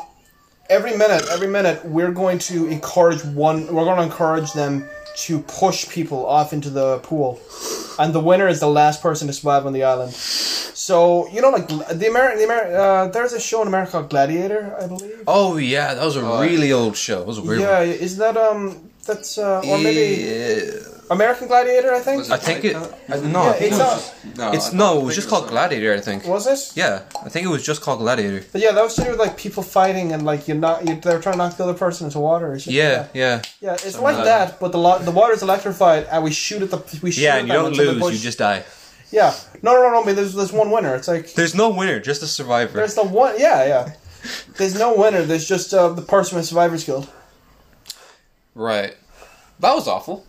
every 0.69 0.95
minute, 0.97 1.25
every 1.29 1.47
minute, 1.47 1.83
we're 1.85 2.11
going 2.11 2.39
to 2.39 2.67
encourage 2.67 3.23
one. 3.23 3.67
We're 3.67 3.85
going 3.85 3.97
to 3.97 4.03
encourage 4.03 4.53
them 4.53 4.87
to 5.17 5.39
push 5.41 5.89
people 5.89 6.25
off 6.25 6.53
into 6.53 6.69
the 6.69 6.99
pool, 6.99 7.39
and 7.99 8.13
the 8.13 8.19
winner 8.19 8.47
is 8.47 8.59
the 8.59 8.69
last 8.69 9.01
person 9.01 9.27
to 9.27 9.33
survive 9.33 9.65
on 9.65 9.73
the 9.73 9.83
island. 9.83 10.13
So 10.13 11.27
you 11.29 11.41
know, 11.41 11.49
like 11.49 11.67
the 11.67 12.07
American, 12.07 12.37
the 12.37 12.43
Amer- 12.43 12.75
uh, 12.75 13.07
there's 13.07 13.33
a 13.33 13.39
show 13.39 13.61
in 13.61 13.67
America 13.67 13.93
called 13.93 14.09
Gladiator, 14.09 14.75
I 14.79 14.87
believe. 14.87 15.23
Oh 15.27 15.57
yeah, 15.57 15.93
that 15.93 16.03
was 16.03 16.15
a 16.15 16.23
really 16.23 16.71
old 16.71 16.95
show. 16.95 17.21
It 17.21 17.27
was 17.27 17.39
a 17.39 17.41
weird 17.41 17.61
yeah, 17.61 17.79
one. 17.79 17.89
is 17.89 18.17
that 18.17 18.37
um, 18.37 18.89
that's 19.05 19.37
uh, 19.37 19.61
or 19.65 19.77
maybe 19.79 20.23
Yeah. 20.23 20.86
American 21.09 21.47
Gladiator? 21.47 21.93
I 21.93 21.99
think. 21.99 22.29
I 22.29 22.37
think 22.37 22.65
it. 22.65 22.75
I, 22.75 23.19
no, 23.19 23.43
Yeah, 23.43 23.49
I 23.49 23.53
think 23.53 23.71
it's 23.71 23.79
it 23.79 23.83
was, 23.83 24.25
not. 24.25 24.37
No, 24.37 24.51
it's 24.51 24.73
I 24.73 24.77
no. 24.77 24.93
don't 24.93 25.01
It 25.03 25.05
was 25.05 25.15
just 25.15 25.29
called 25.29 25.45
so. 25.45 25.49
Gladiator. 25.49 25.93
I 25.93 25.99
think. 26.01 26.25
Was 26.25 26.47
it? 26.47 26.77
Yeah, 26.77 27.03
I 27.23 27.29
think 27.29 27.45
it 27.45 27.49
was 27.49 27.65
just 27.65 27.81
called 27.81 27.99
Gladiator. 27.99 28.45
But 28.51 28.61
yeah, 28.61 28.71
that 28.71 28.83
was 28.83 28.95
to 28.95 29.03
do 29.03 29.11
with 29.11 29.19
like 29.19 29.37
people 29.37 29.63
fighting 29.63 30.11
and 30.11 30.23
like 30.25 30.47
you're 30.47 30.57
not 30.57 30.87
you, 30.87 30.95
they're 30.99 31.19
trying 31.21 31.33
to 31.33 31.37
knock 31.37 31.57
the 31.57 31.63
other 31.63 31.73
person 31.73 32.05
into 32.07 32.19
water. 32.19 32.51
Or 32.51 32.59
shit 32.59 32.67
like 32.67 32.75
Yeah, 32.75 33.07
yeah, 33.13 33.41
yeah, 33.61 33.73
it's 33.73 33.83
Something 33.83 34.03
like 34.03 34.15
like 34.17 34.25
that, 34.25 34.59
but 34.59 34.71
the 34.71 34.79
lo- 34.79 34.99
the 34.99 35.11
water's 35.11 35.43
electrified 35.43 36.05
and 36.11 36.23
we 36.23 36.31
shoot 36.31 36.61
at 36.61 36.71
the 36.71 36.99
we 37.01 37.11
shoot 37.11 37.21
yeah. 37.21 37.35
at 37.35 37.39
And 37.39 37.47
you 37.47 37.53
don't 37.53 37.73
lose. 37.73 38.13
You 38.13 38.19
just 38.19 38.39
die. 38.39 38.63
yeah. 39.11 39.33
No, 39.61 39.73
no, 39.73 39.81
no, 39.83 40.01
no. 40.03 40.09
I 40.09 40.13
there's 40.13 40.33
there's 40.33 40.51
one 40.51 40.71
winner. 40.71 40.95
It's 40.95 41.07
like 41.07 41.33
There's 41.33 41.55
no 41.55 41.69
winner, 41.69 41.99
just 41.99 42.21
a 42.23 42.27
survivor. 42.27 42.77
there's 42.77 42.95
the 42.95 43.03
one. 43.03 43.35
Yeah, 43.39 43.65
yeah. 43.65 43.93
There's 44.57 44.77
no 44.77 44.93
winner. 44.95 45.21
There's 45.23 45.47
just 45.47 45.73
uh, 45.73 45.89
the 45.89 46.01
person 46.01 46.37
with 46.37 46.45
Survivor's 46.45 46.83
Guild. 46.83 47.09
Right. 48.55 48.95
That 49.59 49.73
was 49.73 49.87
awful. 49.87 50.25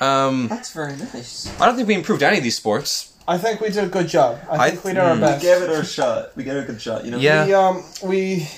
Um, 0.00 0.48
That's 0.48 0.72
very 0.72 0.96
nice. 0.96 1.52
I 1.60 1.66
don't 1.66 1.76
think 1.76 1.88
we 1.88 1.94
improved 1.94 2.22
any 2.22 2.38
of 2.38 2.42
these 2.42 2.56
sports. 2.56 3.12
I 3.28 3.36
think 3.38 3.60
we 3.60 3.68
did 3.68 3.84
a 3.84 3.88
good 3.88 4.08
job. 4.08 4.38
I 4.50 4.56
I- 4.56 4.70
think 4.70 4.84
we 4.84 4.92
did 4.92 4.98
our 5.00 5.14
mm. 5.16 5.20
best. 5.20 5.42
We 5.44 5.48
gave 5.50 5.62
it 5.62 5.70
our 5.70 5.84
shot. 5.84 6.36
We 6.36 6.44
gave 6.44 6.54
it 6.56 6.64
a 6.64 6.66
good 6.66 6.80
shot. 6.80 7.04
You 7.04 7.10
know. 7.12 7.18
Yeah. 7.18 7.46
We 7.46 7.54
um 7.54 7.84
we. 8.02 8.48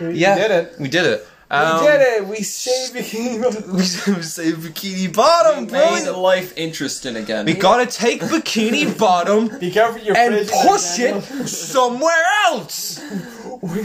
We 0.00 0.14
Yeah, 0.18 0.34
did 0.36 0.50
it. 0.50 0.74
We 0.80 0.88
did 0.88 1.06
it. 1.06 1.26
Um, 1.50 1.80
we 1.80 1.86
did 1.86 2.00
it. 2.00 2.26
We 2.26 2.36
saved 2.42 2.94
Bikini. 2.96 3.38
We 4.16 4.22
saved 4.22 4.62
Bikini 4.66 5.14
Bottom, 5.14 5.66
We 5.66 5.70
bro. 5.70 5.90
made 5.94 6.08
life 6.10 6.56
interesting 6.56 7.14
again. 7.16 7.44
We 7.46 7.52
gotta 7.54 7.86
take 7.86 8.20
Bikini 8.22 8.98
Bottom 8.98 9.58
Be 9.60 9.70
careful 9.70 10.00
your 10.02 10.16
and 10.16 10.48
push 10.48 10.96
Daniel. 10.96 11.18
it 11.18 11.46
somewhere 11.48 12.24
else. 12.48 13.00
We 13.62 13.84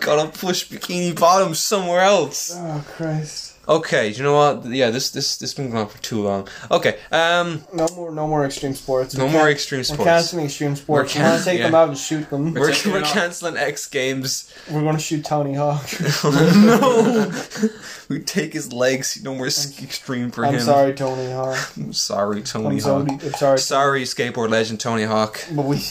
Gotta 0.00 0.28
push 0.36 0.68
Bikini 0.68 1.18
Bottom 1.18 1.54
somewhere 1.54 2.00
else. 2.02 2.52
Oh 2.54 2.84
Christ! 2.96 3.47
Okay, 3.68 4.08
you 4.08 4.22
know 4.22 4.34
what? 4.34 4.64
Yeah, 4.64 4.88
this 4.90 5.10
this 5.10 5.36
this 5.36 5.52
been 5.52 5.66
going 5.70 5.82
on 5.82 5.88
for 5.88 5.98
too 6.02 6.22
long. 6.22 6.48
Okay, 6.70 6.98
um, 7.12 7.62
No 7.74 7.86
more, 7.94 8.10
no 8.10 8.26
more 8.26 8.46
extreme 8.46 8.74
sports. 8.74 9.14
no 9.14 9.26
We 9.26 9.30
more 9.32 9.40
can't- 9.42 9.52
extreme 9.52 9.80
We're 9.80 9.84
sports. 9.84 10.04
canceling 10.04 10.44
extreme 10.46 10.74
sports. 10.76 11.14
We're 11.14 11.20
We're, 11.22 11.28
gonna 11.30 11.44
take 11.44 11.58
yeah. 11.58 11.66
them 11.66 11.74
out 11.74 11.88
and 11.88 11.98
shoot 11.98 12.30
them. 12.30 12.54
We're, 12.54 12.60
we're 12.60 12.70
it 12.70 13.02
off. 13.04 13.12
canceling 13.12 13.56
X 13.58 13.86
Games. 13.86 14.50
We're 14.70 14.80
gonna 14.82 14.98
shoot 14.98 15.22
Tony 15.24 15.52
Hawk. 15.54 15.86
no, 16.24 17.30
we 18.08 18.20
take 18.20 18.54
his 18.54 18.72
legs. 18.72 19.22
No 19.22 19.34
more 19.34 19.50
sk- 19.50 19.82
extreme 19.82 20.30
for 20.30 20.44
him. 20.44 20.54
I'm 20.54 20.60
sorry, 20.60 20.94
Tony 20.94 21.30
Hawk. 21.30 21.58
I'm 21.76 21.92
sorry, 21.92 22.40
Tony 22.42 22.76
I'm 22.76 22.80
sorry. 22.80 23.04
Hawk. 23.10 23.22
I'm 23.24 23.32
sorry. 23.34 23.58
Sorry, 23.58 24.02
skateboard 24.04 24.48
legend 24.48 24.80
Tony 24.80 25.04
Hawk. 25.04 25.44
But 25.52 25.66
we. 25.66 25.82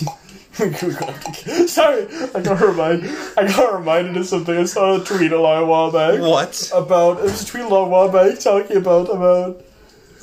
Sorry, 1.67 2.07
I 2.33 2.41
got 2.41 2.59
reminded. 2.61 3.11
I 3.37 3.47
got 3.47 3.77
reminded 3.77 4.17
of 4.17 4.25
something. 4.25 4.57
I 4.57 4.65
saw 4.65 4.99
a 4.99 5.03
tweet 5.05 5.31
a 5.31 5.39
long 5.39 5.67
while 5.67 5.91
back 5.91 6.19
What? 6.19 6.71
about. 6.73 7.19
It 7.19 7.23
was 7.23 7.43
a 7.43 7.45
tweet 7.45 7.63
a 7.65 7.67
long 7.67 7.91
while 7.91 8.09
back 8.09 8.39
talking 8.39 8.77
about 8.77 9.09
about. 9.09 9.61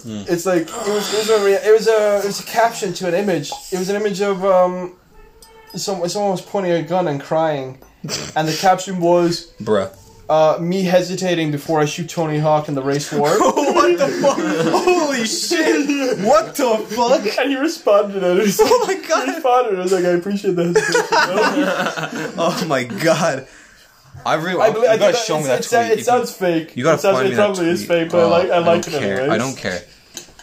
Hmm. 0.02 0.22
It's 0.28 0.44
like 0.44 0.62
it 0.62 0.68
was. 0.88 1.14
It 1.14 1.18
was 1.18 1.30
a. 1.30 1.68
It 1.68 1.72
was 1.72 1.86
a. 1.88 2.18
It 2.18 2.24
was 2.26 2.40
a 2.40 2.44
caption 2.46 2.92
to 2.94 3.08
an 3.08 3.14
image. 3.14 3.52
It 3.72 3.78
was 3.78 3.88
an 3.90 3.96
image 3.96 4.20
of 4.20 4.44
um. 4.44 4.96
Someone, 5.76 6.08
someone 6.08 6.30
was 6.32 6.42
pointing 6.42 6.72
a 6.72 6.82
gun 6.82 7.08
and 7.08 7.20
crying, 7.20 7.78
and 8.36 8.46
the 8.48 8.56
caption 8.60 9.00
was 9.00 9.52
Bruh. 9.60 9.90
Uh, 10.28 10.58
me 10.60 10.82
hesitating 10.84 11.50
before 11.50 11.80
I 11.80 11.84
shoot 11.84 12.08
Tony 12.08 12.38
Hawk 12.38 12.68
in 12.68 12.74
the 12.74 12.82
race 12.82 13.12
war. 13.12 13.28
what 13.38 13.98
the 13.98 14.08
fuck? 14.22 14.38
Holy 14.84 15.24
shit! 15.26 16.18
What 16.20 16.54
the 16.56 16.78
fuck? 16.94 17.38
and 17.38 17.50
he 17.50 17.56
responded 17.56 18.22
and 18.24 18.40
he 18.40 18.48
said, 18.48 18.66
Oh 18.68 18.84
my 18.86 18.94
god! 18.94 19.02
he 19.02 19.08
god! 19.08 19.28
responded. 19.34 19.78
I 19.78 19.82
was 19.82 19.92
like, 19.92 20.04
I 20.04 20.08
appreciate 20.10 20.56
that. 20.56 22.34
Oh 22.38 22.64
my 22.66 22.84
god! 22.84 23.46
I 24.26 24.34
really. 24.34 24.60
I 24.60 24.70
believe, 24.70 24.88
I 24.90 24.94
you 24.94 24.98
gotta 25.00 25.16
show 25.16 25.38
me 25.38 25.44
that 25.44 25.60
it, 25.60 25.68
tweet. 25.68 25.92
it, 25.92 25.98
it 26.00 26.04
sounds 26.04 26.32
fake. 26.32 26.76
You 26.76 26.84
gotta 26.84 26.96
it 26.96 27.00
sounds, 27.00 27.16
find 27.16 27.26
it 27.26 27.30
me 27.30 27.36
that 27.36 27.46
probably 27.46 27.68
is 27.70 27.84
fake, 27.86 28.10
but 28.10 28.20
I 28.20 28.22
Oh, 28.22 28.28
like 28.30 28.50
I 28.50 28.58
like 28.58 28.82
don't 28.82 28.94
it 28.94 28.98
care. 29.00 29.20
anyways. 29.20 29.30
I 29.30 29.38
don't 29.38 29.56
care. 29.56 29.82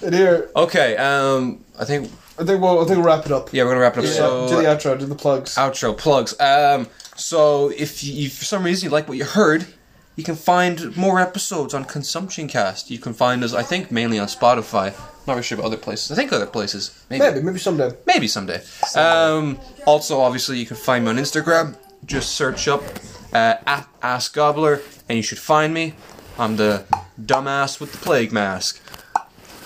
And 0.03 0.13
here, 0.15 0.49
Okay, 0.55 0.97
um, 0.97 1.63
I 1.79 1.85
think 1.85 2.11
I 2.39 2.43
think 2.43 2.61
we'll 2.61 2.79
I 2.81 2.85
think 2.85 2.97
we'll 2.97 3.05
wrap 3.05 3.25
it 3.25 3.31
up. 3.31 3.51
yeah, 3.53 3.63
we're 3.63 3.69
gonna 3.71 3.81
wrap 3.81 3.93
it 3.97 3.99
up. 3.99 4.05
Yeah, 4.05 4.11
So 4.11 4.47
do 4.49 4.55
the 4.57 4.63
outro, 4.63 4.99
do 4.99 5.05
the 5.05 5.15
plugs. 5.15 5.55
outro 5.55 5.97
plugs. 5.97 6.39
Um, 6.39 6.87
so 7.21 7.69
if 7.69 8.03
you, 8.03 8.25
if 8.25 8.37
for 8.37 8.45
some 8.45 8.63
reason 8.63 8.87
you 8.87 8.91
like 8.91 9.07
what 9.07 9.17
you 9.17 9.25
heard, 9.25 9.65
you 10.15 10.23
can 10.23 10.35
find 10.35 10.95
more 10.97 11.19
episodes 11.19 11.73
on 11.73 11.85
Consumption 11.85 12.47
Cast. 12.47 12.91
You 12.91 12.99
can 12.99 13.13
find 13.13 13.43
us, 13.43 13.53
I 13.53 13.63
think, 13.63 13.91
mainly 13.91 14.19
on 14.19 14.27
Spotify. 14.27 14.93
Not 15.25 15.33
really 15.33 15.43
sure 15.43 15.57
about 15.57 15.67
other 15.67 15.77
places. 15.77 16.11
I 16.11 16.15
think 16.15 16.33
other 16.33 16.45
places. 16.47 17.05
Maybe. 17.09 17.23
Maybe, 17.23 17.41
maybe 17.41 17.59
someday. 17.59 17.91
Maybe 18.05 18.27
someday. 18.27 18.61
Um, 18.95 19.59
also, 19.85 20.19
obviously, 20.19 20.57
you 20.57 20.65
can 20.65 20.77
find 20.77 21.05
me 21.05 21.11
on 21.11 21.17
Instagram. 21.17 21.77
Just 22.05 22.33
search 22.33 22.67
up 22.67 22.83
uh, 23.31 23.55
at 23.65 23.87
Ask 24.01 24.33
Gobbler, 24.33 24.81
and 25.07 25.15
you 25.15 25.23
should 25.23 25.37
find 25.39 25.73
me. 25.73 25.93
I'm 26.39 26.55
the 26.57 26.83
dumbass 27.21 27.79
with 27.79 27.91
the 27.91 27.99
plague 27.99 28.31
mask. 28.31 28.81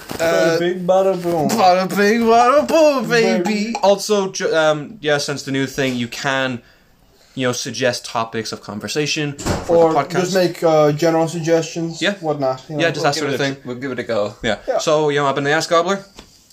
Bada 0.10 0.60
bing, 0.60 0.86
bada 0.86 1.22
boom. 1.22 1.50
Bada 1.50 1.90
bing, 1.90 2.22
bada 2.22 2.68
boom, 2.68 3.10
Baby. 3.10 3.44
baby. 3.44 3.76
Also, 3.82 4.32
um, 4.54 4.98
yeah, 5.02 5.18
since 5.18 5.44
the 5.44 5.52
new 5.52 5.66
thing, 5.66 5.96
you 5.96 6.08
can, 6.08 6.62
you 7.36 7.46
know, 7.48 7.52
suggest 7.52 8.06
topics 8.06 8.52
of 8.52 8.62
conversation 8.62 9.34
for 9.34 9.76
Or 9.78 9.94
the 9.94 10.00
podcast. 10.00 10.12
just 10.22 10.36
make 10.36 10.64
uh, 10.64 10.92
general 10.94 11.28
suggestions. 11.28 12.02
Yeah. 12.02 12.16
Whatnot. 12.16 12.64
You 12.70 12.76
know. 12.78 12.82
Yeah, 12.82 12.90
just 12.92 13.04
We'll 13.04 13.12
that 13.12 13.16
sort 13.20 13.28
of 13.34 13.40
it 13.40 13.42
a- 13.42 13.54
thing. 13.56 13.64
We'll 13.66 13.78
give 13.78 13.92
it 13.92 14.00
a 14.00 14.04
go. 14.04 14.36
yeah. 14.42 14.60
Yeah. 14.68 14.78
So, 14.80 15.10
you 15.10 15.20
know, 15.20 15.28
I've 15.28 15.36
been 15.36 15.44
the 15.44 15.52
Ask 15.52 15.70
Gobbler. 15.70 16.04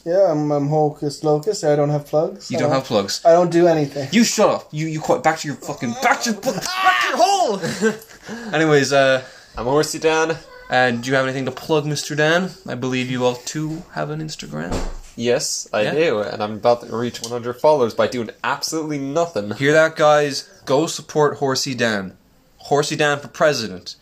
Yeah, 0.05 0.33
I'm, 0.33 0.51
I'm 0.51 0.67
Hocus 0.69 1.23
Locus. 1.23 1.63
I 1.63 1.77
don't 1.77 1.91
have 1.91 2.07
plugs. 2.07 2.51
You 2.51 2.59
I 2.59 2.61
don't 2.63 2.73
have 2.73 2.85
plugs. 2.85 3.23
I 3.25 3.33
don't 3.33 3.51
do 3.53 3.69
anything. 3.69 4.09
You 4.11 4.25
shut 4.25 4.51
up. 4.51 4.69
You 4.73 4.89
you 4.89 4.99
quit. 5.01 5.23
Back 5.23 5.39
to 5.39 5.47
your 5.49 5.57
fucking 5.59 5.93
back 6.03 6.23
to 6.23 6.33
your 6.33 6.41
back 6.41 7.03
to 7.03 7.09
your 7.09 7.17
hole. 7.19 7.61
Anyways, 8.53 8.93
uh. 8.93 9.23
I'm 9.57 9.67
Horsey 9.67 9.99
Dan. 10.01 10.37
And 10.71 11.03
do 11.03 11.11
you 11.11 11.15
have 11.17 11.25
anything 11.27 11.45
to 11.45 11.51
plug, 11.53 11.85
Mr. 11.85 12.17
Dan? 12.17 12.51
I 12.67 12.75
believe 12.75 13.11
you 13.11 13.25
all 13.27 13.35
too 13.37 13.83
have 13.93 14.09
an 14.11 14.21
Instagram. 14.21 14.73
Yes, 15.15 15.69
I 15.73 15.83
Yeah. 15.83 15.93
do, 15.93 16.21
and 16.21 16.43
I'm 16.43 16.55
about 16.55 16.81
to 16.89 16.97
reach 16.97 17.21
100 17.21 17.61
followers 17.61 17.93
by 17.93 18.07
doing 18.07 18.31
absolutely 18.43 18.97
nothing. 18.99 19.51
Hear 19.53 19.73
that, 19.75 19.95
guys? 19.97 20.49
Go 20.65 20.87
support 20.87 21.39
Horsey 21.39 21.75
Dan. 21.75 22.17
Horsey 22.59 22.97
Dan 22.97 23.19
for 23.19 23.29
president. 23.29 23.97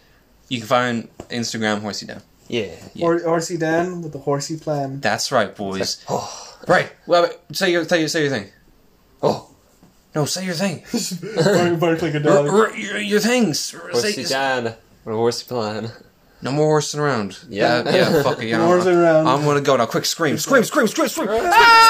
You 0.48 0.58
can 0.58 0.66
find 0.66 1.08
Instagram 1.30 1.80
Horsey 1.80 2.06
Dan. 2.06 2.22
Yeah. 2.48 2.74
Yeah. 2.94 3.06
Or 3.06 3.18
Horsey 3.20 3.56
Dan 3.56 4.02
with 4.02 4.12
the 4.12 4.18
horsey 4.18 4.56
plan. 4.58 5.00
That's 5.00 5.30
right, 5.32 5.54
boys. 5.54 6.04
Oh. 6.08 6.56
right. 6.68 6.92
Well, 7.06 7.22
wait, 7.22 7.32
say 7.52 7.70
your, 7.72 7.84
say 7.84 8.00
your, 8.00 8.08
say 8.08 8.22
your 8.22 8.30
thing. 8.30 8.48
Oh, 9.22 9.48
No, 10.14 10.24
say 10.24 10.44
your 10.44 10.54
thing. 10.54 10.82
Bark 11.34 11.78
bark 11.80 12.02
like 12.02 12.14
a 12.14 12.16
R- 12.18 12.22
dog. 12.22 12.48
r- 12.48 12.76
your, 12.76 12.98
your 12.98 13.20
things. 13.20 13.70
Horsey 13.70 14.24
Say, 14.24 14.34
Dan. 14.34 14.74
With 15.04 15.14
a 15.14 15.16
horsey 15.16 15.46
plan. 15.46 15.90
no 16.42 16.50
more 16.52 16.66
horsing 16.66 17.00
around. 17.00 17.38
Yeah. 17.48 17.82
Yeah. 17.84 18.22
Fuck 18.22 18.42
it. 18.42 18.48
Yeah. 18.50 18.66
Horsing 18.66 18.96
around. 18.96 19.26
I'm 19.28 19.44
gonna 19.44 19.60
go 19.62 19.76
now. 19.76 19.86
Quick, 19.86 20.04
scream, 20.04 20.36
scream, 20.36 20.64
scream, 20.64 20.88
scream, 20.88 21.08
scream. 21.08 21.28
Ah! 21.30 21.86